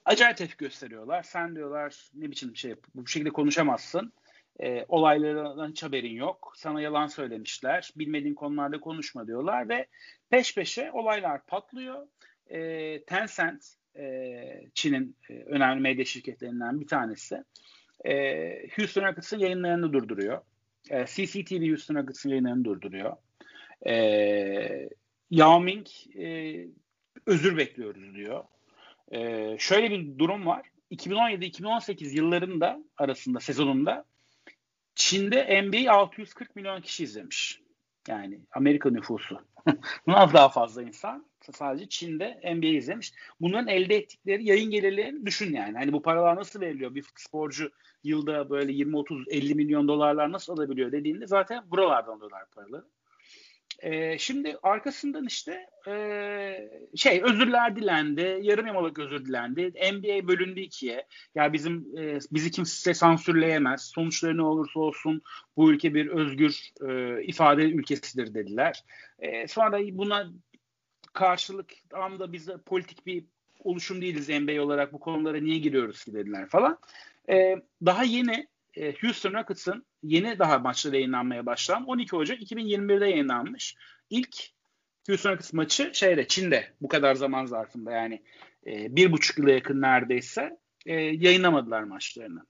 acayip 0.05 0.37
tepki 0.37 0.57
gösteriyorlar. 0.57 1.23
Sen 1.23 1.57
diyorlar 1.57 2.11
ne 2.15 2.31
biçim 2.31 2.57
şey 2.57 2.75
bu 2.95 3.07
şekilde 3.07 3.31
konuşamazsın 3.31 4.13
e, 4.61 4.85
olaylardan 4.89 5.71
hiç 5.71 5.83
haberin 5.83 6.15
yok. 6.15 6.53
Sana 6.57 6.81
yalan 6.81 7.07
söylemişler. 7.07 7.91
Bilmediğin 7.97 8.35
konularda 8.35 8.81
konuşma 8.81 9.27
diyorlar 9.27 9.69
ve 9.69 9.87
peş 10.31 10.55
peşe 10.55 10.91
olaylar 10.93 11.47
patlıyor. 11.47 12.07
E, 12.47 13.03
Tencent 13.05 13.65
e, 13.99 14.35
Çin'in 14.75 15.17
e, 15.31 15.33
önemli 15.33 15.81
medya 15.81 16.05
şirketlerinden 16.05 16.81
bir 16.81 16.87
tanesi. 16.87 17.45
E, 18.05 18.69
Houston 18.77 19.03
Rockets'ın 19.03 19.39
yayınlarını 19.39 19.93
durduruyor. 19.93 20.41
E, 20.91 21.07
CCTV 21.07 21.69
Houston 21.69 21.95
Rockets'ın 21.95 22.31
yayınlarını 22.31 22.65
durduruyor. 22.65 23.17
E, 23.87 24.89
Yao 25.31 25.61
Ming 25.61 25.87
e, 26.19 26.57
özür 27.27 27.57
bekliyoruz 27.57 28.15
diyor. 28.15 28.45
E, 29.13 29.57
şöyle 29.59 29.91
bir 29.91 30.19
durum 30.19 30.47
var. 30.47 30.67
2017-2018 30.91 32.17
yıllarında 32.17 32.85
arasında 32.97 33.41
sezonunda 33.41 34.05
Çin'de 34.97 35.63
NBA 35.63 35.93
640 35.93 36.57
milyon 36.57 36.81
kişi 36.81 37.05
izlemiş. 37.05 37.63
Yani 38.09 38.41
Amerika 38.53 38.91
nüfusu 38.91 39.41
az 40.07 40.35
daha 40.35 40.49
fazla 40.49 40.83
insan 40.83 41.27
sadece 41.53 41.89
Çin'de 41.89 42.55
NBA 42.55 42.67
izlemiş. 42.67 43.13
Bunların 43.41 43.69
elde 43.69 43.97
ettikleri 43.97 44.45
yayın 44.45 44.71
gelirlerini 44.71 45.27
düşün 45.27 45.55
yani. 45.55 45.79
Hani 45.79 45.93
bu 45.93 46.03
paralar 46.03 46.37
nasıl 46.37 46.61
veriliyor? 46.61 46.95
Bir 46.95 47.05
sporcu 47.17 47.71
yılda 48.05 48.51
böyle 48.51 48.73
20 48.73 48.97
30 48.97 49.29
50 49.29 49.55
milyon 49.55 49.89
dolarlar 49.89 50.33
nasıl 50.33 50.53
alabiliyor 50.53 50.93
dediğinde 50.93 51.27
zaten 51.27 51.71
buralardan 51.71 52.13
alıyorlar 52.17 52.51
paraları. 52.51 52.85
E, 53.79 54.19
şimdi 54.19 54.57
arkasından 54.63 55.27
işte 55.27 55.67
e, 55.89 56.71
şey 56.97 57.23
özürler 57.23 57.77
dilendi, 57.77 58.39
yarım 58.43 58.67
yamalak 58.67 58.99
özür 58.99 59.25
dilendi. 59.25 59.73
NBA 59.93 60.29
bölündü 60.29 60.61
ikiye. 60.61 61.07
Ya 61.35 61.53
bizim 61.53 61.99
e, 61.99 62.19
bizi 62.33 62.51
kimse 62.51 62.95
sansürleyemez. 62.95 63.83
Sonuçları 63.95 64.37
ne 64.37 64.43
olursa 64.43 64.81
olsun 64.81 65.23
bu 65.57 65.73
ülke 65.73 65.95
bir 65.95 66.07
özgür 66.07 66.71
e, 66.89 67.23
ifade 67.25 67.63
ülkesidir 67.63 68.35
dediler. 68.35 68.85
E, 69.19 69.49
sonra 69.49 69.79
buna 69.93 70.31
karşılık 71.13 71.73
tam 71.91 72.19
da 72.19 72.33
biz 72.33 72.49
politik 72.67 73.07
bir 73.07 73.25
oluşum 73.65 74.03
değiliz 74.03 74.29
NBA 74.29 74.63
olarak 74.63 74.93
bu 74.93 75.01
konulara 75.01 75.41
niye 75.41 75.59
giriyoruz 75.59 76.05
ki 76.05 76.15
dediler 76.15 76.49
falan. 76.49 76.79
E, 77.31 77.57
daha 77.85 78.05
yeni 78.05 78.47
e, 78.77 78.93
Houston 78.93 79.33
Rockets'ın 79.33 79.87
yeni 80.09 80.39
daha 80.39 80.59
maçları 80.59 80.95
yayınlanmaya 80.95 81.47
başlayan 81.47 81.85
12 81.85 82.17
Ocak 82.17 82.43
2021'de 82.43 83.07
yayınlanmış. 83.07 83.77
İlk 84.11 84.37
Houston 85.09 85.39
maçı 85.53 85.91
şeyde 85.95 86.29
Çin'de 86.29 86.73
bu 86.81 86.89
kadar 86.89 87.15
zaman 87.15 87.47
zarfında 87.47 87.93
yani 87.93 88.23
e, 88.67 88.97
bir 88.97 89.13
buçuk 89.13 89.39
yıla 89.39 89.51
yakın 89.51 89.81
neredeyse 89.81 90.59
e, 90.87 90.95
yayınlamadılar 90.95 91.83
maçlarını. 91.83 92.47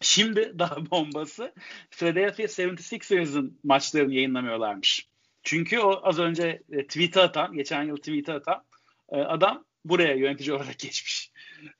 Şimdi 0.00 0.58
daha 0.58 0.76
bombası 0.90 1.54
Philadelphia 1.90 2.42
76ers'ın 2.42 3.58
maçlarını 3.64 4.14
yayınlamıyorlarmış. 4.14 5.08
Çünkü 5.42 5.78
o 5.78 6.00
az 6.02 6.18
önce 6.18 6.62
e, 6.72 6.86
tweet'e 6.86 7.20
atan, 7.20 7.52
geçen 7.52 7.82
yıl 7.82 7.96
tweet'e 7.96 8.32
atan 8.32 8.64
e, 9.08 9.16
adam 9.16 9.64
buraya 9.84 10.14
yönetici 10.14 10.52
olarak 10.52 10.78
geçmiş. 10.78 11.21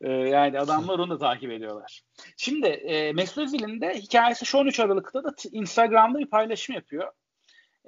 E, 0.01 0.13
yani 0.13 0.61
adamlar 0.61 0.99
onu 0.99 1.11
da 1.11 1.19
takip 1.19 1.51
ediyorlar. 1.51 2.03
Şimdi 2.37 2.67
e, 2.67 3.13
Mesut 3.13 3.39
Özil'in 3.39 3.81
de 3.81 3.95
hikayesi 3.95 4.47
şu 4.47 4.59
13 4.59 4.81
Aralık'ta 4.81 5.25
da 5.25 5.35
Instagram'da 5.53 6.19
bir 6.19 6.31
paylaşım 6.31 6.75
yapıyor. 6.75 7.13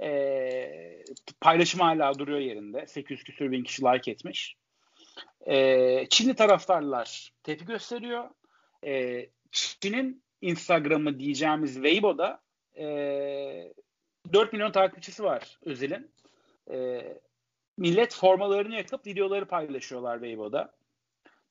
E, 0.03 1.05
paylaşım 1.41 1.81
hala 1.81 2.19
duruyor 2.19 2.39
yerinde. 2.39 2.87
800 2.87 3.25
küsur 3.25 3.51
bin 3.51 3.65
kişi 3.65 3.83
like 3.83 4.11
etmiş. 4.11 4.57
E, 5.47 6.07
Çinli 6.09 6.35
taraftarlar 6.35 7.33
tepki 7.43 7.65
gösteriyor. 7.67 8.31
E, 8.87 9.27
Çin'in 9.53 10.25
Instagram'ı 10.41 11.19
diyeceğimiz 11.19 11.75
Weibo'da 11.75 12.43
e, 12.79 12.85
4 14.33 14.53
milyon 14.53 14.73
takipçisi 14.73 15.25
var 15.25 15.59
Özil'in. 15.65 16.11
E, 16.71 17.03
millet 17.77 18.15
formalarını 18.15 18.75
yakıp 18.75 19.07
videoları 19.07 19.47
paylaşıyorlar 19.47 20.19
Weibo'da. 20.19 20.75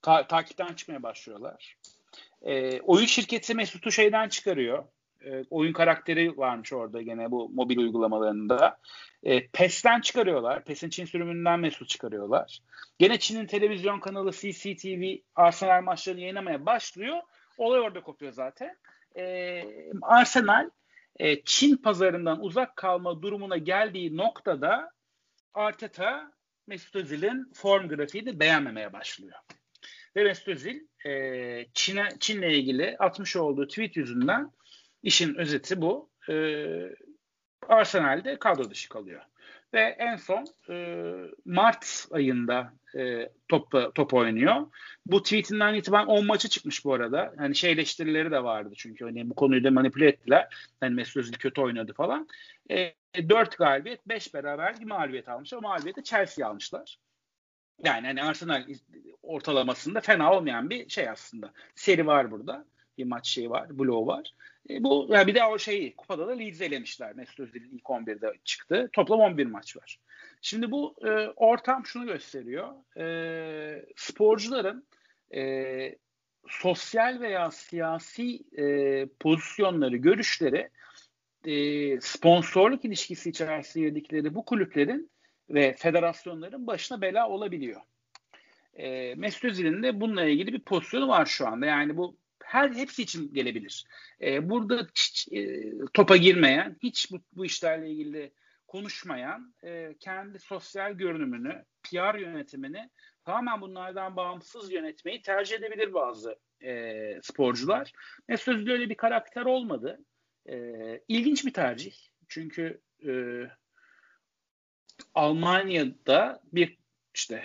Ta- 0.04 0.28
takipten 0.28 0.74
çıkmaya 0.74 1.04
başlıyorlar. 1.04 1.78
E, 2.42 2.82
oyun 2.82 3.06
şirketi 3.06 3.56
Mesut'u 3.56 3.92
şeyden 3.92 4.30
çıkarıyor. 4.30 4.84
E, 5.26 5.44
oyun 5.50 5.74
karakteri 5.74 6.38
varmış 6.38 6.74
orada 6.74 7.02
gene 7.02 7.32
bu 7.32 7.50
mobil 7.50 7.78
uygulamalarında. 7.78 8.80
E, 9.24 9.48
PES'ten 9.48 10.02
çıkarıyorlar. 10.02 10.64
PES'in 10.64 10.90
Çin 10.90 11.06
sürümünden 11.06 11.60
Mesut 11.60 11.90
çıkarıyorlar. 11.90 12.60
Gene 13.00 13.20
Çin'in 13.20 13.46
televizyon 13.46 14.00
kanalı 14.00 14.32
CCTV 14.32 15.16
Arsenal 15.36 15.82
maçlarını 15.82 16.22
yayınlamaya 16.22 16.66
başlıyor. 16.66 17.18
Olay 17.58 17.80
orada 17.80 18.02
kopuyor 18.02 18.32
zaten. 18.32 18.78
E, 19.18 19.64
Arsenal 20.02 20.70
e, 21.20 21.44
Çin 21.44 21.78
pazarından 21.78 22.44
uzak 22.44 22.76
kalma 22.76 23.22
durumuna 23.22 23.58
geldiği 23.58 24.18
noktada 24.18 24.92
Arteta 25.54 26.32
Mesut 26.68 26.96
Özil'in 26.96 27.52
form 27.54 27.88
grafiğini 27.88 28.40
beğenmemeye 28.40 28.94
başlıyor. 28.94 29.34
Ve 30.16 30.24
Mesut 30.24 30.48
Özil 30.48 30.80
e, 31.06 31.66
Çin'e, 31.74 32.10
Çin'le 32.20 32.50
ilgili 32.50 32.98
atmış 33.00 33.36
olduğu 33.36 33.68
tweet 33.68 33.98
yüzünden 33.98 34.52
işin 35.04 35.36
özeti 35.36 35.82
bu. 35.82 36.10
E, 36.30 36.36
Arsenal'de 37.68 38.40
kadro 38.40 38.70
dışı 38.70 38.90
kalıyor. 38.90 39.22
Ve 39.74 39.80
en 40.00 40.16
son 40.16 40.46
e, 40.70 41.06
Mart 41.46 42.08
ayında 42.12 42.74
e, 42.96 43.30
top, 43.48 43.96
top 43.96 44.14
oynuyor. 44.14 44.68
Bu 45.06 45.24
tweetinden 45.24 45.74
itibaren 45.74 46.06
10 46.06 46.26
maçı 46.26 46.50
çıkmış 46.50 46.86
bu 46.86 46.94
arada. 46.94 47.34
Hani 47.38 47.56
şey 47.56 47.72
eleştirileri 47.72 48.32
de 48.32 48.44
vardı 48.44 48.74
çünkü 48.78 49.06
hani 49.06 49.30
bu 49.30 49.36
konuyu 49.36 49.64
da 49.64 49.72
manipüle 49.72 50.08
ettiler. 50.08 50.56
Hani 50.80 50.96
Mesut 50.96 51.18
Özil 51.18 51.34
kötü 51.34 51.62
oynadı 51.62 51.94
falan. 51.94 52.28
E, 52.72 52.94
4 53.30 53.58
galibiyet, 53.58 54.08
5 54.08 54.34
beraber 54.34 54.80
bir 54.80 54.86
mağlubiyet 54.86 55.30
almışlar. 55.30 55.58
O 55.58 55.62
mağlubiyeti 55.62 56.04
Chelsea 56.04 56.48
almışlar. 56.48 56.98
Yani 57.84 58.08
hani 58.08 58.24
Arsenal 58.24 58.64
ortalamasında 59.24 60.02
fena 60.02 60.34
olmayan 60.34 60.70
bir 60.70 60.90
şey 60.90 61.10
aslında. 61.10 61.54
Seri 61.76 62.08
var 62.08 62.32
burada. 62.32 62.66
Bir 62.98 63.04
maç 63.04 63.28
şeyi 63.28 63.50
var, 63.50 63.80
bloğu 63.80 64.08
var. 64.08 64.34
E, 64.70 64.84
bu 64.84 65.08
yani 65.10 65.28
bir 65.28 65.36
de 65.36 65.44
o 65.44 65.60
şeyi 65.60 65.96
kupada 65.96 66.28
da 66.28 66.32
Leeds'i 66.32 66.64
elemişler. 66.64 67.16
Mesut 67.16 67.40
Özil'in 67.40 67.72
ilk 67.72 67.84
11'de 67.84 68.34
çıktı. 68.44 68.90
Toplam 68.94 69.20
11 69.20 69.46
maç 69.46 69.78
var. 69.78 70.00
Şimdi 70.42 70.72
bu 70.72 70.96
e, 71.06 71.10
ortam 71.36 71.86
şunu 71.86 72.06
gösteriyor. 72.06 72.70
E, 72.98 73.86
sporcuların 73.96 74.86
e, 75.36 75.96
sosyal 76.48 77.20
veya 77.20 77.52
siyasi 77.52 78.40
e, 78.58 79.06
pozisyonları, 79.20 79.98
görüşleri 79.98 80.70
e, 81.46 82.02
sponsorluk 82.02 82.86
ilişkisi 82.86 83.30
içerisinde 83.30 83.90
girdikleri 83.90 84.36
bu 84.36 84.46
kulüplerin 84.46 85.12
ve 85.50 85.76
federasyonların 85.78 86.68
başına 86.68 87.02
bela 87.02 87.30
olabiliyor. 87.30 87.82
E, 88.74 89.16
Mesut 89.16 89.46
Özil'in 89.46 89.84
de 89.84 90.02
bununla 90.02 90.26
ilgili 90.26 90.54
bir 90.54 90.60
pozisyonu 90.60 91.08
var 91.08 91.26
şu 91.26 91.48
anda. 91.48 91.66
Yani 91.66 91.98
bu 91.98 92.18
her 92.44 92.70
hepsi 92.70 93.04
için 93.04 93.34
gelebilir. 93.34 93.86
E, 94.22 94.50
burada 94.50 94.88
hiç, 94.96 95.28
e, 95.32 95.72
topa 95.94 96.18
girmeyen, 96.18 96.78
hiç 96.84 97.12
bu, 97.12 97.20
bu 97.34 97.46
işlerle 97.46 97.90
ilgili 97.90 98.32
konuşmayan, 98.68 99.54
e, 99.64 99.96
kendi 100.00 100.40
sosyal 100.40 100.92
görünümünü, 100.92 101.66
PR 101.84 102.16
yönetimini 102.16 102.90
tamamen 103.26 103.62
bunlardan 103.62 104.16
bağımsız 104.16 104.72
yönetmeyi 104.72 105.22
tercih 105.22 105.56
edebilir 105.56 105.94
bazı 105.94 106.40
e, 106.64 107.20
sporcular. 107.24 107.92
Mesut 108.28 108.48
Özil 108.48 108.70
öyle 108.70 108.90
bir 108.90 108.96
karakter 108.96 109.46
olmadı. 109.46 110.00
E, 110.50 110.58
ilginç 111.08 111.46
bir 111.46 111.54
tercih. 111.54 111.94
Çünkü 112.28 112.82
e, 113.08 113.12
Almanya'da 115.14 116.42
bir 116.54 116.78
işte 117.16 117.44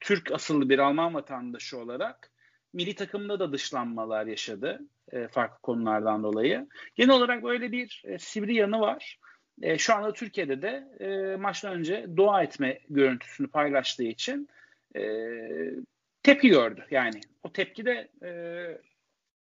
Türk 0.00 0.32
asıllı 0.32 0.68
bir 0.68 0.78
Alman 0.78 1.14
vatandaşı 1.14 1.78
olarak 1.78 2.30
milli 2.72 2.94
takımda 2.94 3.40
da 3.40 3.52
dışlanmalar 3.52 4.26
yaşadı 4.26 4.80
e, 5.12 5.28
farklı 5.28 5.60
konulardan 5.62 6.22
dolayı. 6.22 6.68
Genel 6.94 7.10
olarak 7.10 7.42
böyle 7.42 7.72
bir 7.72 8.02
e, 8.06 8.18
sivri 8.18 8.54
yanı 8.54 8.80
var. 8.80 9.18
E, 9.62 9.78
şu 9.78 9.94
anda 9.94 10.12
Türkiye'de 10.12 10.62
de 10.62 10.88
e, 11.00 11.36
maçtan 11.36 11.72
önce 11.72 12.06
dua 12.16 12.42
etme 12.42 12.80
görüntüsünü 12.90 13.48
paylaştığı 13.48 14.04
için 14.04 14.48
tepki 16.22 16.48
gördü. 16.48 16.84
Yani 16.90 17.20
o 17.42 17.52
tepki 17.52 17.84
de 17.84 18.08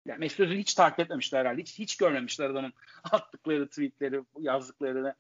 yani 0.07 0.19
Mesut 0.19 0.41
Özil'i 0.41 0.59
hiç 0.59 0.75
takip 0.75 1.01
etmemişler 1.01 1.41
herhalde. 1.41 1.61
Hiç, 1.61 1.79
hiç 1.79 1.97
görmemişler 1.97 2.51
adamın 2.51 2.73
attıkları 3.13 3.69
tweetleri, 3.69 4.21
yazdıklarını 4.39 5.15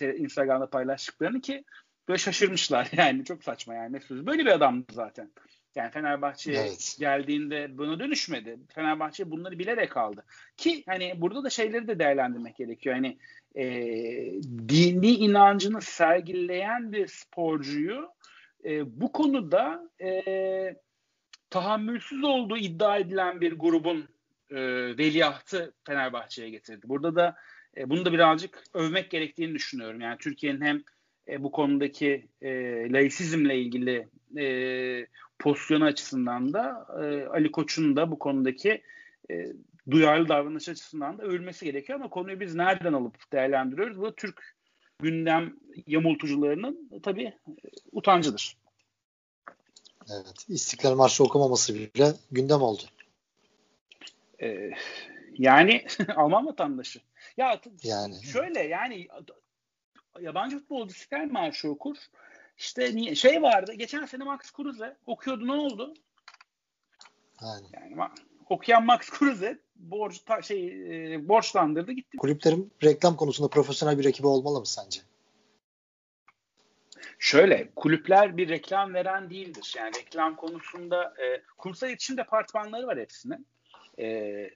Instagram'da 0.00 0.70
paylaştıklarını 0.70 1.40
ki 1.40 1.64
böyle 2.08 2.18
şaşırmışlar. 2.18 2.90
Yani 2.96 3.24
çok 3.24 3.44
saçma 3.44 3.74
yani 3.74 3.90
Mesut 3.90 4.10
Özil. 4.10 4.26
Böyle 4.26 4.44
bir 4.44 4.50
adamdı 4.50 4.92
zaten. 4.92 5.30
Yani 5.74 5.90
Fenerbahçe'ye 5.90 6.60
evet. 6.60 6.96
geldiğinde 6.98 7.78
bunu 7.78 8.00
dönüşmedi. 8.00 8.58
Fenerbahçe 8.74 9.30
bunları 9.30 9.58
bilerek 9.58 9.96
aldı. 9.96 10.24
Ki 10.56 10.82
hani 10.86 11.20
burada 11.20 11.44
da 11.44 11.50
şeyleri 11.50 11.88
de 11.88 11.98
değerlendirmek 11.98 12.56
gerekiyor. 12.56 12.94
Hani 12.94 13.18
e, 13.54 13.66
dini 14.68 15.10
inancını 15.10 15.82
sergileyen 15.82 16.92
bir 16.92 17.06
sporcuyu 17.06 18.08
e, 18.64 19.00
bu 19.00 19.12
konuda 19.12 19.90
e, 20.02 20.24
tahammülsüz 21.50 22.24
olduğu 22.24 22.56
iddia 22.56 22.96
edilen 22.98 23.40
bir 23.40 23.52
grubun 23.52 24.08
e, 24.50 24.56
veliahtı 24.98 25.74
Fenerbahçe'ye 25.86 26.50
getirdi. 26.50 26.88
Burada 26.88 27.16
da 27.16 27.36
e, 27.76 27.90
bunu 27.90 28.04
da 28.04 28.12
birazcık 28.12 28.64
övmek 28.74 29.10
gerektiğini 29.10 29.54
düşünüyorum. 29.54 30.00
Yani 30.00 30.18
Türkiye'nin 30.18 30.60
hem 30.60 30.82
e, 31.28 31.42
bu 31.42 31.52
konudaki 31.52 32.28
e, 32.42 32.50
laisizmle 32.92 33.58
ilgili 33.58 34.08
e, 34.38 35.06
pozisyonu 35.38 35.84
açısından 35.84 36.52
da 36.52 36.86
e, 37.02 37.26
Ali 37.26 37.52
Koç'un 37.52 37.96
da 37.96 38.10
bu 38.10 38.18
konudaki 38.18 38.82
e, 39.30 39.52
duyarlı 39.90 40.28
davranış 40.28 40.68
açısından 40.68 41.18
da 41.18 41.22
övülmesi 41.22 41.64
gerekiyor 41.64 42.00
ama 42.00 42.10
konuyu 42.10 42.40
biz 42.40 42.54
nereden 42.54 42.92
alıp 42.92 43.32
değerlendiriyoruz? 43.32 44.00
Bu 44.00 44.14
Türk 44.14 44.56
gündem 45.02 45.56
yamultucularının 45.86 46.90
tabii 47.02 47.32
utancıdır. 47.92 48.56
Evet. 50.10 50.44
İstiklal 50.48 50.94
Marşı 50.94 51.24
okumaması 51.24 51.74
bile 51.74 52.12
gündem 52.30 52.62
oldu. 52.62 52.82
Ee, 54.44 54.70
yani 55.38 55.86
Alman 56.16 56.46
vatandaşı. 56.46 57.00
Ya 57.36 57.60
yani. 57.82 58.22
şöyle 58.24 58.60
yani 58.60 59.08
yabancı 60.20 60.58
futbolcu 60.58 60.94
ister 60.94 61.26
maaşı 61.26 61.70
okur. 61.70 61.96
İşte 62.56 62.96
niye, 62.96 63.14
şey 63.14 63.42
vardı. 63.42 63.72
Geçen 63.72 64.06
sene 64.06 64.24
Max 64.24 64.50
Kruse 64.52 64.96
okuyordu 65.06 65.46
ne 65.46 65.52
oldu? 65.52 65.94
Yani, 67.42 67.66
yani 67.72 68.10
okuyan 68.48 68.84
Max 68.84 69.10
Kruse 69.10 69.58
borç 69.76 70.18
ta, 70.18 70.42
şey 70.42 70.66
e, 71.14 71.28
borçlandırdı 71.28 71.92
gitti. 71.92 72.16
Kulüplerin 72.16 72.72
reklam 72.84 73.16
konusunda 73.16 73.48
profesyonel 73.48 73.98
bir 73.98 74.04
ekibi 74.04 74.26
olmalı 74.26 74.60
mı 74.60 74.66
sence? 74.66 75.00
Şöyle 77.18 77.70
kulüpler 77.76 78.36
bir 78.36 78.48
reklam 78.48 78.94
veren 78.94 79.30
değildir. 79.30 79.74
Yani 79.76 79.92
reklam 79.96 80.36
konusunda 80.36 81.14
e, 81.22 81.42
kurumsal 81.58 81.88
iletişim 81.88 82.16
departmanları 82.16 82.86
var 82.86 82.98
hepsinin. 82.98 83.46
E, 83.98 84.50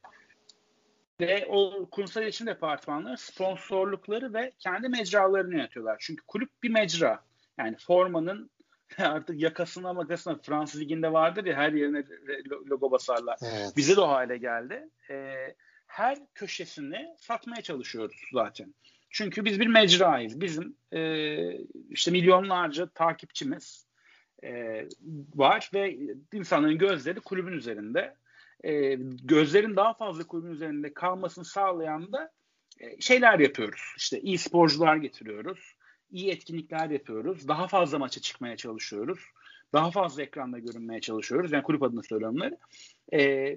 ve 1.20 1.46
o 1.48 1.88
kurumsal 1.90 2.22
iletişim 2.22 2.46
departmanları 2.46 3.18
sponsorlukları 3.18 4.34
ve 4.34 4.52
kendi 4.58 4.88
mecralarını 4.88 5.54
yönetiyorlar. 5.54 5.96
Çünkü 6.00 6.22
kulüp 6.26 6.50
bir 6.62 6.70
mecra. 6.70 7.24
Yani 7.58 7.76
formanın 7.76 8.50
artık 8.98 9.40
yakasına 9.40 9.92
makasına 9.92 10.38
Fransız 10.38 10.80
liginde 10.80 11.12
vardır 11.12 11.44
ya 11.44 11.56
her 11.56 11.72
yerine 11.72 12.04
logo 12.70 12.90
basarlar. 12.90 13.38
Evet. 13.42 13.72
Bize 13.76 13.96
de 13.96 14.00
o 14.00 14.08
hale 14.08 14.38
geldi. 14.38 14.88
Ee, 15.10 15.54
her 15.86 16.18
köşesini 16.34 17.08
satmaya 17.18 17.62
çalışıyoruz 17.62 18.22
zaten. 18.32 18.74
Çünkü 19.10 19.44
biz 19.44 19.60
bir 19.60 19.66
mecrayız. 19.66 20.40
Bizim 20.40 20.76
e, 20.92 21.00
işte 21.90 22.10
milyonlarca 22.10 22.88
takipçimiz 22.88 23.86
e, 24.44 24.84
var 25.34 25.70
ve 25.74 25.98
insanların 26.32 26.78
gözleri 26.78 27.20
kulübün 27.20 27.52
üzerinde. 27.52 28.14
E, 28.64 28.94
gözlerin 29.24 29.76
daha 29.76 29.94
fazla 29.94 30.26
kulübün 30.26 30.50
üzerinde 30.50 30.94
kalmasını 30.94 31.44
sağlayan 31.44 32.12
da 32.12 32.32
e, 32.80 33.00
şeyler 33.00 33.38
yapıyoruz. 33.38 33.82
İşte 33.96 34.20
iyi 34.20 34.38
sporcular 34.38 34.96
getiriyoruz 34.96 35.78
iyi 36.10 36.30
etkinlikler 36.30 36.90
yapıyoruz. 36.90 37.48
Daha 37.48 37.68
fazla 37.68 37.98
maça 37.98 38.20
çıkmaya 38.20 38.56
çalışıyoruz. 38.56 39.20
Daha 39.72 39.90
fazla 39.90 40.22
ekranda 40.22 40.58
görünmeye 40.58 41.00
çalışıyoruz. 41.00 41.52
Yani 41.52 41.62
kulüp 41.62 41.82
adına 41.82 42.02
söylüyorum. 42.02 42.56
E, 43.12 43.56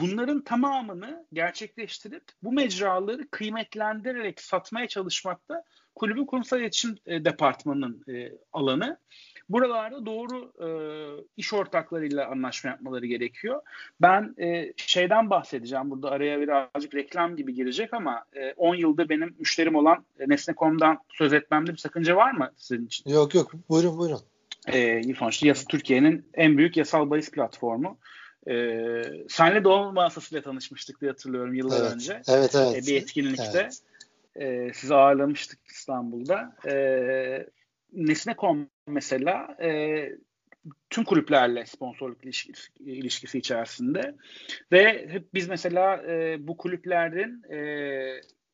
bunların 0.00 0.40
tamamını 0.40 1.26
gerçekleştirip 1.32 2.24
bu 2.42 2.52
mecraları 2.52 3.28
kıymetlendirerek 3.30 4.40
satmaya 4.40 4.88
çalışmak 4.88 5.48
da 5.48 5.64
kulübün 5.94 6.24
kurumsal 6.24 6.60
iletişim 6.60 6.96
e, 7.06 7.24
departmanının 7.24 8.04
e, 8.08 8.32
alanı. 8.52 8.98
Buralarda 9.48 10.06
doğru 10.06 10.52
e, 10.60 10.68
iş 11.36 11.52
ortaklarıyla 11.52 12.26
anlaşma 12.26 12.70
yapmaları 12.70 13.06
gerekiyor. 13.06 13.62
Ben 14.00 14.34
e, 14.38 14.72
şeyden 14.76 15.30
bahsedeceğim 15.30 15.90
burada 15.90 16.10
araya 16.10 16.40
birazcık 16.40 16.94
reklam 16.94 17.36
gibi 17.36 17.54
girecek 17.54 17.94
ama 17.94 18.24
10 18.56 18.74
e, 18.74 18.78
yılda 18.78 19.08
benim 19.08 19.34
müşterim 19.38 19.74
olan 19.74 20.04
e, 20.18 20.28
Nesne.com'dan 20.28 20.98
söz 21.08 21.32
etmemde 21.32 21.72
bir 21.72 21.76
sakınca 21.76 22.16
var 22.16 22.32
mı 22.32 22.52
sizin 22.56 22.86
için? 22.86 23.10
Yok 23.10 23.34
yok 23.34 23.52
buyurun 23.68 23.98
buyurun. 23.98 24.20
E, 24.66 25.02
sonuçta 25.14 25.46
yasa, 25.46 25.64
Türkiye'nin 25.68 26.26
en 26.34 26.58
büyük 26.58 26.76
yasal 26.76 27.10
bahis 27.10 27.30
platformu. 27.30 27.98
Ee, 28.48 29.02
senle 29.28 29.64
doğum 29.64 29.94
masasıyla 29.94 30.42
tanışmıştık 30.42 31.00
diye 31.00 31.10
hatırlıyorum 31.10 31.54
yıllar 31.54 31.80
evet, 31.80 31.92
önce. 31.94 32.22
Evet 32.28 32.54
evet. 32.54 32.76
Ee, 32.76 32.86
bir 32.86 32.96
etkinlikte. 33.02 33.58
Evet. 33.60 33.80
Ee, 34.36 34.72
sizi 34.74 34.94
ağırlamıştık 34.94 35.58
İstanbul'da. 35.66 36.56
Ee, 36.66 37.46
Nesne.com 37.92 38.68
mesela 38.86 39.56
e, 39.62 40.08
tüm 40.90 41.04
kulüplerle 41.04 41.66
sponsorluk 41.66 42.24
ilişkisi, 42.24 42.72
ilişkisi 42.80 43.38
içerisinde 43.38 44.14
ve 44.72 45.08
hep 45.08 45.34
biz 45.34 45.48
mesela 45.48 46.02
e, 46.02 46.36
bu 46.46 46.56
kulüplerin 46.56 47.52
e, 47.52 47.60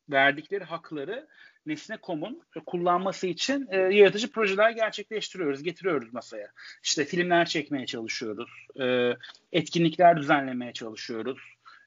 verdikleri 0.09 0.63
hakları 0.63 1.27
Nesne.com'un 1.65 2.41
kullanması 2.65 3.27
için 3.27 3.67
e, 3.71 3.77
yaratıcı 3.77 4.31
projeler 4.31 4.71
gerçekleştiriyoruz, 4.71 5.63
getiriyoruz 5.63 6.13
masaya. 6.13 6.51
İşte 6.83 7.05
filmler 7.05 7.45
çekmeye 7.45 7.85
çalışıyoruz, 7.85 8.49
e, 8.79 9.13
etkinlikler 9.51 10.17
düzenlemeye 10.17 10.73
çalışıyoruz. 10.73 11.39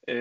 E, 0.09 0.17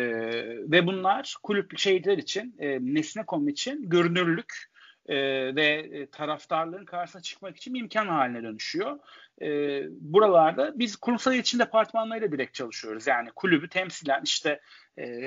ve 0.71 0.87
bunlar 0.87 1.35
kulüp 1.43 1.77
şeyler 1.77 2.17
için, 2.17 2.55
e, 2.59 2.79
Nesne.com 2.81 3.47
için 3.47 3.89
görünürlük 3.89 4.69
e, 5.07 5.15
ve 5.55 5.65
e, 5.65 6.05
taraftarların 6.05 6.85
karşısına 6.85 7.21
çıkmak 7.21 7.57
için 7.57 7.73
bir 7.73 7.79
imkan 7.79 8.07
haline 8.07 8.43
dönüşüyor. 8.43 8.99
E, 9.41 9.47
buralarda 9.89 10.79
biz 10.79 10.95
kurumsal 10.95 11.33
iletişim 11.33 11.59
departmanlarıyla 11.59 12.31
direkt 12.31 12.53
çalışıyoruz. 12.53 13.07
Yani 13.07 13.29
kulübü 13.35 13.69
temsilen 13.69 14.21
işte 14.23 14.61
e, 14.99 15.25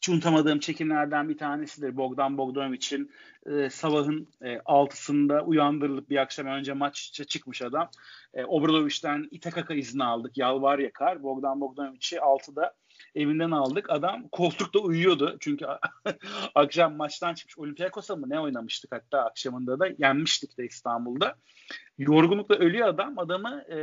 hiç 0.00 0.08
unutamadığım 0.08 0.58
çekimlerden 0.58 1.28
bir 1.28 1.38
tanesidir. 1.38 1.96
Bogdan 1.96 2.38
Bogdanovic'in 2.38 3.10
e, 3.46 3.70
sabahın 3.70 4.28
e, 4.42 4.60
altısında 4.64 5.44
uyandırılıp 5.44 6.10
bir 6.10 6.16
akşam 6.16 6.46
önce 6.46 6.72
maça 6.72 7.24
çıkmış 7.24 7.62
adam. 7.62 7.90
E, 8.34 8.44
Obradoviç'ten 8.44 9.28
İtakaka 9.30 9.74
izni 9.74 10.04
aldık. 10.04 10.38
Yalvar 10.38 10.78
yakar. 10.78 11.22
Bogdan 11.22 11.60
Bogdanovic'i 11.60 12.20
altıda 12.20 12.74
evinden 13.14 13.50
aldık. 13.50 13.90
Adam 13.90 14.28
koltukta 14.28 14.78
uyuyordu. 14.78 15.36
Çünkü 15.40 15.66
akşam 16.54 16.96
maçtan 16.96 17.34
çıkmış. 17.34 17.58
Olympiakos'a 17.58 18.16
mı 18.16 18.28
ne 18.28 18.40
oynamıştık 18.40 18.92
hatta 18.92 19.24
akşamında 19.24 19.80
da 19.80 19.86
yenmiştik 19.98 20.58
de 20.58 20.64
İstanbul'da. 20.64 21.36
Yorgunlukla 21.98 22.54
ölüyor 22.54 22.88
adam. 22.88 23.18
Adamı 23.18 23.64
e, 23.68 23.76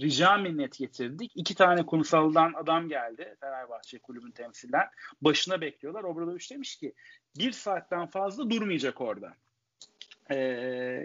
rica 0.00 0.36
minnet 0.36 0.78
getirdik. 0.78 1.32
İki 1.34 1.54
tane 1.54 1.86
kurumsaldan 1.86 2.52
adam 2.56 2.88
geldi. 2.88 3.36
Fenerbahçe 3.40 3.98
kulübün 3.98 4.30
temsilen. 4.30 4.86
Başına 5.20 5.60
bekliyorlar. 5.60 6.04
Obradoviç 6.04 6.50
demiş 6.50 6.76
ki 6.76 6.94
bir 7.38 7.52
saatten 7.52 8.06
fazla 8.06 8.50
durmayacak 8.50 9.00
orada. 9.00 9.34
E, 10.30 10.36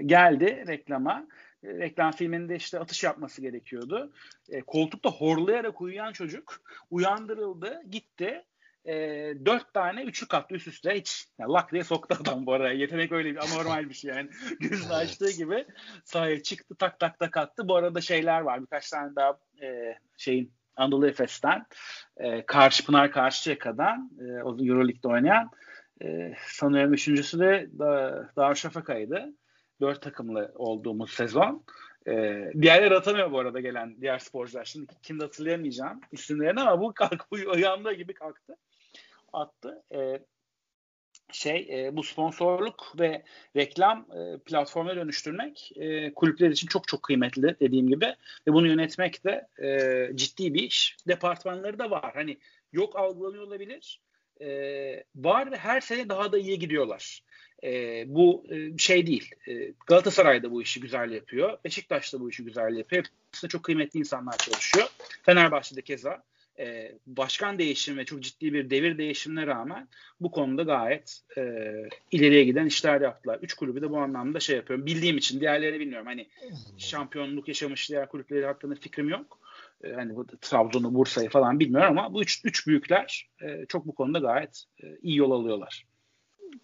geldi 0.06 0.64
reklama 0.68 1.28
reklam 1.64 2.12
filminde 2.12 2.56
işte 2.56 2.80
atış 2.80 3.04
yapması 3.04 3.42
gerekiyordu. 3.42 4.14
E, 4.50 4.62
koltukta 4.62 5.10
horlayarak 5.10 5.82
uyuyan 5.82 6.12
çocuk 6.12 6.62
uyandırıldı, 6.92 7.82
gitti. 7.92 8.44
E, 8.86 8.94
dört 9.46 9.74
tane 9.74 10.04
üçlü 10.04 10.38
attı 10.38 10.56
üst 10.56 10.68
üste 10.68 10.96
hiç 10.96 11.28
yani 11.40 11.52
lak 11.52 11.72
diye 11.72 11.84
soktu 11.84 12.18
adam 12.22 12.46
bu 12.46 12.54
araya. 12.54 12.74
Yetenek 12.74 13.12
öyle 13.12 13.32
bir 13.32 13.38
anormal 13.38 13.90
bir 13.90 13.94
şey 13.94 14.12
yani. 14.12 14.30
Gözünü 14.60 14.94
açtığı 14.94 15.32
gibi 15.32 15.66
sahaya 16.04 16.44
çıktı 16.44 16.76
tak 16.76 17.00
tak 17.00 17.20
tak 17.20 17.38
attı. 17.38 17.68
Bu 17.68 17.76
arada 17.76 18.02
şeyler 18.02 18.42
var 18.42 18.62
birkaç 18.62 18.90
tane 18.90 19.16
daha 19.16 19.40
e, 19.62 19.98
şeyin 20.18 20.54
Anadolu 20.76 21.08
Efes'ten 21.08 21.66
e, 22.18 22.46
Karşı 22.46 22.86
Pınar 22.86 23.12
Karşıyaka'dan 23.12 24.12
e, 24.20 24.44
o 24.44 24.58
Euroleague'de 24.66 25.08
oynayan 25.08 25.52
e, 26.04 26.34
sanıyorum 26.48 26.94
üçüncüsü 26.94 27.40
de 27.40 27.70
da, 27.80 28.30
Darüşşafaka'ydı 28.36 29.34
dört 29.84 30.02
takımlı 30.02 30.52
olduğumuz 30.56 31.12
sezon. 31.12 31.64
Ee, 32.08 32.52
diğerleri 32.62 32.96
atamıyor 32.96 33.32
bu 33.32 33.40
arada 33.40 33.60
gelen 33.60 34.02
diğer 34.02 34.20
sporcular. 34.20 34.66
Şimdi 34.66 34.94
kimde 35.04 35.24
hatırlayamayacağım 35.24 36.02
isimlerini 36.12 36.62
ama 36.62 36.82
bu 36.82 36.94
kalk 36.94 37.28
uyandığı 37.32 37.94
gibi 37.94 38.14
kalktı. 38.14 38.58
Attı. 39.34 39.84
Ee, 39.96 40.20
şey 41.32 41.68
e, 41.72 41.98
bu 41.98 42.04
sponsorluk 42.04 42.94
ve 43.00 43.24
reklam 43.56 44.08
e, 44.12 44.38
platformuna 44.40 44.96
dönüştürmek 44.96 45.72
e, 45.76 46.14
kulüpler 46.14 46.50
için 46.50 46.68
çok 46.68 46.88
çok 46.88 47.04
kıymetli 47.04 47.56
dediğim 47.60 47.88
gibi 47.88 48.06
ve 48.48 48.54
bunu 48.54 48.68
yönetmek 48.68 49.26
de 49.26 49.48
e, 49.64 50.10
ciddi 50.16 50.54
bir 50.54 50.64
iş. 50.64 50.98
Departmanları 51.08 51.80
da 51.80 51.92
var. 51.92 52.12
Hani 52.14 52.38
yok 52.74 52.96
algılanıyor 52.96 53.44
olabilir. 53.44 54.02
E, 54.42 55.04
var 55.16 55.52
ve 55.52 55.58
her 55.58 55.82
sene 55.82 56.10
daha 56.10 56.32
da 56.32 56.38
iyi 56.38 56.60
gidiyorlar. 56.60 57.24
E, 57.64 58.04
bu 58.08 58.46
e, 58.50 58.78
şey 58.78 59.08
değil. 59.08 59.32
E, 59.48 59.72
Galatasaray 59.88 60.44
da 60.44 60.52
bu 60.52 60.62
işi 60.62 60.80
güzel 60.80 61.12
yapıyor. 61.12 61.58
Beşiktaş 61.66 62.14
da 62.14 62.20
bu 62.20 62.30
işi 62.30 62.44
güzel 62.46 62.78
yapıyor. 62.78 63.04
Hepsinde 63.32 63.50
çok 63.50 63.64
kıymetli 63.64 64.00
insanlar 64.00 64.38
çalışıyor. 64.38 64.88
Fenerbahçe'de 65.24 65.82
keza 65.82 66.24
e, 66.60 66.92
başkan 67.08 67.60
değişimi 67.60 67.98
ve 67.98 68.06
çok 68.06 68.22
ciddi 68.22 68.54
bir 68.54 68.70
devir 68.70 68.98
değişimine 68.98 69.48
rağmen 69.48 69.88
bu 70.22 70.32
konuda 70.32 70.64
gayet 70.64 71.20
e, 71.38 71.42
ileriye 72.12 72.44
giden 72.44 72.66
işler 72.66 73.02
yaptılar. 73.02 73.40
Üç 73.42 73.54
kulübü 73.54 73.82
de 73.82 73.90
bu 73.90 73.98
anlamda 73.98 74.40
şey 74.40 74.56
yapıyorum. 74.56 74.86
Bildiğim 74.86 75.18
için 75.18 75.40
diğerlerini 75.40 75.80
bilmiyorum. 75.80 76.08
Hani 76.08 76.28
şampiyonluk 76.78 77.48
yaşamış 77.48 77.90
diğer 77.90 78.10
kulüpleri 78.10 78.46
hakkında 78.46 78.76
fikrim 78.76 79.10
yok. 79.10 79.40
E, 79.84 79.94
hani 79.94 80.14
Trabzon'u, 80.42 80.94
Bursa'yı 80.94 81.30
falan 81.30 81.60
bilmiyorum 81.60 81.98
ama 81.98 82.14
bu 82.14 82.22
üç, 82.22 82.42
üç 82.44 82.68
büyükler 82.68 83.30
e, 83.42 83.66
çok 83.68 83.86
bu 83.86 83.96
konuda 83.96 84.20
gayet 84.20 84.64
e, 84.84 84.98
iyi 85.02 85.18
yol 85.18 85.32
alıyorlar. 85.32 85.86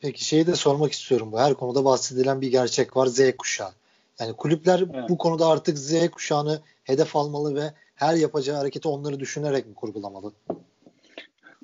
Peki 0.01 0.25
şeyi 0.25 0.47
de 0.47 0.55
sormak 0.55 0.91
istiyorum. 0.91 1.32
Bu 1.32 1.39
her 1.39 1.53
konuda 1.53 1.86
bahsedilen 1.86 2.41
bir 2.41 2.51
gerçek 2.51 2.97
var 2.97 3.05
Z 3.05 3.38
kuşağı. 3.38 3.71
Yani 4.19 4.34
kulüpler 4.34 4.79
evet. 4.79 5.10
bu 5.10 5.17
konuda 5.17 5.47
artık 5.47 5.77
Z 5.77 6.10
kuşağını 6.12 6.62
hedef 6.84 7.15
almalı 7.15 7.55
ve 7.55 7.73
her 7.95 8.15
yapacağı 8.15 8.58
hareketi 8.58 8.88
onları 8.88 9.19
düşünerek 9.19 9.67
mi 9.67 9.75
kurgulamalı? 9.75 10.34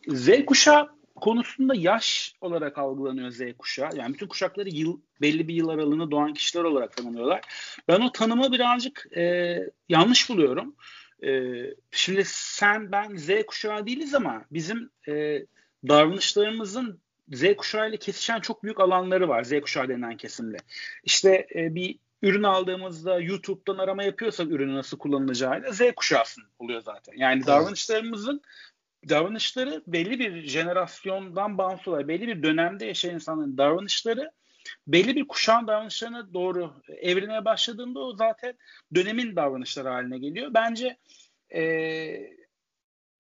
Z 0.08 0.46
kuşağı 0.46 0.90
konusunda 1.16 1.76
yaş 1.76 2.36
olarak 2.42 2.78
algılanıyor 2.78 3.30
Z 3.30 3.42
kuşağı. 3.58 3.90
Yani 3.96 4.14
bütün 4.14 4.28
kuşakları 4.28 4.70
yıl 4.70 5.00
belli 5.22 5.48
bir 5.48 5.54
yıl 5.54 5.68
aralığında 5.68 6.12
doğan 6.12 6.34
kişiler 6.34 6.64
olarak 6.64 6.98
tanımlıyorlar. 6.98 7.42
Ben 7.88 8.02
o 8.02 8.12
tanımı 8.12 8.52
birazcık 8.52 9.08
e, 9.18 9.58
yanlış 9.90 10.30
buluyorum. 10.30 10.76
E, 11.24 11.62
şimdi 11.92 12.24
sen 12.26 12.92
ben 12.92 13.16
Z 13.16 13.30
kuşağı 13.48 13.86
değiliz 13.86 14.14
ama 14.16 14.46
bizim 14.52 14.90
e, 15.08 15.46
davranışlarımızın 15.88 17.00
Z 17.34 17.56
kuşağı 17.58 17.90
ile 17.90 17.98
kesişen 17.98 18.40
çok 18.40 18.64
büyük 18.64 18.80
alanları 18.80 19.28
var 19.28 19.44
Z 19.44 19.62
kuşağı 19.62 19.90
denen 19.90 20.18
kesimle. 20.18 20.58
İşte 21.04 21.48
e, 21.56 21.76
bir 21.76 22.00
ürün 22.22 22.44
aldığımızda 22.44 23.20
YouTube'dan 23.20 23.78
arama 23.78 24.04
yapıyorsak 24.04 24.48
ürünü 24.52 24.76
nasıl 24.76 24.98
kullanılacağıyla 24.98 25.72
Z 25.72 25.82
kuşağı 25.96 26.24
oluyor 26.60 26.82
zaten. 26.82 27.14
Yani 27.18 27.38
evet. 27.38 27.48
davranışlarımızın 27.48 28.42
davranışları 29.10 29.84
belli 29.88 30.20
bir 30.20 30.42
jenerasyondan 30.42 31.58
bağımsız 31.58 31.88
olarak 31.88 32.08
belli 32.08 32.28
bir 32.28 32.44
dönemde 32.44 32.86
yaşayan 32.86 33.14
insanların 33.14 33.58
davranışları 33.58 34.32
belli 34.88 35.16
bir 35.16 35.28
kuşağın 35.28 35.68
davranışlarına 35.68 36.34
doğru 36.34 36.74
evrilmeye 36.88 37.46
başladığında 37.46 38.00
o 38.00 38.16
zaten 38.16 38.54
dönemin 38.96 39.36
davranışları 39.36 39.90
haline 39.90 40.18
geliyor. 40.18 40.52
Bence 40.54 40.98
e, 41.56 42.36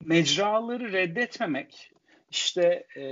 mecraları 0.03 0.91
reddetmemek 0.91 1.91
işte 2.31 2.88
e, 2.97 3.03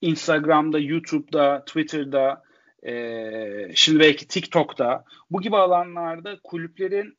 Instagram'da, 0.00 0.78
YouTube'da, 0.78 1.64
Twitter'da, 1.64 2.42
e, 2.82 3.72
şimdi 3.74 4.00
belki 4.00 4.28
TikTok'ta 4.28 5.04
bu 5.30 5.40
gibi 5.40 5.56
alanlarda 5.56 6.40
kulüplerin 6.44 7.18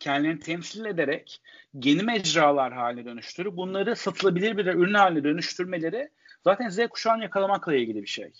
kendilerini 0.00 0.40
temsil 0.40 0.84
ederek 0.84 1.42
yeni 1.74 2.02
mecralar 2.02 2.72
haline 2.72 3.04
dönüştürüp 3.04 3.56
bunları 3.56 3.96
satılabilir 3.96 4.56
bir 4.56 4.66
ürün 4.66 4.94
haline 4.94 5.24
dönüştürmeleri 5.24 6.10
zaten 6.44 6.68
Z 6.68 6.78
kuşağını 6.90 7.22
yakalamakla 7.22 7.74
ilgili 7.74 8.02
bir 8.02 8.06
şey. 8.06 8.32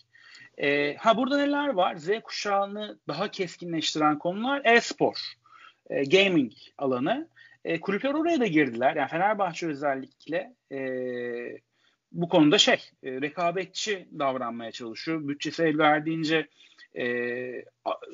E, 0.58 0.96
ha 0.96 1.16
burada 1.16 1.36
neler 1.36 1.68
var? 1.68 1.96
Z 1.96 2.08
kuşağını 2.24 2.98
daha 3.08 3.30
keskinleştiren 3.30 4.18
konular 4.18 4.62
e-spor, 4.64 5.16
e, 5.90 6.04
gaming 6.04 6.52
alanı. 6.78 7.28
E, 7.64 7.80
kulüpler 7.80 8.14
oraya 8.14 8.40
da 8.40 8.46
girdiler. 8.46 8.96
Yani 8.96 9.08
Fenerbahçe 9.08 9.66
özellikle 9.66 10.54
e, 10.72 10.78
bu 12.12 12.28
konuda 12.28 12.58
şey 12.58 12.90
e, 13.02 13.20
rekabetçi 13.20 14.08
davranmaya 14.18 14.72
çalışıyor. 14.72 15.28
Bütçesi 15.28 15.62
el 15.62 15.78
verdiğince 15.78 16.48
e, 16.98 17.04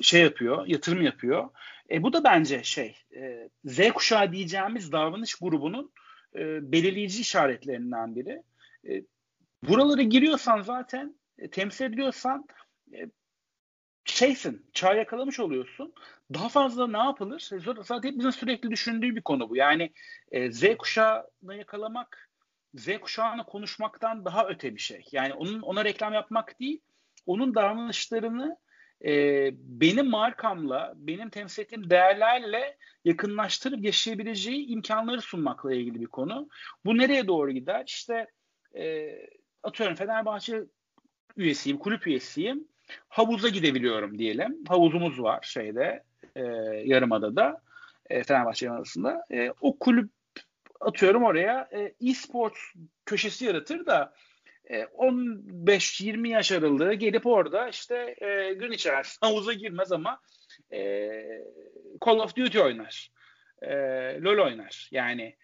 şey 0.01 0.21
yapıyor, 0.21 0.67
yatırım 0.67 1.01
yapıyor. 1.01 1.49
E, 1.91 2.03
bu 2.03 2.13
da 2.13 2.23
bence 2.23 2.63
şey 2.63 2.95
e, 3.15 3.49
Z 3.65 3.91
kuşağı 3.91 4.31
diyeceğimiz 4.31 4.91
davranış 4.91 5.35
grubunun 5.35 5.91
e, 6.35 6.71
belirleyici 6.71 7.21
işaretlerinden 7.21 8.15
biri. 8.15 8.43
E, 8.89 9.03
buralara 9.63 10.01
giriyorsan 10.01 10.61
zaten 10.61 11.15
temsil 11.49 11.85
ediyorsan 11.85 12.45
e, 12.93 13.05
şeysin, 14.05 14.69
çağ 14.73 14.93
yakalamış 14.93 15.39
oluyorsun. 15.39 15.93
Daha 16.33 16.49
fazla 16.49 16.87
ne 16.87 16.97
yapılır? 16.97 17.49
E, 17.53 17.59
zaten 17.83 18.09
hepimizin 18.09 18.29
sürekli 18.29 18.71
düşündüğü 18.71 19.15
bir 19.15 19.21
konu 19.21 19.49
bu. 19.49 19.55
Yani 19.55 19.93
e, 20.31 20.51
Z 20.51 20.63
kuşağını 20.77 21.55
yakalamak, 21.55 22.29
Z 22.73 22.99
kuşağını 23.01 23.45
konuşmaktan 23.45 24.25
daha 24.25 24.47
öte 24.47 24.75
bir 24.75 24.81
şey. 24.81 25.05
Yani 25.11 25.33
onun 25.33 25.61
ona 25.61 25.85
reklam 25.85 26.13
yapmak 26.13 26.59
değil, 26.59 26.81
onun 27.25 27.55
davranışlarını 27.55 28.57
e, 29.05 29.49
benim 29.53 30.09
markamla, 30.09 30.93
benim 30.95 31.29
temsil 31.29 31.63
ettiğim 31.63 31.89
değerlerle 31.89 32.77
yakınlaştırıp 33.05 33.83
yaşayabileceği 33.83 34.67
imkanları 34.67 35.21
sunmakla 35.21 35.73
ilgili 35.73 36.01
bir 36.01 36.05
konu. 36.05 36.49
Bu 36.85 36.97
nereye 36.97 37.27
doğru 37.27 37.51
gider? 37.51 37.83
İşte 37.87 38.27
e, 38.75 39.11
atıyorum 39.63 39.95
Fenerbahçe 39.95 40.63
üyesiyim, 41.37 41.77
kulüp 41.77 42.07
üyesiyim. 42.07 42.67
Havuza 43.09 43.49
gidebiliyorum 43.49 44.17
diyelim. 44.17 44.63
Havuzumuz 44.67 45.21
var 45.21 45.39
şeyde, 45.43 46.03
e, 46.35 46.41
Yarımada'da, 46.85 47.61
e, 48.09 48.23
Fenerbahçe 48.23 48.65
Yarımada'sında. 48.65 49.25
E, 49.31 49.53
o 49.61 49.77
kulüp 49.79 50.09
atıyorum 50.79 51.23
oraya 51.23 51.69
e, 51.71 52.09
e-sports 52.09 52.59
köşesi 53.05 53.45
yaratır 53.45 53.85
da 53.85 54.13
15-20 54.69 56.27
e, 56.27 56.29
yaş 56.29 56.51
aralığı 56.51 56.93
gelip 56.93 57.25
orada 57.25 57.69
işte 57.69 58.15
e, 58.21 58.53
gün 58.53 58.71
içerisinde 58.71 59.25
havuza 59.27 59.53
girmez 59.53 59.91
ama 59.91 60.19
e, 60.73 61.09
Call 62.05 62.19
of 62.19 62.35
Duty 62.35 62.59
oynar. 62.59 63.11
E, 63.61 63.71
LoL 64.21 64.45
oynar. 64.45 64.89
Yani 64.91 65.35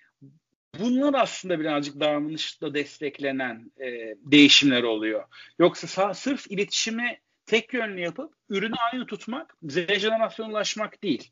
bunlar 0.80 1.14
aslında 1.14 1.60
birazcık 1.60 2.00
davranışla 2.00 2.74
desteklenen 2.74 3.72
e, 3.80 4.16
değişimler 4.20 4.84
oluyor. 4.84 5.24
Yoksa 5.60 5.88
sağ, 5.88 6.14
sırf 6.14 6.52
iletişimi 6.52 7.20
tek 7.46 7.74
yönlü 7.74 8.00
yapıp 8.00 8.34
ürünü 8.50 8.76
aynı 8.92 9.06
tutmak, 9.06 9.58
Z 9.64 9.76
jenerasyona 9.76 10.50
ulaşmak 10.50 11.04
değil. 11.04 11.32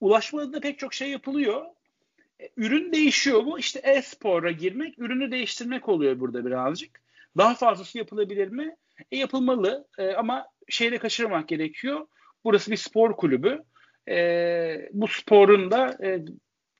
Ulaşmada 0.00 0.52
da 0.52 0.60
pek 0.60 0.78
çok 0.78 0.94
şey 0.94 1.10
yapılıyor. 1.10 1.66
E, 2.40 2.48
ürün 2.56 2.92
değişiyor 2.92 3.40
mu? 3.40 3.58
İşte 3.58 3.80
e-spora 3.84 4.50
girmek, 4.50 4.98
ürünü 4.98 5.30
değiştirmek 5.30 5.88
oluyor 5.88 6.20
burada 6.20 6.46
birazcık. 6.46 7.00
Daha 7.36 7.54
fazlası 7.54 7.98
yapılabilir 7.98 8.48
mi? 8.48 8.76
E, 9.12 9.16
yapılmalı 9.16 9.86
e, 9.98 10.12
ama 10.12 10.46
şeyde 10.68 10.98
kaçırmak 10.98 11.48
gerekiyor. 11.48 12.06
Burası 12.44 12.70
bir 12.70 12.76
spor 12.76 13.16
kulübü. 13.16 13.62
E, 14.08 14.88
bu 14.92 15.08
sporun 15.08 15.70
da 15.70 15.98
e, 16.04 16.24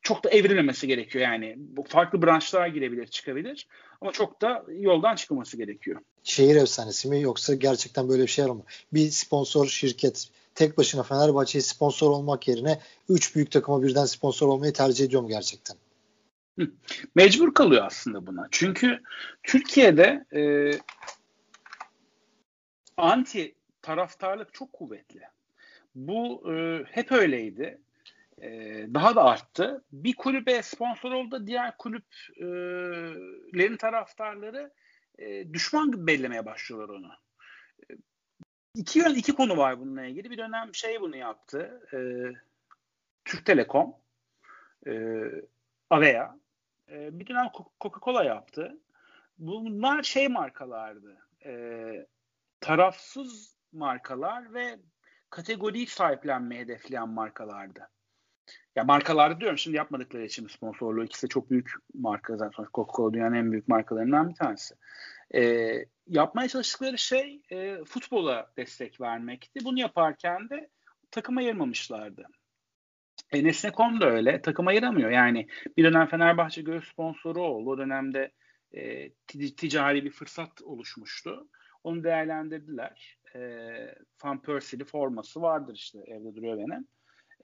çok 0.07 0.25
da 0.25 0.31
evrilmemesi 0.31 0.87
gerekiyor. 0.87 1.25
Yani 1.25 1.55
bu 1.59 1.83
farklı 1.83 2.23
branşlara 2.23 2.69
girebilir, 2.69 3.07
çıkabilir. 3.07 3.69
Ama 4.01 4.13
çok 4.13 4.43
da 4.43 4.65
yoldan 4.69 5.15
çıkılması 5.17 5.57
gerekiyor. 5.57 6.01
Şehir 6.23 6.57
efsanesi 6.57 7.09
mi 7.09 7.21
yoksa 7.21 7.55
gerçekten 7.55 8.09
böyle 8.09 8.23
bir 8.23 8.29
şey 8.29 8.45
var 8.45 8.51
mı? 8.51 8.65
Bir 8.93 9.11
sponsor 9.11 9.67
şirket 9.67 10.29
tek 10.55 10.79
başına 10.79 11.03
Fenerbahçe'ye 11.03 11.63
sponsor 11.63 12.11
olmak 12.11 12.49
yerine 12.49 12.81
üç 13.09 13.37
büyük 13.37 13.51
takıma 13.51 13.83
birden 13.83 14.05
sponsor 14.05 14.49
olmayı 14.49 14.73
tercih 14.73 15.05
ediyorum 15.05 15.29
gerçekten. 15.29 15.77
Mecbur 17.15 17.55
kalıyor 17.55 17.85
aslında 17.87 18.27
buna. 18.27 18.49
Çünkü 18.51 19.03
Türkiye'de 19.43 20.25
e, 20.37 20.71
anti 22.97 23.55
taraftarlık 23.83 24.55
çok 24.55 24.73
kuvvetli. 24.73 25.21
Bu 25.95 26.53
e, 26.53 26.85
hep 26.91 27.13
öyleydi. 27.13 27.79
E, 28.43 28.49
daha 28.95 29.17
da 29.17 29.25
arttı. 29.25 29.85
Bir 29.93 30.17
kulübe 30.17 30.63
sponsor 30.63 31.13
oldu, 31.13 31.47
diğer 31.47 31.77
kulüplerin 31.77 33.77
taraftarları 33.77 34.73
e, 35.19 35.53
düşman 35.53 36.07
bellemeye 36.07 36.47
başlıyorlar 36.47 36.89
onu 36.89 37.13
iki 38.77 38.99
yön 38.99 39.15
iki 39.15 39.35
konu 39.35 39.57
var 39.57 39.81
bununla 39.81 40.05
ilgili. 40.05 40.31
Bir 40.31 40.39
dönem 40.39 40.75
şey 40.75 41.01
bunu 41.01 41.17
yaptı. 41.17 41.83
E, 41.93 41.99
Türk 43.25 43.47
Telekom, 43.47 43.95
e, 44.87 44.93
Avea. 45.91 46.37
E, 46.89 47.19
bir 47.19 47.27
dönem 47.27 47.47
Coca-Cola 47.81 48.25
yaptı. 48.25 48.79
Bunlar 49.39 50.03
şey 50.03 50.29
markalardı. 50.29 51.17
E, 51.45 52.07
tarafsız 52.61 53.57
markalar 53.73 54.55
ve 54.55 54.79
kategoriyi 55.31 55.87
sahiplenmeye 55.87 56.61
hedefleyen 56.61 57.09
markalardı. 57.09 57.89
Ya 58.77 58.85
markalarda 58.85 59.41
diyorum 59.41 59.59
şimdi 59.59 59.77
yapmadıkları 59.77 60.25
için 60.25 60.47
sponsorluğu 60.47 61.05
ikisi 61.05 61.27
de 61.27 61.29
çok 61.29 61.51
büyük 61.51 61.71
marka 61.95 62.37
zaten 62.37 62.65
Coca-Cola 62.65 63.13
dünyanın 63.13 63.35
en 63.35 63.53
büyük 63.53 63.69
markalarından 63.69 64.29
bir 64.29 64.35
tanesi. 64.35 64.75
E, 65.35 65.73
yapmaya 66.07 66.49
çalıştıkları 66.49 66.99
şey 66.99 67.43
e, 67.51 67.85
futbola 67.85 68.53
destek 68.57 69.01
vermekti. 69.01 69.65
Bunu 69.65 69.81
yaparken 69.81 70.49
de 70.51 70.71
takım 71.11 71.37
ayırmamışlardı. 71.37 72.27
E, 73.33 73.45
Nesne.com 73.45 74.01
da 74.01 74.07
öyle. 74.07 74.43
Takım 74.43 74.67
ayıramıyor. 74.67 75.11
Yani 75.11 75.47
bir 75.77 75.85
dönem 75.85 76.07
Fenerbahçe 76.07 76.63
göğüs 76.63 76.89
sponsoru 76.93 77.43
oldu. 77.43 77.71
O 77.71 77.79
dönemde 77.79 78.33
e, 78.73 79.11
ticari 79.57 80.05
bir 80.05 80.11
fırsat 80.11 80.63
oluşmuştu. 80.63 81.49
Onu 81.85 82.05
değerlendirdiler. 82.05 83.19
E, 83.35 83.41
Van 84.25 84.43
Persie'li 84.43 84.85
forması 84.85 85.43
vardır 85.43 85.75
işte 85.75 85.99
evde 86.07 86.35
duruyor 86.35 86.59
benim. 86.59 86.89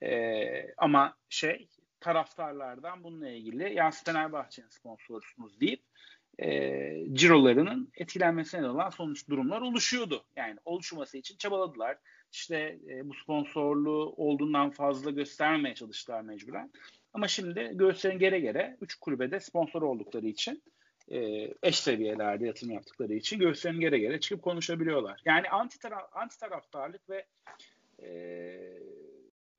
E, 0.03 0.73
ama 0.77 1.17
şey 1.29 1.67
taraftarlardan 1.99 3.03
bununla 3.03 3.29
ilgili 3.29 3.73
ya 3.73 3.91
Fenerbahçe'nin 3.91 4.69
sponsorusunuz 4.69 5.59
deyip 5.59 5.81
e, 6.39 6.47
cirolarının 7.13 7.91
etkilenmesine 7.97 8.69
olan 8.69 8.89
sonuç 8.89 9.29
durumlar 9.29 9.61
oluşuyordu. 9.61 10.25
Yani 10.35 10.57
oluşması 10.65 11.17
için 11.17 11.37
çabaladılar. 11.37 11.97
İşte 12.31 12.77
e, 12.89 13.09
bu 13.09 13.13
sponsorluğu 13.13 14.13
olduğundan 14.17 14.69
fazla 14.69 15.11
göstermeye 15.11 15.75
çalıştılar 15.75 16.21
mecburen. 16.21 16.71
Ama 17.13 17.27
şimdi 17.27 17.71
göğüslerin 17.73 18.19
gere 18.19 18.39
gere 18.39 18.77
3 18.81 18.95
kulübede 18.95 19.39
sponsor 19.39 19.81
oldukları 19.81 20.27
için 20.27 20.63
e, 21.11 21.49
eş 21.63 21.79
seviyelerde 21.79 22.45
yatırım 22.45 22.73
yaptıkları 22.73 23.13
için 23.13 23.39
göğüslerin 23.39 23.79
gere 23.79 23.99
gere 23.99 24.19
çıkıp 24.19 24.43
konuşabiliyorlar. 24.43 25.21
Yani 25.25 25.49
anti, 25.49 25.79
taraf, 25.79 26.09
anti 26.13 26.39
taraftarlık 26.39 27.09
ve 27.09 27.25
e, 28.03 28.09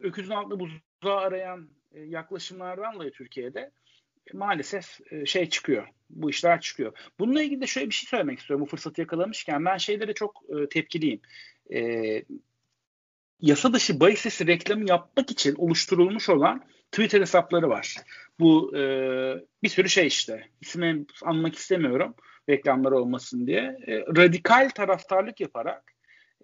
öküzün 0.05 0.31
altında 0.31 0.61
buzağı 0.61 1.19
arayan 1.19 1.69
e, 1.93 2.01
yaklaşımlardan 2.01 2.95
dolayı 2.95 3.11
Türkiye'de 3.11 3.71
maalesef 4.33 5.01
e, 5.13 5.27
şey 5.27 5.49
çıkıyor. 5.49 5.89
Bu 6.11 6.31
işler 6.31 6.61
çıkıyor. 6.61 6.93
Bununla 7.19 7.43
ilgili 7.43 7.61
de 7.61 7.67
şöyle 7.67 7.89
bir 7.89 7.95
şey 7.95 8.09
söylemek 8.09 8.39
istiyorum. 8.39 8.67
Bu 8.67 8.71
fırsatı 8.71 9.01
yakalamışken 9.01 9.65
ben 9.65 9.77
şeylere 9.77 10.15
çok 10.15 10.43
e, 10.49 10.69
tepkiliyim. 10.69 11.21
E, 11.75 12.23
yasa 13.41 13.73
dışı 13.73 14.01
bahis 14.01 14.19
sitesi 14.19 14.47
reklamı 14.47 14.89
yapmak 14.89 15.31
için 15.31 15.55
oluşturulmuş 15.59 16.29
olan 16.29 16.65
Twitter 16.93 17.21
hesapları 17.21 17.69
var. 17.69 17.97
Bu 18.41 18.77
e, 18.77 18.81
bir 19.63 19.69
sürü 19.69 19.89
şey 19.89 20.07
işte. 20.07 20.49
İsmi 20.61 21.07
anmak 21.23 21.55
istemiyorum. 21.55 22.15
reklamlar 22.49 22.93
olmasın 22.93 23.47
diye 23.47 23.79
e, 23.87 24.01
radikal 24.01 24.69
taraftarlık 24.75 25.41
yaparak 25.41 25.93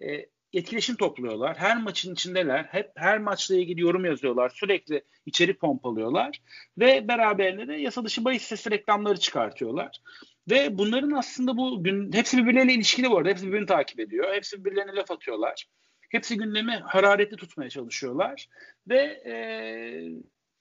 e, 0.01 0.25
etkileşim 0.53 0.95
topluyorlar. 0.95 1.57
Her 1.57 1.81
maçın 1.81 2.13
içindeler. 2.13 2.63
Hep 2.63 2.91
her 2.95 3.19
maçla 3.19 3.55
ilgili 3.55 3.81
yorum 3.81 4.05
yazıyorlar. 4.05 4.49
Sürekli 4.49 5.03
içeri 5.25 5.53
pompalıyorlar 5.53 6.41
ve 6.77 7.07
beraberinde 7.07 7.67
de 7.67 7.73
yasa 7.73 8.05
dışı 8.05 8.25
bahis 8.25 8.43
sesi 8.43 8.71
reklamları 8.71 9.19
çıkartıyorlar. 9.19 10.01
Ve 10.49 10.77
bunların 10.77 11.11
aslında 11.11 11.57
bu 11.57 11.83
gün 11.83 12.13
hepsi 12.13 12.37
birbirleriyle 12.37 12.73
ilişkili 12.73 13.09
bu 13.09 13.17
arada. 13.17 13.29
Hepsi 13.29 13.47
birbirini 13.47 13.65
takip 13.65 13.99
ediyor. 13.99 14.33
Hepsi 14.33 14.65
birbirlerine 14.65 14.95
laf 14.95 15.11
atıyorlar. 15.11 15.67
Hepsi 16.09 16.37
gündemi 16.37 16.75
hararetli 16.75 17.37
tutmaya 17.37 17.69
çalışıyorlar. 17.69 18.47
Ve 18.87 19.21
e, 19.25 19.35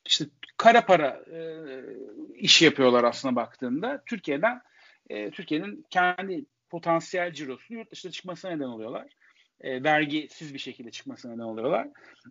işte 0.06 0.24
kara 0.56 0.86
para 0.86 1.24
e, 1.32 1.40
işi 2.34 2.64
yapıyorlar 2.64 3.04
aslında 3.04 3.36
baktığında. 3.36 4.02
Türkiye'den 4.06 4.62
e, 5.08 5.30
Türkiye'nin 5.30 5.86
kendi 5.90 6.44
potansiyel 6.70 7.32
cirosunu 7.32 7.78
yurt 7.78 7.92
dışına 7.92 8.12
çıkmasına 8.12 8.50
neden 8.50 8.64
oluyorlar. 8.64 9.06
E, 9.60 9.84
vergisiz 9.84 10.54
bir 10.54 10.58
şekilde 10.58 10.90
çıkmasına 10.90 11.32
neden 11.32 11.42
oluyorlar. 11.42 11.88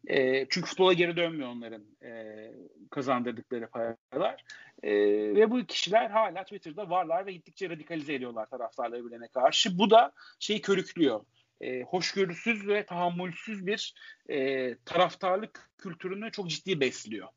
E, 0.07 0.45
çünkü 0.49 0.69
futbola 0.69 0.93
geri 0.93 1.17
dönmüyor 1.17 1.49
onların 1.49 1.83
e, 2.03 2.51
kazandırdıkları 2.91 3.67
paralar. 3.69 4.43
E, 4.83 4.91
ve 5.35 5.51
bu 5.51 5.65
kişiler 5.65 6.09
hala 6.09 6.43
Twitter'da 6.43 6.89
varlar 6.89 7.25
ve 7.25 7.31
gittikçe 7.31 7.69
radikalize 7.69 8.13
ediyorlar 8.13 8.45
taraftarları 8.45 9.05
birbirine 9.05 9.27
karşı. 9.27 9.77
Bu 9.77 9.89
da 9.89 10.11
şeyi 10.39 10.61
körüklüyor. 10.61 11.21
E, 11.61 11.81
hoşgörüsüz 11.81 12.67
ve 12.67 12.85
tahammülsüz 12.85 13.65
bir 13.67 13.93
e, 14.29 14.75
taraftarlık 14.85 15.69
kültürünü 15.77 16.31
çok 16.31 16.49
ciddi 16.49 16.79
besliyor. 16.79 17.27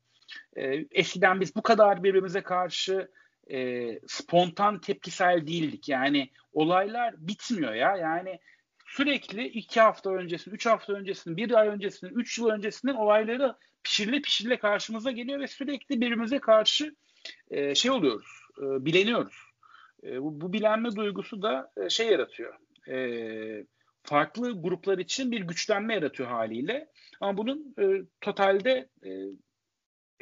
E, 0.55 0.85
eskiden 0.91 1.41
biz 1.41 1.55
bu 1.55 1.61
kadar 1.61 2.03
birbirimize 2.03 2.41
karşı 2.41 3.11
e, 3.51 3.99
spontan 4.07 4.81
tepkisel 4.81 5.47
değildik. 5.47 5.89
Yani 5.89 6.29
olaylar 6.53 7.15
bitmiyor 7.17 7.73
ya. 7.73 7.97
Yani 7.97 8.39
sürekli 8.95 9.47
iki 9.47 9.81
hafta 9.81 10.09
öncesinin, 10.09 10.55
üç 10.55 10.65
hafta 10.65 10.93
öncesinin, 10.93 11.37
bir 11.37 11.51
ay 11.51 11.67
öncesinin, 11.67 12.15
üç 12.15 12.39
yıl 12.39 12.49
öncesinin 12.49 12.93
olayları 12.93 13.55
pişirile 13.83 14.21
pişirile 14.21 14.57
karşımıza 14.57 15.11
geliyor 15.11 15.39
ve 15.39 15.47
sürekli 15.47 16.01
birbirimize 16.01 16.39
karşı 16.39 16.95
e, 17.51 17.75
şey 17.75 17.91
oluyoruz, 17.91 18.27
e, 18.57 18.85
bileniyoruz. 18.85 19.35
E, 20.03 20.21
bu, 20.21 20.41
bu 20.41 20.53
bilenme 20.53 20.95
duygusu 20.95 21.41
da 21.41 21.71
e, 21.77 21.89
şey 21.89 22.07
yaratıyor. 22.07 22.53
E, 22.89 23.65
farklı 24.03 24.61
gruplar 24.61 24.97
için 24.97 25.31
bir 25.31 25.41
güçlenme 25.41 25.93
yaratıyor 25.93 26.29
haliyle. 26.29 26.87
Ama 27.21 27.37
bunun 27.37 27.75
e, 27.79 27.85
totalde 28.21 28.89
e, 29.05 29.11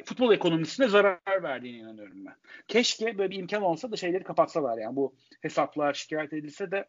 futbol 0.04 0.32
ekonomisine 0.32 0.88
zarar 0.88 1.42
verdiğine 1.42 1.78
inanıyorum 1.78 2.24
ben. 2.24 2.34
Keşke 2.68 3.18
böyle 3.18 3.30
bir 3.30 3.38
imkan 3.38 3.62
olsa 3.62 3.92
da 3.92 3.96
şeyleri 3.96 4.24
kapatsalar 4.24 4.78
yani 4.78 4.96
bu 4.96 5.14
hesaplar 5.40 5.94
şikayet 5.94 6.32
edilse 6.32 6.70
de 6.70 6.88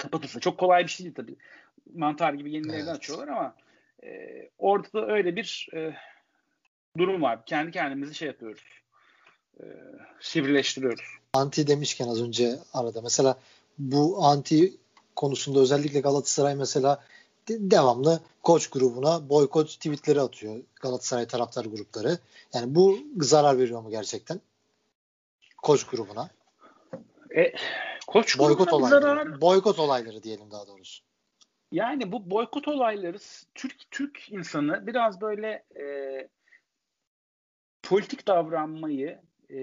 kapatılsa. 0.00 0.40
Çok 0.40 0.58
kolay 0.58 0.84
bir 0.84 0.88
şey 0.88 1.04
değil 1.04 1.14
tabii. 1.14 1.36
Mantar 1.94 2.32
gibi 2.32 2.52
yenilerini 2.52 2.82
evet. 2.82 2.96
açıyorlar 2.96 3.28
ama 3.28 3.54
e, 4.02 4.08
orada 4.58 4.92
da 4.92 5.06
öyle 5.06 5.36
bir 5.36 5.68
e, 5.74 5.96
durum 6.98 7.22
var. 7.22 7.46
Kendi 7.46 7.70
kendimizi 7.70 8.14
şey 8.14 8.28
yapıyoruz. 8.28 8.64
E, 9.60 9.64
sivrileştiriyoruz. 10.20 11.04
Anti 11.32 11.66
demişken 11.66 12.08
az 12.08 12.22
önce 12.22 12.58
arada 12.72 13.00
mesela 13.02 13.38
bu 13.78 14.24
anti 14.24 14.72
konusunda 15.16 15.60
özellikle 15.60 16.00
Galatasaray 16.00 16.54
mesela 16.54 17.02
devamlı 17.48 18.20
koç 18.42 18.70
grubuna 18.70 19.28
boykot 19.28 19.68
tweetleri 19.68 20.20
atıyor 20.20 20.56
Galatasaray 20.82 21.26
taraftar 21.26 21.64
grupları. 21.64 22.18
Yani 22.54 22.74
bu 22.74 22.98
zarar 23.16 23.58
veriyor 23.58 23.82
mu 23.82 23.90
gerçekten? 23.90 24.40
Koç 25.62 25.84
grubuna. 25.84 26.30
E, 27.36 27.52
koç 28.10 28.38
boykot 28.38 28.72
olayları. 28.72 29.00
Zarar... 29.00 29.40
Boykot 29.40 29.78
olayları 29.78 30.22
diyelim 30.22 30.50
daha 30.50 30.66
doğrusu. 30.66 31.04
Yani 31.72 32.12
bu 32.12 32.30
boykot 32.30 32.68
olayları 32.68 33.18
Türk 33.54 33.90
Türk 33.90 34.32
insanı 34.32 34.86
biraz 34.86 35.20
böyle 35.20 35.64
e, 35.80 35.84
politik 37.82 38.26
davranmayı 38.26 39.20
e, 39.50 39.58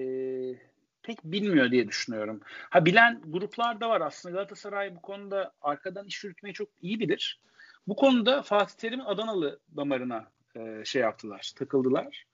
pek 1.02 1.24
bilmiyor 1.24 1.70
diye 1.70 1.88
düşünüyorum. 1.88 2.40
Ha 2.44 2.84
bilen 2.84 3.20
gruplar 3.26 3.80
da 3.80 3.88
var 3.88 4.00
aslında 4.00 4.34
Galatasaray 4.34 4.96
bu 4.96 5.00
konuda 5.00 5.52
arkadan 5.62 6.06
iş 6.06 6.24
yürütmeyi 6.24 6.54
çok 6.54 6.68
iyi 6.82 7.00
bilir. 7.00 7.40
Bu 7.86 7.96
konuda 7.96 8.42
Fatih 8.42 8.74
Terim'in 8.74 9.04
Adanalı 9.04 9.60
damarına 9.76 10.28
e, 10.56 10.84
şey 10.84 11.02
yaptılar, 11.02 11.52
takıldılar. 11.56 12.24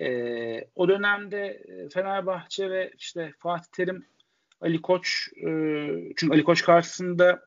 E, 0.00 0.68
o 0.74 0.88
dönemde 0.88 1.46
e, 1.46 1.88
Fenerbahçe 1.88 2.70
ve 2.70 2.92
işte 2.96 3.32
Fatih 3.38 3.68
Terim, 3.72 4.06
Ali 4.60 4.82
Koç, 4.82 5.28
e, 5.36 5.48
çünkü 6.16 6.34
Ali 6.34 6.44
Koç 6.44 6.62
karşısında 6.62 7.46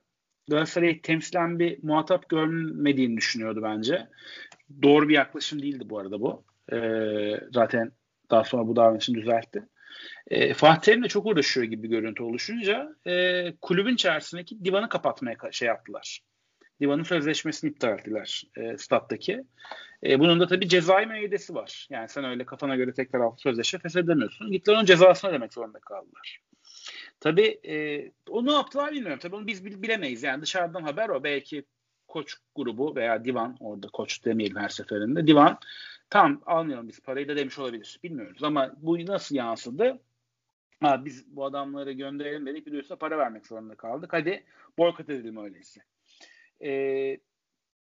Galatasaray'ı 0.50 1.02
temsilen 1.02 1.60
bir 1.60 1.84
muhatap 1.84 2.30
görmediğini 2.30 3.18
düşünüyordu 3.18 3.60
bence. 3.64 4.08
Doğru 4.82 5.10
bir 5.10 5.14
yaklaşım 5.14 5.62
değildi 5.62 5.84
bu 5.90 6.00
arada 6.00 6.22
bu. 6.22 6.44
E, 6.72 6.78
zaten 7.54 7.92
daha 8.32 8.44
sonra 8.44 8.68
bu 8.68 8.76
davranışını 8.76 9.16
düzeltti. 9.16 9.68
E, 10.28 10.54
Fatih 10.54 10.82
Terim 10.82 11.04
de 11.04 11.08
çok 11.08 11.26
uğraşıyor 11.26 11.66
gibi 11.66 11.84
bir 11.84 11.90
görüntü 11.90 12.24
oluşunca 12.24 12.96
e, 13.08 13.46
kulübün 13.62 13.94
içerisindeki 13.94 14.66
divanı 14.66 14.90
kapatmaya 14.90 15.36
şey 15.52 15.68
yaptılar. 15.68 16.20
Divan'ın 16.82 17.04
sözleşmesini 17.04 17.72
iptal 17.72 18.00
ettiler 18.00 18.44
e, 18.56 18.78
stat'taki. 18.78 19.44
E, 20.04 20.20
bunun 20.20 20.40
da 20.40 20.48
tabii 20.48 20.70
cezai 20.70 21.06
müeyyidesi 21.06 21.56
var. 21.56 21.88
Yani 21.90 22.10
sen 22.10 22.24
öyle 22.24 22.46
kafana 22.46 22.76
göre 22.76 22.94
tekrar 22.94 23.20
altı 23.20 23.42
sözleşme 23.42 23.80
feshedemiyorsun. 23.80 24.52
Gittiler 24.52 24.76
onun 24.76 24.86
cezasını 24.86 25.32
ödemek 25.32 25.54
zorunda 25.54 25.80
kaldılar. 25.80 26.40
Tabii 27.20 27.60
e, 27.66 28.12
o 28.30 28.46
ne 28.46 28.52
yaptılar 28.52 28.92
bilmiyorum. 28.92 29.20
Tabii 29.22 29.36
onu 29.36 29.48
biz 29.48 29.66
bilemeyiz. 29.66 30.24
Yani 30.24 30.42
dışarıdan 30.42 30.84
haber 30.84 31.10
o. 31.10 31.24
Belki 31.24 31.66
koç 32.08 32.36
grubu 32.56 32.96
veya 32.96 33.26
divan 33.26 33.58
orada 33.60 33.88
koç 33.88 34.26
demeyelim 34.26 34.58
her 34.58 34.70
seferinde. 34.70 35.28
Divan 35.28 35.60
tam 36.10 36.42
almayalım 36.46 36.88
biz 36.88 37.00
parayı 37.00 37.28
da 37.28 37.36
demiş 37.36 37.60
olabilir. 37.60 38.00
Bilmiyoruz 38.04 38.44
ama 38.44 38.72
bu 38.78 39.06
nasıl 39.06 39.36
yansıdı? 39.36 40.00
Ha, 40.82 41.06
biz 41.06 41.36
bu 41.36 41.46
adamları 41.46 41.92
gönderelim 41.92 42.46
dedik. 42.46 42.66
Bir 42.66 42.90
de 42.90 42.96
para 42.96 43.18
vermek 43.18 43.48
zorunda 43.48 43.76
kaldık. 43.76 44.14
Hadi 44.14 44.44
boykot 44.78 45.10
edelim 45.10 45.38
öyleyse. 45.38 45.82
E, 46.64 46.72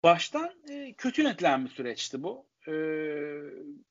baştan 0.02 0.50
e, 0.68 0.92
kötü 0.92 1.22
yönetilen 1.22 1.64
bir 1.64 1.70
süreçti 1.70 2.22
bu. 2.22 2.46
E, 2.68 2.74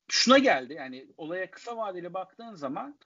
şuna 0.07 0.37
geldi 0.37 0.73
yani 0.73 1.07
olaya 1.17 1.51
kısa 1.51 1.77
vadeli 1.77 2.13
baktığın 2.13 2.55
zaman 2.55 2.97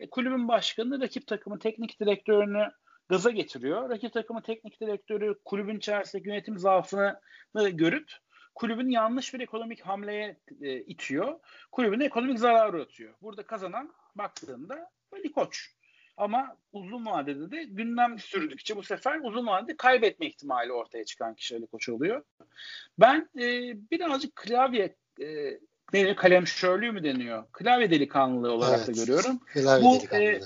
e, 0.00 0.10
kulübün 0.10 0.48
başkanı 0.48 1.00
rakip 1.00 1.26
takımın 1.26 1.58
teknik 1.58 2.00
direktörünü 2.00 2.70
gaza 3.08 3.30
getiriyor. 3.30 3.90
Rakip 3.90 4.12
takımın 4.12 4.40
teknik 4.40 4.80
direktörü 4.80 5.34
kulübün 5.44 5.76
içerisindeki 5.76 6.28
yönetim 6.28 6.58
zaafını 6.58 7.20
görüp 7.70 8.10
kulübün 8.54 8.90
yanlış 8.90 9.34
bir 9.34 9.40
ekonomik 9.40 9.80
hamleye 9.80 10.36
e, 10.60 10.76
itiyor. 10.76 11.40
Kulübüne 11.72 12.04
ekonomik 12.04 12.38
zarar 12.38 12.74
uğratıyor. 12.74 13.14
Burada 13.22 13.42
kazanan 13.42 13.92
baktığında 14.14 14.90
Ali 15.12 15.32
Koç. 15.32 15.70
Ama 16.16 16.56
uzun 16.72 17.06
vadede 17.06 17.50
de 17.50 17.64
gündem 17.64 18.18
sürdükçe 18.18 18.76
bu 18.76 18.82
sefer 18.82 19.20
uzun 19.22 19.46
vadede 19.46 19.76
kaybetme 19.76 20.26
ihtimali 20.26 20.72
ortaya 20.72 21.04
çıkan 21.04 21.34
kişi 21.34 21.56
Ali 21.56 21.66
Koç 21.66 21.88
oluyor. 21.88 22.24
Ben 22.98 23.28
e, 23.38 23.74
birazcık 23.90 24.36
klavye 24.36 24.96
e, 25.20 25.60
deniyor, 25.92 26.16
kalem 26.16 26.46
şörlüğü 26.46 26.92
mü 26.92 27.04
deniyor? 27.04 27.44
Klavye 27.52 27.90
delikanlılığı 27.90 28.52
olarak 28.52 28.78
evet, 28.78 28.88
da 28.88 28.92
görüyorum. 28.92 29.38
Klavye 29.38 29.84
bu 29.84 30.16
e, 30.16 30.40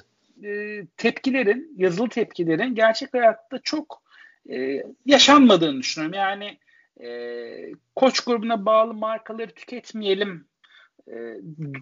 e, 0.48 0.86
tepkilerin, 0.96 1.74
yazılı 1.76 2.08
tepkilerin 2.08 2.74
gerçek 2.74 3.14
hayatta 3.14 3.58
çok 3.58 4.02
e, 4.50 4.82
yaşanmadığını 5.06 5.78
düşünüyorum. 5.78 6.14
Yani 6.14 6.58
e, 7.00 7.72
koç 7.96 8.20
grubuna 8.20 8.66
bağlı 8.66 8.94
markaları 8.94 9.50
tüketmeyelim 9.50 10.46
e, 11.08 11.36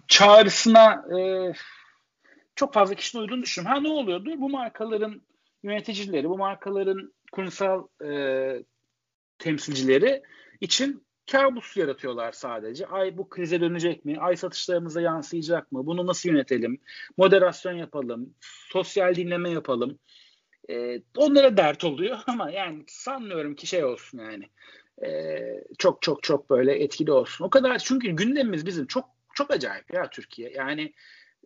çağrısına 0.07 1.05
e, 1.17 1.53
çok 2.55 2.73
fazla 2.73 2.95
kişinin 2.95 3.23
uyduğunu 3.23 3.41
düşünüyorum. 3.41 3.75
Ha 3.75 3.81
ne 3.81 3.89
oluyordu? 3.93 4.33
Bu 4.37 4.49
markaların 4.49 5.21
yöneticileri, 5.63 6.29
bu 6.29 6.37
markaların 6.37 7.13
kurumsal 7.31 7.87
e, 8.05 8.63
temsilcileri 9.39 10.23
için 10.61 11.03
kabus 11.33 11.77
yaratıyorlar 11.77 12.31
sadece. 12.31 12.87
Ay 12.87 13.17
bu 13.17 13.29
krize 13.29 13.61
dönecek 13.61 14.05
mi? 14.05 14.17
Ay 14.19 14.35
satışlarımıza 14.35 15.01
yansıyacak 15.01 15.71
mı? 15.71 15.85
Bunu 15.85 16.07
nasıl 16.07 16.29
yönetelim? 16.29 16.79
Moderasyon 17.17 17.73
yapalım. 17.73 18.33
Sosyal 18.71 19.15
dinleme 19.15 19.49
yapalım. 19.49 19.99
E, 20.69 21.01
onlara 21.17 21.57
dert 21.57 21.83
oluyor 21.83 22.17
ama 22.27 22.51
yani 22.51 22.83
sanmıyorum 22.87 23.55
ki 23.55 23.67
şey 23.67 23.83
olsun 23.83 24.19
yani. 24.19 24.49
E, 25.05 25.39
çok 25.77 26.01
çok 26.01 26.23
çok 26.23 26.49
böyle 26.49 26.83
etkili 26.83 27.11
olsun. 27.11 27.45
O 27.45 27.49
kadar 27.49 27.79
çünkü 27.79 28.11
gündemimiz 28.11 28.65
bizim 28.65 28.87
çok 28.87 29.09
çok 29.33 29.51
acayip 29.51 29.93
ya 29.93 30.09
Türkiye. 30.09 30.49
Yani 30.49 30.93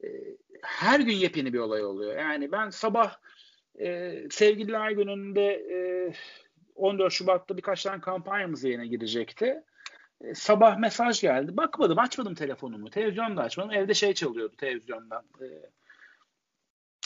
e, 0.04 0.08
her 0.64 1.00
gün 1.00 1.14
yepyeni 1.14 1.54
bir 1.54 1.60
olay 1.60 1.86
oluyor. 1.86 2.18
Yani 2.18 2.52
ben 2.52 2.70
sabah 2.70 3.16
e, 3.80 4.14
Sevgililer 4.30 4.92
Günü'nde 4.92 5.46
e, 5.46 5.78
14 6.76 7.14
Şubat'ta 7.14 7.58
birkaç 7.58 7.84
tane 7.84 8.02
kampanyamız 8.02 8.64
yayına 8.64 8.86
girecekti. 8.86 9.64
E, 10.22 10.36
sabah 10.36 10.78
mesaj 10.78 11.22
geldi. 11.22 11.58
Bakmadım, 11.58 12.00
açmadım 12.00 12.36
telefonumu. 12.36 12.90
Televizyon 12.90 13.38
da 13.38 13.42
açmadım. 13.42 13.72
Evde 13.72 13.94
şey 13.94 14.14
çalıyordu 14.14 14.56
televizyondan. 14.58 15.24
E, 15.42 15.48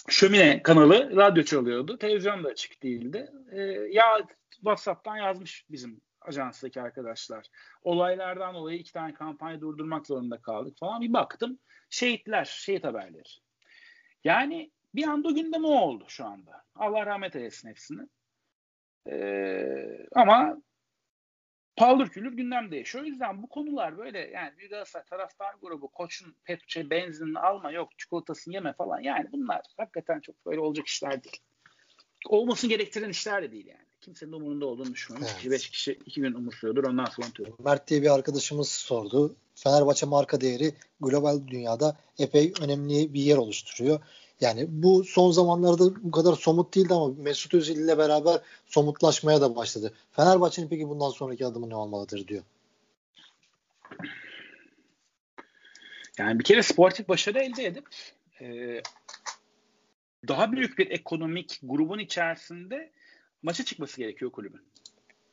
şömine 0.10 0.64
kanalı 0.64 1.16
radyo 1.16 1.44
çalıyordu. 1.44 1.98
Televizyon 1.98 2.44
da 2.44 2.48
açık 2.48 2.84
değildi. 2.84 3.32
E, 3.52 3.62
ya 3.92 4.28
WhatsApp'tan 4.52 5.18
yazmış 5.18 5.66
bizim 5.70 6.02
ajanstaki 6.22 6.82
arkadaşlar. 6.82 7.48
Olaylardan 7.84 8.56
dolayı 8.56 8.80
iki 8.80 8.94
tane 8.94 9.14
kampanya 9.14 9.62
durdurmak 9.62 10.08
zorunda 10.08 10.42
kaldık 10.42 10.78
falan. 10.78 11.02
Bir 11.02 11.14
baktım 11.14 11.60
şehitler, 11.90 12.46
şehit 12.46 12.84
haberleri. 12.84 13.30
Yani 14.24 14.72
bir 14.96 15.08
anda 15.08 15.32
gündeme 15.32 15.68
oldu 15.68 16.06
şu 16.08 16.26
anda. 16.26 16.64
Allah 16.76 17.06
rahmet 17.06 17.36
eylesin 17.36 17.70
hepsini. 17.70 18.08
Ee, 19.10 20.08
ama 20.16 20.58
paldır 21.82 22.10
küldür 22.10 22.32
gündem 22.32 22.72
değişiyor. 22.72 23.04
O 23.04 23.08
yüzden 23.08 23.44
bu 23.44 23.48
konular 23.48 23.98
böyle 23.98 24.20
yani 24.20 24.52
bir 24.58 24.70
Galatasaray 24.70 25.06
taraftar 25.06 25.56
grubu 25.62 25.88
koçun 25.88 26.36
pet 26.44 26.60
şey, 26.68 26.90
benzinini 26.90 27.40
alma 27.40 27.72
yok 27.72 27.90
çikolatasını 27.98 28.54
yeme 28.54 28.74
falan 28.74 29.00
yani 29.00 29.28
bunlar 29.32 29.62
hakikaten 29.78 30.20
çok 30.20 30.46
böyle 30.46 30.60
olacak 30.60 30.88
işler 30.88 31.24
değil. 31.24 31.38
Olmasını 32.26 32.70
gerektiren 32.70 33.10
işler 33.10 33.44
de 33.44 33.52
değil 33.52 33.66
yani. 33.66 33.86
Kimsenin 34.02 34.32
umurunda 34.32 34.66
olduğunu 34.66 34.94
düşünmüyorum. 34.94 35.38
Evet. 35.42 35.52
5 35.52 35.70
kişi 35.70 36.00
2 36.06 36.22
gün 36.22 36.34
umursuyordur 36.34 36.84
ondan 36.84 37.06
sonra 37.06 37.28
unutuyor. 37.28 37.50
Mert 37.64 37.88
diye 37.88 38.02
bir 38.02 38.14
arkadaşımız 38.14 38.70
sordu. 38.72 39.36
Fenerbahçe 39.56 40.06
marka 40.06 40.42
değeri 40.42 40.74
global 41.00 41.48
dünyada 41.48 41.98
epey 42.20 42.54
önemli 42.62 43.14
bir 43.14 43.22
yer 43.22 43.38
oluşturuyor. 43.38 44.00
Yani 44.42 44.66
bu 44.70 45.04
son 45.04 45.32
zamanlarda 45.32 45.84
bu 46.04 46.12
kadar 46.12 46.34
somut 46.34 46.76
değildi 46.76 46.94
ama 46.94 47.14
Mesut 47.18 47.54
Özil 47.54 47.78
ile 47.78 47.98
beraber 47.98 48.42
somutlaşmaya 48.66 49.42
da 49.42 49.56
başladı. 49.56 49.94
Fenerbahçe'nin 50.12 50.68
peki 50.68 50.90
bundan 50.90 51.10
sonraki 51.10 51.46
adımı 51.46 51.70
ne 51.70 51.76
olmalıdır 51.76 52.28
diyor. 52.28 52.44
Yani 56.18 56.40
bir 56.40 56.44
kere 56.44 56.64
sportif 56.64 57.10
başarı 57.10 57.40
elde 57.40 57.66
edip 57.66 57.88
e, 58.42 58.82
daha 60.28 60.52
büyük 60.52 60.78
bir 60.78 60.92
ekonomik 60.92 61.60
grubun 61.64 62.00
içerisinde 62.00 62.92
maça 63.44 63.66
çıkması 63.66 63.98
gerekiyor 63.98 64.32
kulübün. 64.32 64.62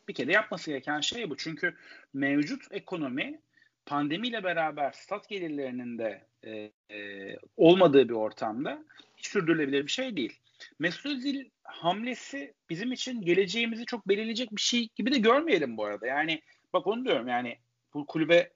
Bir 0.09 0.15
kere 0.15 0.33
yapması 0.33 0.71
gereken 0.71 1.01
şey 1.01 1.31
bu. 1.31 1.37
Çünkü 1.37 1.75
mevcut 2.13 2.63
ekonomi 2.71 3.41
pandemiyle 3.89 4.45
beraber 4.45 4.93
stat 4.93 5.29
gelirlerinin 5.29 5.99
de 5.99 6.27
e, 6.43 6.71
e, 6.97 7.37
olmadığı 7.57 8.09
bir 8.09 8.15
ortamda 8.15 8.85
hiç 9.17 9.29
sürdürülebilir 9.29 9.87
bir 9.87 9.91
şey 9.91 10.17
değil. 10.17 10.39
Mesut 10.79 11.07
Özil 11.07 11.45
hamlesi 11.63 12.55
bizim 12.71 12.93
için 12.93 13.23
geleceğimizi 13.23 13.87
çok 13.87 14.09
belirleyecek 14.09 14.53
bir 14.53 14.61
şey 14.61 14.89
gibi 14.97 15.13
de 15.13 15.19
görmeyelim 15.19 15.77
bu 15.77 15.85
arada. 15.85 16.07
Yani 16.07 16.43
bak 16.73 16.87
onu 16.87 17.05
diyorum 17.05 17.29
yani 17.29 17.59
bu 17.95 18.07
kulübe 18.07 18.51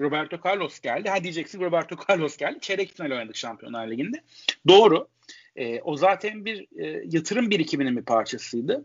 Roberto 0.00 0.38
Carlos 0.44 0.80
geldi. 0.80 1.08
Ha 1.08 1.22
diyeceksin 1.22 1.60
Roberto 1.60 1.96
Carlos 2.08 2.36
geldi. 2.36 2.58
Çeyrek 2.60 2.92
final 2.92 3.10
oynadık 3.10 3.36
Şampiyonlar 3.36 3.90
Ligi'nde. 3.90 4.22
Doğru. 4.68 5.08
E, 5.56 5.80
o 5.80 5.96
zaten 5.96 6.44
bir 6.44 6.66
e, 6.78 7.02
yatırım 7.12 7.50
birikiminin 7.50 7.96
bir 7.96 8.04
parçasıydı. 8.04 8.84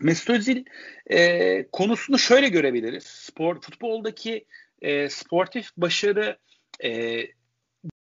Mesut 0.00 0.30
Özil 0.30 0.64
e, 1.06 1.66
konusunu 1.72 2.18
şöyle 2.18 2.48
görebiliriz. 2.48 3.02
Spor 3.02 3.60
futboldaki 3.60 4.44
e, 4.82 5.08
sportif 5.08 5.70
başarı 5.76 6.38
e, 6.84 7.22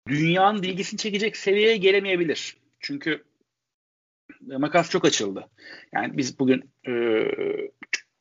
dünyanın 0.07 0.63
ilgisini 0.63 0.97
çekecek 0.97 1.37
seviyeye 1.37 1.77
gelemeyebilir. 1.77 2.57
Çünkü 2.79 3.23
makas 4.41 4.89
çok 4.89 5.05
açıldı. 5.05 5.49
Yani 5.93 6.17
biz 6.17 6.39
bugün 6.39 6.71
e, 6.87 6.93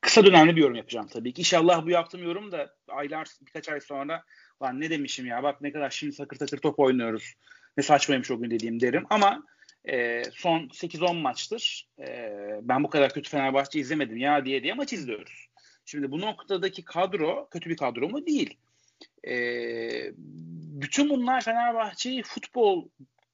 kısa 0.00 0.24
dönemli 0.26 0.56
bir 0.56 0.60
yorum 0.60 0.74
yapacağım 0.74 1.06
tabii 1.06 1.32
ki. 1.32 1.40
İnşallah 1.40 1.86
bu 1.86 1.90
yaptığım 1.90 2.22
yorum 2.22 2.52
da 2.52 2.74
aylar 2.88 3.28
birkaç 3.46 3.68
ay 3.68 3.80
sonra 3.80 4.24
lan 4.62 4.80
ne 4.80 4.90
demişim 4.90 5.26
ya 5.26 5.42
bak 5.42 5.60
ne 5.60 5.72
kadar 5.72 5.90
şimdi 5.90 6.12
sakır 6.12 6.36
takır 6.36 6.58
top 6.58 6.78
oynuyoruz. 6.78 7.34
Ne 7.76 7.82
saçmaymış 7.82 8.30
o 8.30 8.38
gün 8.38 8.50
dediğim 8.50 8.80
derim. 8.80 9.06
Ama 9.10 9.42
e, 9.84 10.22
son 10.32 10.60
8-10 10.60 11.20
maçtır 11.20 11.88
e, 11.98 12.30
ben 12.62 12.84
bu 12.84 12.90
kadar 12.90 13.12
kötü 13.12 13.30
Fenerbahçe 13.30 13.80
izlemedim 13.80 14.16
ya 14.16 14.44
diye 14.44 14.62
diye 14.62 14.74
maç 14.74 14.92
izliyoruz. 14.92 15.46
Şimdi 15.84 16.10
bu 16.10 16.20
noktadaki 16.20 16.84
kadro 16.84 17.48
kötü 17.50 17.70
bir 17.70 17.76
kadro 17.76 18.08
mu? 18.08 18.26
Değil. 18.26 18.56
E, 19.28 19.34
bütün 20.80 21.10
bunlar 21.10 21.40
Fenerbahçe'yi 21.40 22.22
futbol 22.22 22.88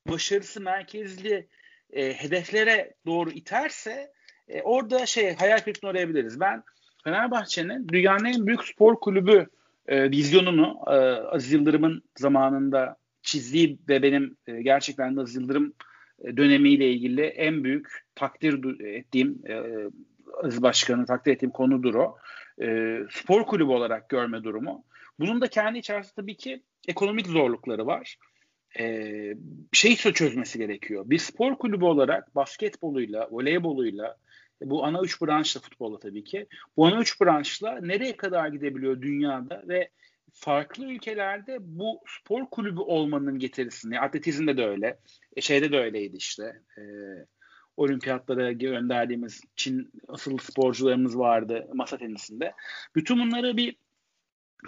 başarısı 0.08 0.60
merkezli 0.60 1.46
e, 1.92 2.12
hedeflere 2.12 2.94
doğru 3.06 3.30
iterse 3.30 4.12
e, 4.48 4.62
orada 4.62 5.06
şey 5.06 5.34
hayal 5.34 5.58
kırıklığına 5.58 5.90
uğrayabiliriz. 5.90 6.40
Ben 6.40 6.62
Fenerbahçe'nin 7.04 7.88
dünyanın 7.88 8.24
en 8.24 8.46
büyük 8.46 8.64
spor 8.64 9.00
kulübü 9.00 9.46
e, 9.86 10.10
vizyonunu 10.10 10.78
e, 10.86 10.90
Aziz 11.34 11.52
Yıldırım'ın 11.52 12.02
zamanında 12.18 12.96
çizdiği 13.22 13.78
ve 13.88 14.02
benim 14.02 14.36
e, 14.46 14.62
gerçekten 14.62 15.16
Aziz 15.16 15.36
Yıldırım 15.36 15.72
e, 16.24 16.36
dönemiyle 16.36 16.90
ilgili 16.92 17.22
en 17.22 17.64
büyük 17.64 17.86
takdir 18.14 18.80
ettiğim 18.84 19.42
e, 19.48 19.54
Aziz 20.44 20.62
Başkan'ın 20.62 21.04
takdir 21.04 21.32
ettiğim 21.32 21.52
konudur 21.52 21.94
o. 21.94 22.16
E, 22.62 22.98
spor 23.10 23.46
kulübü 23.46 23.70
olarak 23.70 24.08
görme 24.08 24.44
durumu. 24.44 24.84
Bunun 25.18 25.40
da 25.40 25.48
kendi 25.48 25.78
içerisinde 25.78 26.14
tabii 26.16 26.36
ki 26.36 26.62
ekonomik 26.88 27.26
zorlukları 27.26 27.86
var. 27.86 28.16
E, 28.78 29.34
şey 29.72 29.96
çözmesi 29.96 30.58
gerekiyor. 30.58 31.04
Bir 31.06 31.18
spor 31.18 31.58
kulübü 31.58 31.84
olarak 31.84 32.34
basketboluyla, 32.34 33.28
voleyboluyla, 33.30 34.16
bu 34.62 34.84
ana 34.84 35.02
üç 35.02 35.22
branşla 35.22 35.60
futbolla 35.60 35.98
tabii 35.98 36.24
ki. 36.24 36.46
Bu 36.76 36.86
ana 36.86 37.00
üç 37.00 37.20
branşla 37.20 37.80
nereye 37.80 38.16
kadar 38.16 38.48
gidebiliyor 38.48 39.02
dünyada 39.02 39.62
ve 39.68 39.90
farklı 40.32 40.92
ülkelerde 40.92 41.56
bu 41.60 42.00
spor 42.06 42.50
kulübü 42.50 42.80
olmanın 42.80 43.38
getirisini, 43.38 44.00
atletizmde 44.00 44.56
de 44.56 44.66
öyle, 44.66 44.98
e, 45.36 45.40
şeyde 45.40 45.72
de 45.72 45.78
öyleydi 45.78 46.16
işte. 46.16 46.62
E, 46.78 46.82
olimpiyatlara 47.80 48.52
gönderdiğimiz 48.52 49.40
Çin 49.56 49.92
asıl 50.08 50.38
sporcularımız 50.38 51.18
vardı 51.18 51.68
masa 51.74 51.98
tenisinde. 51.98 52.54
Bütün 52.94 53.18
bunları 53.18 53.56
bir 53.56 53.76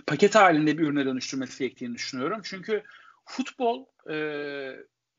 paket 0.06 0.34
halinde 0.34 0.78
bir 0.78 0.82
ürüne 0.82 1.06
dönüştürmesi 1.06 1.58
gerektiğini 1.58 1.94
düşünüyorum. 1.94 2.40
Çünkü 2.44 2.82
futbol 3.24 3.86
e, 4.10 4.16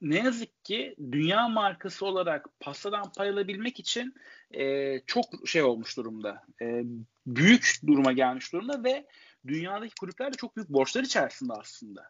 ne 0.02 0.20
yazık 0.20 0.66
ki 0.66 0.96
dünya 1.12 1.48
markası 1.48 2.06
olarak 2.06 2.48
pastadan 2.60 3.12
pay 3.18 3.30
alabilmek 3.30 3.80
için 3.80 4.14
e, 4.52 5.00
çok 5.08 5.26
şey 5.46 5.64
olmuş 5.64 5.98
durumda. 5.98 6.44
E, 6.62 6.84
büyük 7.28 7.80
duruma 7.88 8.12
gelmiş 8.12 8.54
durumda 8.54 8.84
ve 8.84 9.08
dünyadaki 9.48 9.96
kulüpler 10.00 10.34
de 10.34 10.38
çok 10.38 10.56
büyük 10.56 10.70
borçlar 10.70 11.04
içerisinde 11.04 11.54
aslında. 11.54 12.10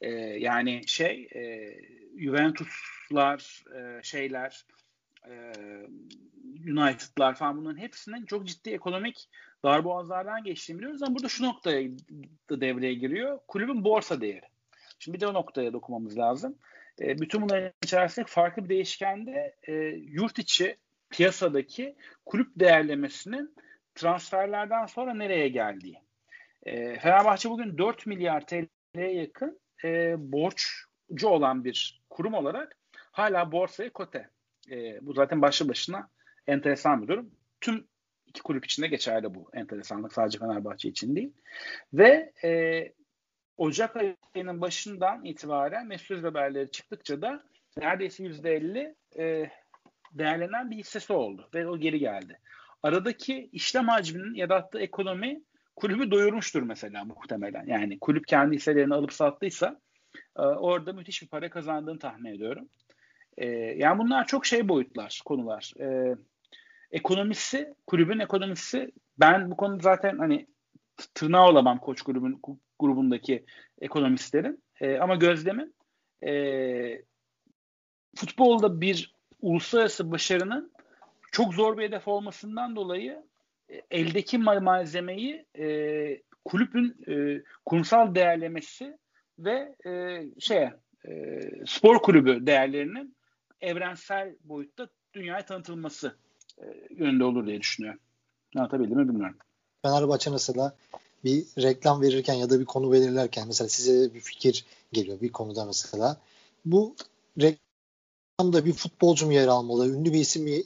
E, 0.00 0.10
yani 0.18 0.82
şey 0.86 1.28
e, 1.34 1.74
Juventus'lar 2.18 3.64
e, 3.76 4.02
şeyler 4.02 4.64
United'lar 6.66 7.34
falan 7.34 7.56
bunların 7.56 7.78
hepsinin 7.78 8.26
çok 8.26 8.46
ciddi 8.46 8.70
ekonomik 8.70 9.28
darboğazlardan 9.64 10.44
geçtiğini 10.44 10.78
biliyoruz 10.78 11.02
ama 11.02 11.14
burada 11.14 11.28
şu 11.28 11.44
noktaya 11.44 11.88
da 12.50 12.60
devreye 12.60 12.94
giriyor. 12.94 13.38
Kulübün 13.48 13.84
borsa 13.84 14.20
değeri. 14.20 14.46
Şimdi 14.98 15.16
bir 15.16 15.20
de 15.20 15.26
o 15.26 15.34
noktaya 15.34 15.72
dokunmamız 15.72 16.18
lazım. 16.18 16.58
E, 17.00 17.18
bütün 17.18 17.42
bunların 17.42 17.72
içerisinde 17.82 18.26
farklı 18.28 18.64
bir 18.64 18.68
değişkende 18.68 19.56
e, 19.62 19.72
yurt 20.08 20.38
içi 20.38 20.76
piyasadaki 21.10 21.96
kulüp 22.26 22.48
değerlemesinin 22.56 23.54
transferlerden 23.94 24.86
sonra 24.86 25.14
nereye 25.14 25.48
geldiği. 25.48 25.98
E, 26.62 26.98
Fenerbahçe 26.98 27.50
bugün 27.50 27.78
4 27.78 28.06
milyar 28.06 28.46
TL'ye 28.46 29.14
yakın 29.14 29.60
e, 29.84 30.14
borçcu 30.18 31.28
olan 31.28 31.64
bir 31.64 32.02
kurum 32.10 32.34
olarak 32.34 32.76
hala 32.94 33.52
borsaya 33.52 33.92
kote. 33.92 34.33
E, 34.70 35.06
bu 35.06 35.12
zaten 35.12 35.42
başlı 35.42 35.68
başına 35.68 36.08
enteresan 36.46 37.02
bir 37.02 37.08
durum. 37.08 37.30
Tüm 37.60 37.86
iki 38.26 38.42
kulüp 38.42 38.64
içinde 38.64 38.86
geçerli 38.86 39.34
bu 39.34 39.50
enteresanlık. 39.52 40.12
Sadece 40.12 40.38
Fenerbahçe 40.38 40.88
için 40.88 41.16
değil. 41.16 41.32
Ve 41.92 42.32
e, 42.44 42.92
Ocak 43.56 43.96
ayının 43.96 44.60
başından 44.60 45.24
itibaren 45.24 45.86
Mesut 45.86 46.24
haberleri 46.24 46.70
çıktıkça 46.70 47.22
da 47.22 47.42
neredeyse 47.78 48.24
%50 48.24 48.94
e, 49.18 49.50
değerlenen 50.12 50.70
bir 50.70 50.76
hissesi 50.76 51.12
oldu 51.12 51.48
ve 51.54 51.68
o 51.68 51.78
geri 51.78 51.98
geldi. 51.98 52.38
Aradaki 52.82 53.48
işlem 53.52 53.88
hacminin 53.88 54.34
yarattığı 54.34 54.80
ekonomi 54.80 55.42
kulübü 55.76 56.10
doyurmuştur 56.10 56.62
mesela 56.62 57.04
muhtemelen. 57.04 57.66
Yani 57.66 57.98
kulüp 57.98 58.26
kendi 58.26 58.56
hisselerini 58.56 58.94
alıp 58.94 59.12
sattıysa 59.12 59.80
e, 60.36 60.42
orada 60.42 60.92
müthiş 60.92 61.22
bir 61.22 61.28
para 61.28 61.50
kazandığını 61.50 61.98
tahmin 61.98 62.30
ediyorum. 62.30 62.68
E, 63.38 63.46
yani 63.76 63.98
bunlar 63.98 64.26
çok 64.26 64.46
şey 64.46 64.68
boyutlar, 64.68 65.22
konular. 65.24 65.72
E, 65.80 66.16
ekonomisi, 66.90 67.74
kulübün 67.86 68.18
ekonomisi 68.18 68.92
ben 69.18 69.50
bu 69.50 69.56
konuda 69.56 69.82
zaten 69.82 70.18
hani 70.18 70.46
tırnağı 71.14 71.48
olamam 71.48 71.78
koç 71.78 72.02
grubun 72.02 72.40
grubundaki 72.78 73.44
ekonomistlerin. 73.80 74.62
E, 74.80 74.98
ama 74.98 75.14
gözlemim 75.14 75.72
e, 76.26 77.02
futbolda 78.16 78.80
bir 78.80 79.14
uluslararası 79.40 80.12
başarının 80.12 80.72
çok 81.32 81.54
zor 81.54 81.78
bir 81.78 81.82
hedef 81.82 82.08
olmasından 82.08 82.76
dolayı 82.76 83.22
e, 83.68 83.80
eldeki 83.90 84.38
malzemeyi 84.38 85.46
e, 85.58 85.66
kulübün 86.44 86.96
e, 87.08 87.42
kurumsal 87.64 88.14
değerlemesi 88.14 88.98
ve 89.38 89.74
e, 89.86 90.22
şey 90.40 90.68
e, 91.08 91.40
spor 91.66 92.02
kulübü 92.02 92.46
değerlerinin 92.46 93.16
evrensel 93.64 94.36
boyutta 94.44 94.88
dünyaya 95.14 95.44
tanıtılması 95.44 96.16
e, 96.58 96.64
yönünde 96.90 97.24
olur 97.24 97.46
diye 97.46 97.60
düşünüyorum. 97.60 98.00
Anlatabildim 98.56 98.98
mi 98.98 99.08
bilmiyorum. 99.08 99.36
Fenerbahçe 99.82 100.30
mesela 100.30 100.76
bir 101.24 101.44
reklam 101.62 102.02
verirken 102.02 102.34
ya 102.34 102.50
da 102.50 102.60
bir 102.60 102.64
konu 102.64 102.92
belirlerken 102.92 103.46
mesela 103.46 103.68
size 103.68 104.14
bir 104.14 104.20
fikir 104.20 104.64
geliyor 104.92 105.20
bir 105.20 105.32
konuda 105.32 105.64
mesela. 105.64 106.20
Bu 106.64 106.96
reklamda 107.40 108.64
bir 108.64 108.72
futbolcu 108.72 109.26
mu 109.26 109.32
yer 109.32 109.48
almalı, 109.48 109.88
ünlü 109.88 110.12
bir 110.12 110.20
isim 110.20 110.42
mi 110.42 110.62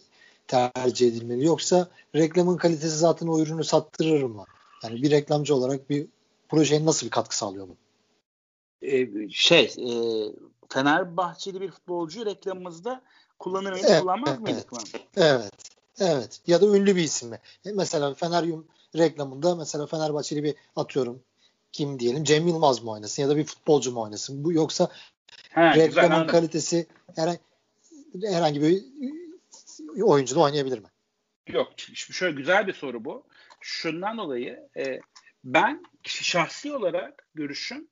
tercih 0.46 1.08
edilmeli 1.08 1.44
yoksa 1.44 1.88
reklamın 2.14 2.56
kalitesi 2.56 2.96
zaten 2.96 3.26
o 3.26 3.40
ürünü 3.40 3.64
sattırır 3.64 4.22
mı? 4.22 4.44
Yani 4.82 5.02
bir 5.02 5.10
reklamcı 5.10 5.54
olarak 5.54 5.90
bir 5.90 6.06
projeye 6.48 6.84
nasıl 6.84 7.06
bir 7.06 7.10
katkı 7.10 7.36
sağlıyor 7.36 7.68
bu? 7.68 7.76
Ee, 8.82 9.28
şey 9.30 9.64
e, 9.64 9.90
Fenerbahçeli 10.68 11.60
bir 11.60 11.70
futbolcu 11.70 12.26
reklamımızda 12.26 13.02
kullanır 13.38 13.72
mıydı 13.72 13.86
evet, 13.88 14.00
kullanmaz 14.00 14.40
mıydık? 14.40 14.72
Evet, 14.72 15.08
evet. 15.16 15.52
Evet. 16.00 16.40
Ya 16.46 16.60
da 16.60 16.66
ünlü 16.66 16.96
bir 16.96 17.02
isim 17.02 17.28
mi? 17.28 17.38
E, 17.66 17.72
mesela 17.72 18.14
Feneryum 18.14 18.66
reklamında 18.96 19.56
mesela 19.56 19.86
Fenerbahçeli 19.86 20.44
bir 20.44 20.54
atıyorum 20.76 21.22
kim 21.72 21.98
diyelim 21.98 22.24
Cem 22.24 22.46
Yılmaz 22.46 22.82
mı 22.82 22.90
oynasın 22.90 23.22
ya 23.22 23.28
da 23.28 23.36
bir 23.36 23.44
futbolcu 23.44 23.92
mu 23.92 24.02
oynasın? 24.02 24.44
Bu 24.44 24.52
yoksa 24.52 24.88
He, 25.50 25.60
reklamın 25.60 26.18
güzel, 26.18 26.28
kalitesi 26.28 26.86
herhangi, 27.16 27.40
herhangi 28.22 28.62
bir 28.62 28.82
oyuncu 30.02 30.34
da 30.34 30.40
oynayabilir 30.40 30.78
mi? 30.78 30.88
Yok. 31.46 31.72
Şöyle 31.94 32.36
güzel 32.36 32.66
bir 32.66 32.72
soru 32.72 33.04
bu. 33.04 33.24
Şundan 33.60 34.18
dolayı 34.18 34.68
e, 34.76 35.00
ben 35.44 35.84
şahsi 36.02 36.72
olarak 36.72 37.28
görüşüm 37.34 37.88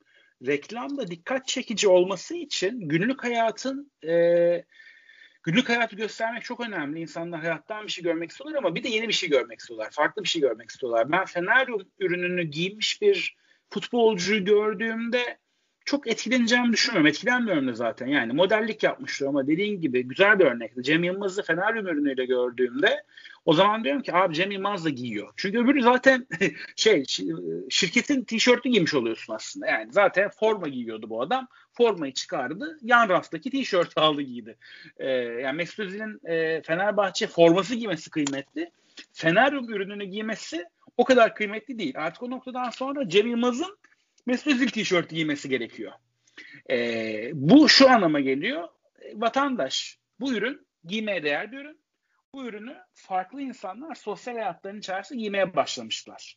reklamda 0.47 1.09
dikkat 1.09 1.49
çekici 1.49 1.89
olması 1.89 2.35
için 2.35 2.89
günlük 2.89 3.25
hayatın 3.25 3.93
e, 4.09 4.65
günlük 5.43 5.69
hayatı 5.69 5.97
göstermek 5.97 6.45
çok 6.45 6.61
önemli. 6.61 7.01
İnsanlar 7.01 7.41
hayattan 7.41 7.87
bir 7.87 7.93
şey 7.93 8.05
görmek 8.05 8.31
istiyorlar 8.31 8.59
ama 8.59 8.75
bir 8.75 8.83
de 8.83 8.89
yeni 8.89 9.09
bir 9.09 9.13
şey 9.13 9.29
görmek 9.29 9.61
istiyorlar. 9.61 9.91
Farklı 9.91 10.23
bir 10.23 10.29
şey 10.29 10.43
görmek 10.43 10.71
istiyorlar. 10.71 11.13
Ben 11.13 11.25
Feneryum 11.25 11.83
ürününü 11.99 12.43
giymiş 12.43 13.03
bir 13.03 13.37
futbolcuyu 13.71 14.45
gördüğümde 14.45 15.39
çok 15.87 16.07
etkileneceğimi 16.07 16.73
düşünmüyorum. 16.73 17.07
Etkilenmiyorum 17.07 17.69
da 17.69 17.75
zaten. 17.75 18.07
Yani 18.07 18.33
modellik 18.33 18.83
yapmıştır 18.83 19.27
ama 19.27 19.47
dediğin 19.47 19.81
gibi 19.81 20.03
güzel 20.03 20.39
bir 20.39 20.45
örnekti. 20.45 20.83
Cem 20.83 21.05
Yılmaz'ı 21.05 21.43
Feneryum 21.43 21.87
ürünüyle 21.87 22.25
gördüğümde 22.25 23.05
o 23.45 23.53
zaman 23.53 23.85
diyorum 23.85 24.03
ki 24.03 24.15
abi 24.15 24.35
Cem 24.35 24.51
Yılmaz 24.51 24.85
da 24.85 24.91
giyiyor. 24.91 25.33
Çünkü 25.37 25.59
öbürü 25.59 25.83
zaten 25.83 26.27
şey 26.77 27.05
şirketin 27.71 28.25
tişörtü 28.25 28.69
giymiş 28.69 28.95
oluyorsun 28.95 29.35
aslında. 29.35 29.67
Yani 29.67 29.93
zaten 29.93 30.29
forma 30.29 30.69
giyiyordu 30.69 31.11
bu 31.11 31.23
adam. 31.23 31.49
Formayı 31.73 32.13
çıkardı. 32.13 32.79
Yan 32.83 33.09
raftaki 33.09 33.51
tişörtü 33.51 34.01
aldı 34.01 34.23
giydi. 34.23 34.57
Ee, 34.97 35.09
yani 35.11 35.57
Mesut 35.57 35.79
Özil'in 35.79 36.21
e, 36.27 36.63
Fenerbahçe 36.63 37.27
forması 37.27 37.75
giymesi 37.75 38.11
kıymetli. 38.11 38.71
Feneryum 39.13 39.75
ürününü 39.75 40.05
giymesi 40.05 40.65
o 40.97 41.05
kadar 41.05 41.35
kıymetli 41.35 41.79
değil. 41.79 41.95
Artık 41.97 42.23
o 42.23 42.31
noktadan 42.31 42.71
sonra 42.71 43.09
Cem 43.09 43.27
Yılmaz'ın 43.27 43.79
Mesut 44.27 44.47
Özil 44.47 44.69
tişörtü 44.69 45.15
giymesi 45.15 45.49
gerekiyor. 45.49 45.93
Ee, 46.71 47.31
bu 47.35 47.69
şu 47.69 47.91
anlama 47.91 48.21
geliyor. 48.21 48.69
Vatandaş 49.15 49.99
bu 50.21 50.33
ürün 50.33 50.67
giymeye 50.85 51.23
değer 51.23 51.53
bir 51.53 51.59
ürün 51.59 51.81
bu 52.35 52.47
ürünü 52.47 52.77
farklı 52.95 53.43
insanlar 53.43 53.95
sosyal 53.95 54.35
hayatlarının 54.35 54.79
içerisinde 54.79 55.19
giymeye 55.19 55.57
başlamışlar. 55.57 56.37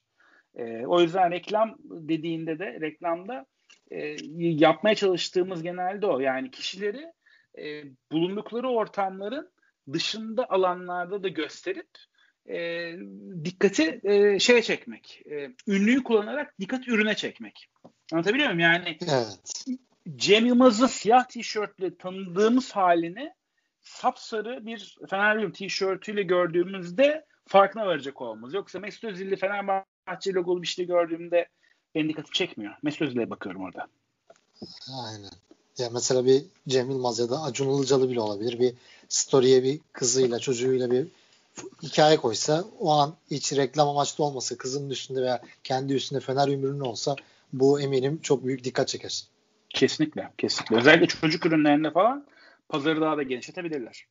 E, 0.55 0.85
o 0.85 1.01
yüzden 1.01 1.31
reklam 1.31 1.75
dediğinde 1.83 2.59
de 2.59 2.81
reklamda 2.81 3.45
e, 3.91 4.15
yapmaya 4.39 4.95
çalıştığımız 4.95 5.63
genelde 5.63 6.05
o. 6.05 6.19
Yani 6.19 6.51
kişileri 6.51 7.11
e, 7.57 7.83
bulundukları 8.11 8.69
ortamların 8.69 9.51
dışında 9.93 10.49
alanlarda 10.49 11.23
da 11.23 11.27
gösterip 11.27 11.89
e, 12.49 12.93
dikkati 13.45 14.01
e, 14.03 14.39
şeye 14.39 14.61
çekmek. 14.61 15.21
E, 15.31 15.49
ünlüyü 15.67 16.03
kullanarak 16.03 16.59
dikkat 16.59 16.87
ürüne 16.87 17.15
çekmek. 17.15 17.69
Anlatabiliyor 18.13 18.47
muyum? 18.47 18.59
Yani 18.59 18.97
evet. 19.01 19.65
Cem 20.15 20.45
Yılmaz'ın 20.45 20.87
siyah 20.87 21.27
tişörtle 21.27 21.97
tanıdığımız 21.97 22.71
halini 22.71 23.33
sapsarı 23.81 24.65
bir 24.65 24.97
Fenerbahçe 25.09 25.51
tişörtüyle 25.51 26.23
gördüğümüzde 26.23 27.25
farkına 27.47 27.85
varacak 27.85 28.21
olmamız. 28.21 28.53
Yoksa 28.53 28.79
Mesut 28.79 29.03
Özil'li 29.03 29.35
Fenerbahçe 29.35 30.33
logolu 30.33 30.61
bir 30.61 30.67
şey 30.67 30.87
gördüğümde 30.87 31.47
beni 31.95 32.09
dikkatimi 32.09 32.33
çekmiyor. 32.33 32.73
Mesut 32.83 33.01
Özil'e 33.01 33.29
bakıyorum 33.29 33.61
orada. 33.61 33.87
Aynen. 35.05 35.31
Ya 35.77 35.89
mesela 35.93 36.25
bir 36.25 36.45
Cem 36.67 36.89
Yılmaz 36.89 37.19
ya 37.19 37.29
da 37.29 37.41
Acun 37.41 37.77
Ilıcalı 37.77 38.09
bile 38.09 38.19
olabilir. 38.19 38.59
Bir 38.59 38.73
story'e 39.09 39.63
bir 39.63 39.79
kızıyla 39.93 40.39
çocuğuyla 40.39 40.91
bir 40.91 41.07
hikaye 41.83 42.17
koysa 42.17 42.65
o 42.79 42.91
an 42.91 43.15
hiç 43.31 43.53
reklam 43.53 43.89
amaçlı 43.89 44.23
olmasa 44.23 44.57
kızının 44.57 44.89
üstünde 44.89 45.21
veya 45.21 45.41
kendi 45.63 45.93
üstünde 45.93 46.19
fener 46.19 46.47
ürünü 46.47 46.83
olsa 46.83 47.15
bu 47.53 47.81
eminim 47.81 48.19
çok 48.21 48.45
büyük 48.45 48.63
dikkat 48.63 48.87
çeker. 48.87 49.23
Kesinlikle. 49.69 50.31
Kesinlikle. 50.37 50.77
Özellikle 50.77 51.07
çocuk 51.07 51.45
ürünlerinde 51.45 51.91
falan 51.91 52.25
pazarı 52.69 53.01
daha 53.01 53.17
da 53.17 53.23
genişletebilirler. 53.23 54.05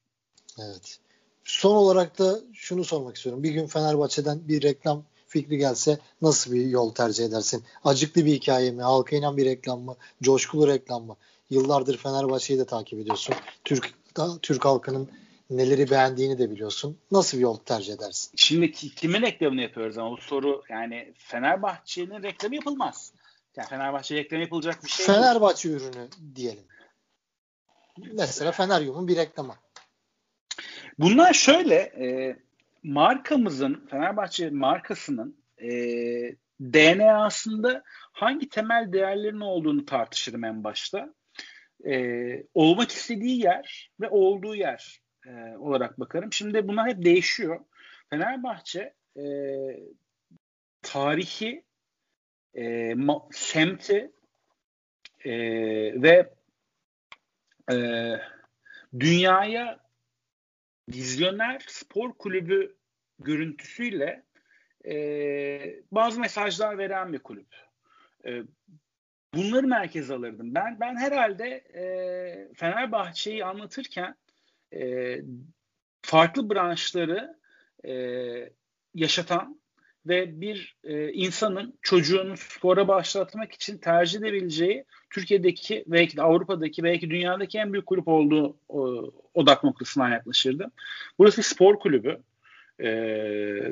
Evet. 0.58 0.98
Son 1.44 1.74
olarak 1.74 2.18
da 2.18 2.40
şunu 2.52 2.84
sormak 2.84 3.16
istiyorum. 3.16 3.42
Bir 3.42 3.50
gün 3.50 3.66
Fenerbahçe'den 3.66 4.48
bir 4.48 4.62
reklam 4.62 5.04
fikri 5.26 5.58
gelse 5.58 5.98
nasıl 6.22 6.52
bir 6.52 6.66
yol 6.66 6.94
tercih 6.94 7.24
edersin? 7.24 7.64
Acıklı 7.84 8.24
bir 8.24 8.32
hikaye 8.32 8.70
mi? 8.70 8.82
Halka 8.82 9.16
inen 9.16 9.36
bir 9.36 9.44
reklam 9.44 9.80
mı? 9.80 9.96
Coşkulu 10.22 10.68
reklam 10.68 11.04
mı? 11.04 11.16
Yıllardır 11.50 11.96
Fenerbahçe'yi 11.96 12.58
de 12.58 12.64
takip 12.64 12.98
ediyorsun. 12.98 13.34
Türk 13.64 13.94
Türk 14.42 14.64
halkının 14.64 15.08
neleri 15.50 15.90
beğendiğini 15.90 16.38
de 16.38 16.50
biliyorsun. 16.50 16.98
Nasıl 17.10 17.38
bir 17.38 17.42
yol 17.42 17.56
tercih 17.56 17.94
edersin? 17.94 18.32
Şimdi 18.36 18.72
kimin 18.72 19.22
reklamını 19.22 19.60
yapıyoruz 19.60 19.98
ama 19.98 20.10
bu 20.10 20.16
soru 20.16 20.62
yani 20.68 21.14
Fenerbahçe'nin 21.18 22.22
reklamı 22.22 22.54
yapılmaz. 22.54 23.12
Yani 23.56 23.68
Fenerbahçe 23.68 24.16
reklamı 24.16 24.42
yapılacak 24.42 24.84
bir 24.84 24.88
şey 24.88 25.06
Fenerbahçe 25.06 25.68
değil. 25.68 25.80
ürünü 25.80 26.08
diyelim. 26.34 26.64
Mesela 28.12 28.52
Feneryum'un 28.52 29.08
bir 29.08 29.16
reklamı. 29.16 29.54
Bunlar 30.98 31.32
şöyle 31.32 31.74
e, 31.74 32.36
markamızın 32.82 33.86
Fenerbahçe 33.90 34.50
markasının 34.50 35.36
e, 35.62 35.70
DNA'sında 36.60 37.82
hangi 38.12 38.48
temel 38.48 38.92
değerlerin 38.92 39.40
olduğunu 39.40 39.84
tartışırım 39.84 40.44
en 40.44 40.64
başta. 40.64 41.14
E, 41.86 41.94
olmak 42.54 42.90
istediği 42.90 43.44
yer 43.44 43.90
ve 44.00 44.08
olduğu 44.08 44.54
yer 44.54 45.00
e, 45.26 45.56
olarak 45.56 46.00
bakarım. 46.00 46.32
Şimdi 46.32 46.68
bunlar 46.68 46.88
hep 46.88 47.04
değişiyor. 47.04 47.60
Fenerbahçe 48.10 48.94
e, 49.16 49.24
tarihi, 50.82 51.64
e, 52.56 52.94
semti 53.32 54.12
e, 55.24 55.32
ve 56.02 56.34
e, 57.72 57.76
dünyaya 59.00 59.80
vizyoner 60.88 61.64
spor 61.68 62.12
kulübü 62.12 62.76
görüntüsüyle 63.18 64.22
e, 64.84 64.94
bazı 65.92 66.20
mesajlar 66.20 66.78
veren 66.78 67.12
bir 67.12 67.18
kulüp. 67.18 67.56
E, 68.24 68.42
bunları 69.34 69.66
merkeze 69.66 70.14
alırdım. 70.14 70.54
Ben 70.54 70.80
ben 70.80 70.96
herhalde 70.96 71.48
e, 71.74 71.82
Fenerbahçe'yi 72.54 73.44
anlatırken 73.44 74.16
e, 74.74 75.16
farklı 76.02 76.50
branşları 76.50 77.36
e, 77.84 77.94
yaşatan 78.94 79.60
ve 80.06 80.40
bir 80.40 80.76
e, 80.84 81.12
insanın 81.12 81.78
çocuğunu 81.82 82.36
spora 82.36 82.88
başlatmak 82.88 83.52
için 83.52 83.78
tercih 83.78 84.18
edebileceği 84.18 84.84
Türkiye'deki 85.10 85.84
belki 85.86 86.16
de 86.16 86.22
Avrupa'daki 86.22 86.82
belki 86.82 87.10
dünyadaki 87.10 87.58
en 87.58 87.72
büyük 87.72 87.86
kulüp 87.86 88.08
olduğu 88.08 88.56
o, 88.68 89.10
odak 89.34 89.64
noktasından 89.64 90.10
yaklaşırdım. 90.10 90.70
Burası 91.18 91.42
spor 91.42 91.78
kulübü 91.78 92.22
e, 92.78 92.90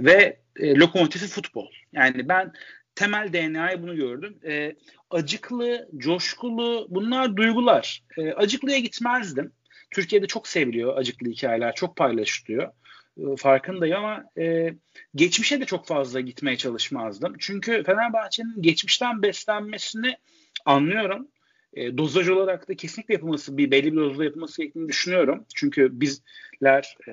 ve 0.04 0.38
e, 0.56 0.74
lokomotifi 0.74 1.26
futbol. 1.26 1.70
Yani 1.92 2.28
ben 2.28 2.52
temel 2.94 3.32
DNA'yı 3.32 3.82
bunu 3.82 3.96
gördüm. 3.96 4.38
E, 4.46 4.76
acıklı, 5.10 5.88
coşkulu 5.96 6.86
bunlar 6.90 7.36
duygular. 7.36 8.02
E, 8.16 8.32
acıklıya 8.32 8.78
gitmezdim. 8.78 9.52
Türkiye'de 9.90 10.26
çok 10.26 10.48
seviliyor 10.48 10.96
acıklı 10.96 11.30
hikayeler, 11.30 11.74
çok 11.74 11.96
paylaşılıyor. 11.96 12.72
E, 13.18 13.36
farkındayım 13.36 13.96
ama 13.96 14.24
e, 14.38 14.74
geçmişe 15.14 15.60
de 15.60 15.64
çok 15.64 15.86
fazla 15.86 16.20
gitmeye 16.20 16.56
çalışmazdım. 16.56 17.34
Çünkü 17.38 17.82
Fenerbahçe'nin 17.82 18.62
geçmişten 18.62 19.22
beslenmesini 19.22 20.16
anlıyorum. 20.64 21.28
E, 21.74 21.98
dozaj 21.98 22.28
olarak 22.28 22.68
da 22.68 22.74
kesinlikle 22.74 23.14
yapılması, 23.14 23.56
bir 23.56 23.70
belli 23.70 23.92
bir 23.92 23.96
dozda 23.96 24.24
yapılması 24.24 24.62
gerektiğini 24.62 24.88
düşünüyorum. 24.88 25.44
Çünkü 25.54 26.00
bizler 26.00 26.96
e, 27.08 27.12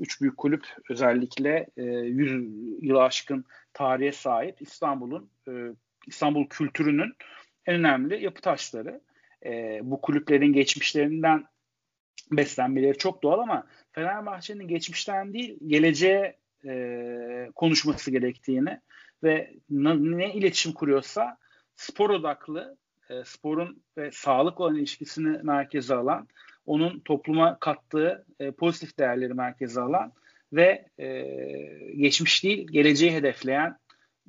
üç 0.00 0.20
büyük 0.20 0.36
kulüp 0.36 0.66
özellikle 0.90 1.66
e, 1.76 1.82
100 1.82 2.82
yıl 2.82 2.96
aşkın 2.96 3.44
tarihe 3.72 4.12
sahip 4.12 4.62
İstanbul'un 4.62 5.30
e, 5.48 5.52
İstanbul 6.06 6.46
kültürünün 6.48 7.12
en 7.66 7.74
önemli 7.74 8.24
yapı 8.24 8.40
taşları. 8.40 9.00
E, 9.44 9.80
bu 9.82 10.00
kulüplerin 10.00 10.52
geçmişlerinden 10.52 11.44
beslenmeleri 12.32 12.98
çok 12.98 13.22
doğal 13.22 13.38
ama 13.38 13.66
Fenerbahçe'nin 13.92 14.68
geçmişten 14.68 15.32
değil 15.32 15.58
geleceğe 15.66 16.36
e, 16.64 17.50
konuşması 17.54 18.10
gerektiğini 18.10 18.80
ve 19.22 19.54
ne, 19.70 20.34
iletişim 20.34 20.72
kuruyorsa 20.72 21.36
spor 21.76 22.10
odaklı, 22.10 22.76
e, 23.10 23.24
sporun 23.24 23.82
ve 23.96 24.10
sağlık 24.12 24.60
olan 24.60 24.76
ilişkisini 24.76 25.38
merkeze 25.42 25.94
alan, 25.94 26.28
onun 26.66 27.00
topluma 27.00 27.58
kattığı 27.58 28.26
e, 28.40 28.50
pozitif 28.50 28.98
değerleri 28.98 29.34
merkeze 29.34 29.80
alan 29.80 30.12
ve 30.52 30.86
e, 30.98 31.22
geçmiş 31.96 32.44
değil 32.44 32.66
geleceği 32.72 33.12
hedefleyen, 33.12 33.78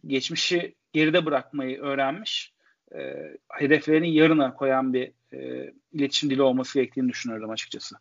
geçmişi 0.07 0.75
geride 0.93 1.25
bırakmayı 1.25 1.81
öğrenmiş, 1.81 2.53
e, 2.95 3.15
hedeflerini 3.49 4.13
yarına 4.13 4.53
koyan 4.53 4.93
bir 4.93 5.11
e, 5.35 5.73
iletişim 5.93 6.29
dili 6.29 6.41
olması 6.41 6.79
gerektiğini 6.79 7.09
düşünüyorum 7.09 7.49
açıkçası. 7.49 7.95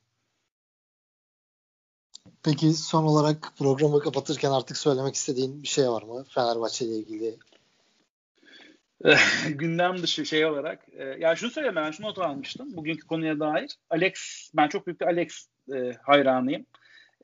Peki 2.42 2.72
son 2.72 3.04
olarak 3.04 3.52
programı 3.58 4.00
kapatırken 4.00 4.50
artık 4.50 4.76
söylemek 4.76 5.14
istediğin 5.14 5.62
bir 5.62 5.68
şey 5.68 5.88
var 5.88 6.02
mı 6.02 6.24
Fenerbahçe 6.28 6.84
ile 6.84 6.94
ilgili? 6.94 7.36
Gündem 9.48 10.02
dışı 10.02 10.26
şey 10.26 10.46
olarak. 10.46 10.86
E, 10.92 11.04
ya 11.04 11.36
şunu 11.36 11.50
söyleyeyim 11.50 11.76
ben 11.76 11.90
şunu 11.90 12.06
not 12.06 12.18
almıştım 12.18 12.76
bugünkü 12.76 13.06
konuya 13.06 13.40
dair. 13.40 13.70
Alex, 13.90 14.14
ben 14.54 14.68
çok 14.68 14.86
büyük 14.86 15.00
bir 15.00 15.06
Alex 15.06 15.48
e, 15.74 15.92
hayranıyım. 16.02 16.66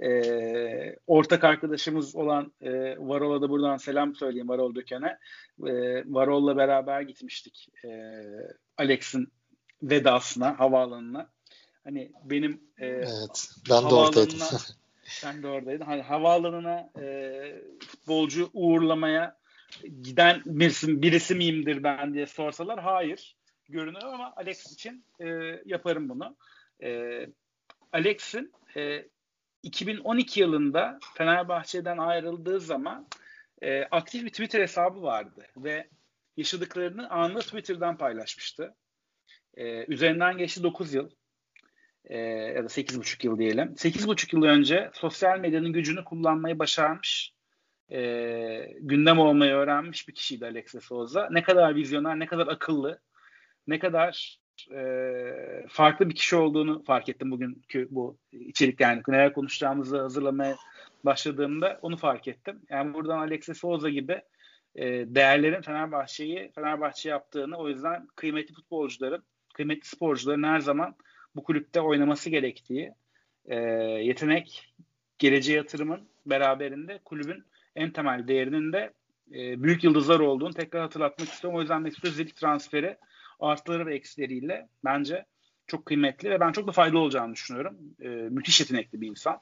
E, 0.02 0.96
ortak 1.06 1.44
arkadaşımız 1.44 2.16
olan 2.16 2.52
e, 2.60 2.70
Varol'a 2.98 3.42
da 3.42 3.50
buradan 3.50 3.76
selam 3.76 4.14
söyleyeyim 4.14 4.48
Varol 4.48 4.74
Döken'e. 4.74 5.18
E, 5.70 6.04
Varol'la 6.06 6.56
beraber 6.56 7.00
gitmiştik 7.00 7.68
e, 7.84 7.88
Alex'in 8.76 9.32
vedasına, 9.82 10.60
havaalanına. 10.60 11.30
Hani 11.84 12.12
benim 12.24 12.60
e, 12.78 12.86
evet, 12.86 13.50
ben 13.70 13.90
de 13.90 13.94
oradaydım. 13.94 14.38
Sen 15.04 15.42
de 15.42 15.48
oradaydın. 15.48 15.84
Hani 15.84 16.02
havaalanına 16.02 16.90
e, 17.00 17.62
futbolcu 17.86 18.50
uğurlamaya 18.52 19.36
giden 20.02 20.42
birisi, 20.46 21.02
birisi 21.02 21.34
miyimdir 21.34 21.82
ben 21.82 22.14
diye 22.14 22.26
sorsalar 22.26 22.80
hayır 22.80 23.36
görünüyor 23.68 24.14
ama 24.14 24.32
Alex 24.36 24.72
için 24.72 25.04
e, 25.20 25.26
yaparım 25.64 26.08
bunu. 26.08 26.36
E, 26.82 27.26
Alex'in 27.92 28.52
e, 28.76 29.06
2012 29.62 30.40
yılında 30.40 30.98
Fenerbahçe'den 31.14 31.98
ayrıldığı 31.98 32.60
zaman 32.60 33.06
e, 33.62 33.84
aktif 33.84 34.24
bir 34.24 34.30
Twitter 34.30 34.60
hesabı 34.60 35.02
vardı 35.02 35.46
ve 35.56 35.88
yaşadıklarını 36.36 37.10
anında 37.10 37.40
Twitter'dan 37.40 37.96
paylaşmıştı. 37.96 38.74
E, 39.56 39.84
üzerinden 39.92 40.38
geçti 40.38 40.62
9 40.62 40.94
yıl 40.94 41.10
e, 42.04 42.18
ya 42.18 42.64
da 42.64 42.68
8,5 42.68 43.26
yıl 43.26 43.38
diyelim. 43.38 43.68
8,5 43.68 44.36
yıl 44.36 44.42
önce 44.42 44.90
sosyal 44.94 45.38
medyanın 45.38 45.72
gücünü 45.72 46.04
kullanmayı 46.04 46.58
başarmış, 46.58 47.32
e, 47.92 48.72
gündem 48.80 49.18
olmayı 49.18 49.52
öğrenmiş 49.52 50.08
bir 50.08 50.14
kişiydi 50.14 50.46
Alex 50.46 50.74
de 50.74 50.80
Souza. 50.80 51.28
Ne 51.30 51.42
kadar 51.42 51.74
vizyoner, 51.74 52.18
ne 52.18 52.26
kadar 52.26 52.46
akıllı, 52.46 53.00
ne 53.66 53.78
kadar 53.78 54.40
e, 54.72 54.84
farklı 55.68 56.08
bir 56.08 56.14
kişi 56.14 56.36
olduğunu 56.36 56.82
fark 56.84 57.08
ettim 57.08 57.30
bugünkü 57.30 57.88
bu 57.90 58.18
içerik 58.32 58.80
yani 58.80 59.02
neler 59.08 59.32
konuşacağımızı 59.32 60.00
hazırlamaya 60.00 60.56
başladığımda 61.04 61.78
onu 61.82 61.96
fark 61.96 62.28
ettim. 62.28 62.62
Yani 62.68 62.94
buradan 62.94 63.18
Alex 63.18 63.48
de 63.48 63.54
Souza 63.54 63.88
gibi 63.88 64.22
e, 64.74 64.84
değerlerin 65.14 65.62
Fenerbahçe'yi 65.62 66.52
Fenerbahçe 66.54 67.08
yaptığını 67.08 67.56
o 67.56 67.68
yüzden 67.68 68.06
kıymetli 68.16 68.54
futbolcuların, 68.54 69.24
kıymetli 69.60 69.88
sporcuların 69.88 70.42
her 70.42 70.60
zaman 70.60 70.94
bu 71.36 71.42
kulüpte 71.42 71.80
oynaması 71.80 72.30
gerektiği 72.30 72.94
e, 73.44 73.56
yetenek 74.02 74.74
geleceğe 75.18 75.56
yatırımın 75.56 76.00
beraberinde 76.26 77.00
kulübün 77.04 77.44
en 77.76 77.90
temel 77.90 78.28
değerinin 78.28 78.72
de 78.72 78.92
e, 79.32 79.62
büyük 79.62 79.84
yıldızlar 79.84 80.20
olduğunu 80.20 80.54
tekrar 80.54 80.82
hatırlatmak 80.82 81.28
istiyorum. 81.28 81.58
O 81.58 81.60
yüzden 81.60 81.82
Mesut 81.82 82.04
Özil 82.04 82.28
transferi 82.28 82.96
artıları 83.40 83.86
ve 83.86 83.94
eksileriyle 83.94 84.68
bence 84.84 85.24
çok 85.66 85.86
kıymetli 85.86 86.30
ve 86.30 86.40
ben 86.40 86.52
çok 86.52 86.68
da 86.68 86.72
faydalı 86.72 86.98
olacağını 86.98 87.32
düşünüyorum. 87.32 87.76
E, 88.00 88.08
müthiş 88.08 88.60
yetenekli 88.60 89.00
bir 89.00 89.08
insan. 89.08 89.40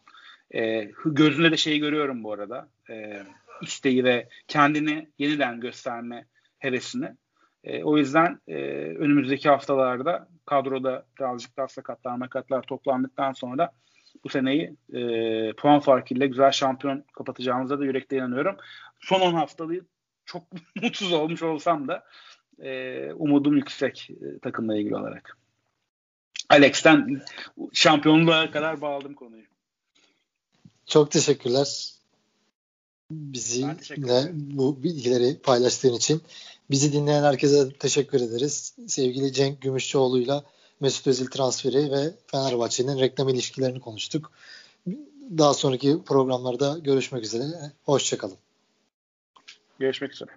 E, 0.55 0.91
gözünde 1.05 1.53
de 1.53 1.57
şeyi 1.57 1.81
görüyorum 1.81 2.25
bu 2.25 2.33
arada. 2.33 2.69
E, 2.91 3.23
isteği 3.63 4.05
ve 4.05 4.29
kendini 4.49 5.09
yeniden 5.19 5.61
gösterme 5.61 6.25
hevesini. 6.59 7.09
E, 7.65 7.85
o 7.85 7.99
yüzden 7.99 8.41
e, 8.49 8.55
önümüzdeki 8.99 9.49
haftalarda 9.49 10.29
kadroda 10.47 11.07
birazcık 11.19 11.57
daha 11.57 11.69
sakatlar 11.69 12.17
makatlar 12.17 12.63
toplandıktan 12.63 13.33
sonra 13.33 13.73
bu 14.25 14.29
seneyi 14.29 14.77
e, 14.93 15.53
puan 15.53 15.81
farkıyla 15.81 16.27
güzel 16.27 16.51
şampiyon 16.51 17.05
kapatacağımıza 17.13 17.79
da 17.79 17.85
yürekte 17.85 18.17
inanıyorum. 18.17 18.57
Son 19.01 19.21
10 19.21 19.35
haftayı 19.35 19.85
çok 20.25 20.43
mutsuz 20.83 21.13
olmuş 21.13 21.43
olsam 21.43 21.89
da 21.89 22.05
e, 22.63 23.13
umudum 23.13 23.57
yüksek 23.57 24.11
e, 24.11 24.39
takımla 24.39 24.77
ilgili 24.77 24.97
olarak. 24.97 25.39
Alex'ten 26.49 27.23
şampiyonluğa 27.73 28.51
kadar 28.51 28.81
bağladım 28.81 29.15
konuyu. 29.15 29.45
Çok 30.87 31.11
teşekkürler. 31.11 31.93
Bizimle 33.11 34.31
bu 34.33 34.83
bilgileri 34.83 35.39
paylaştığın 35.39 35.95
için. 35.95 36.23
Bizi 36.71 36.93
dinleyen 36.93 37.23
herkese 37.23 37.73
teşekkür 37.73 38.21
ederiz. 38.21 38.75
Sevgili 38.87 39.33
Cenk 39.33 39.63
Gümüşçüoğlu'yla 39.63 40.45
Mesut 40.81 41.07
Özil 41.07 41.31
transferi 41.31 41.91
ve 41.91 42.15
Fenerbahçe'nin 42.27 42.99
reklam 42.99 43.29
ilişkilerini 43.29 43.81
konuştuk. 43.81 44.33
Daha 45.39 45.55
sonraki 45.55 46.03
programlarda 46.07 46.79
görüşmek 46.79 47.25
üzere. 47.25 47.45
Hoşçakalın. 47.85 48.37
Görüşmek 49.79 50.13
üzere. 50.13 50.31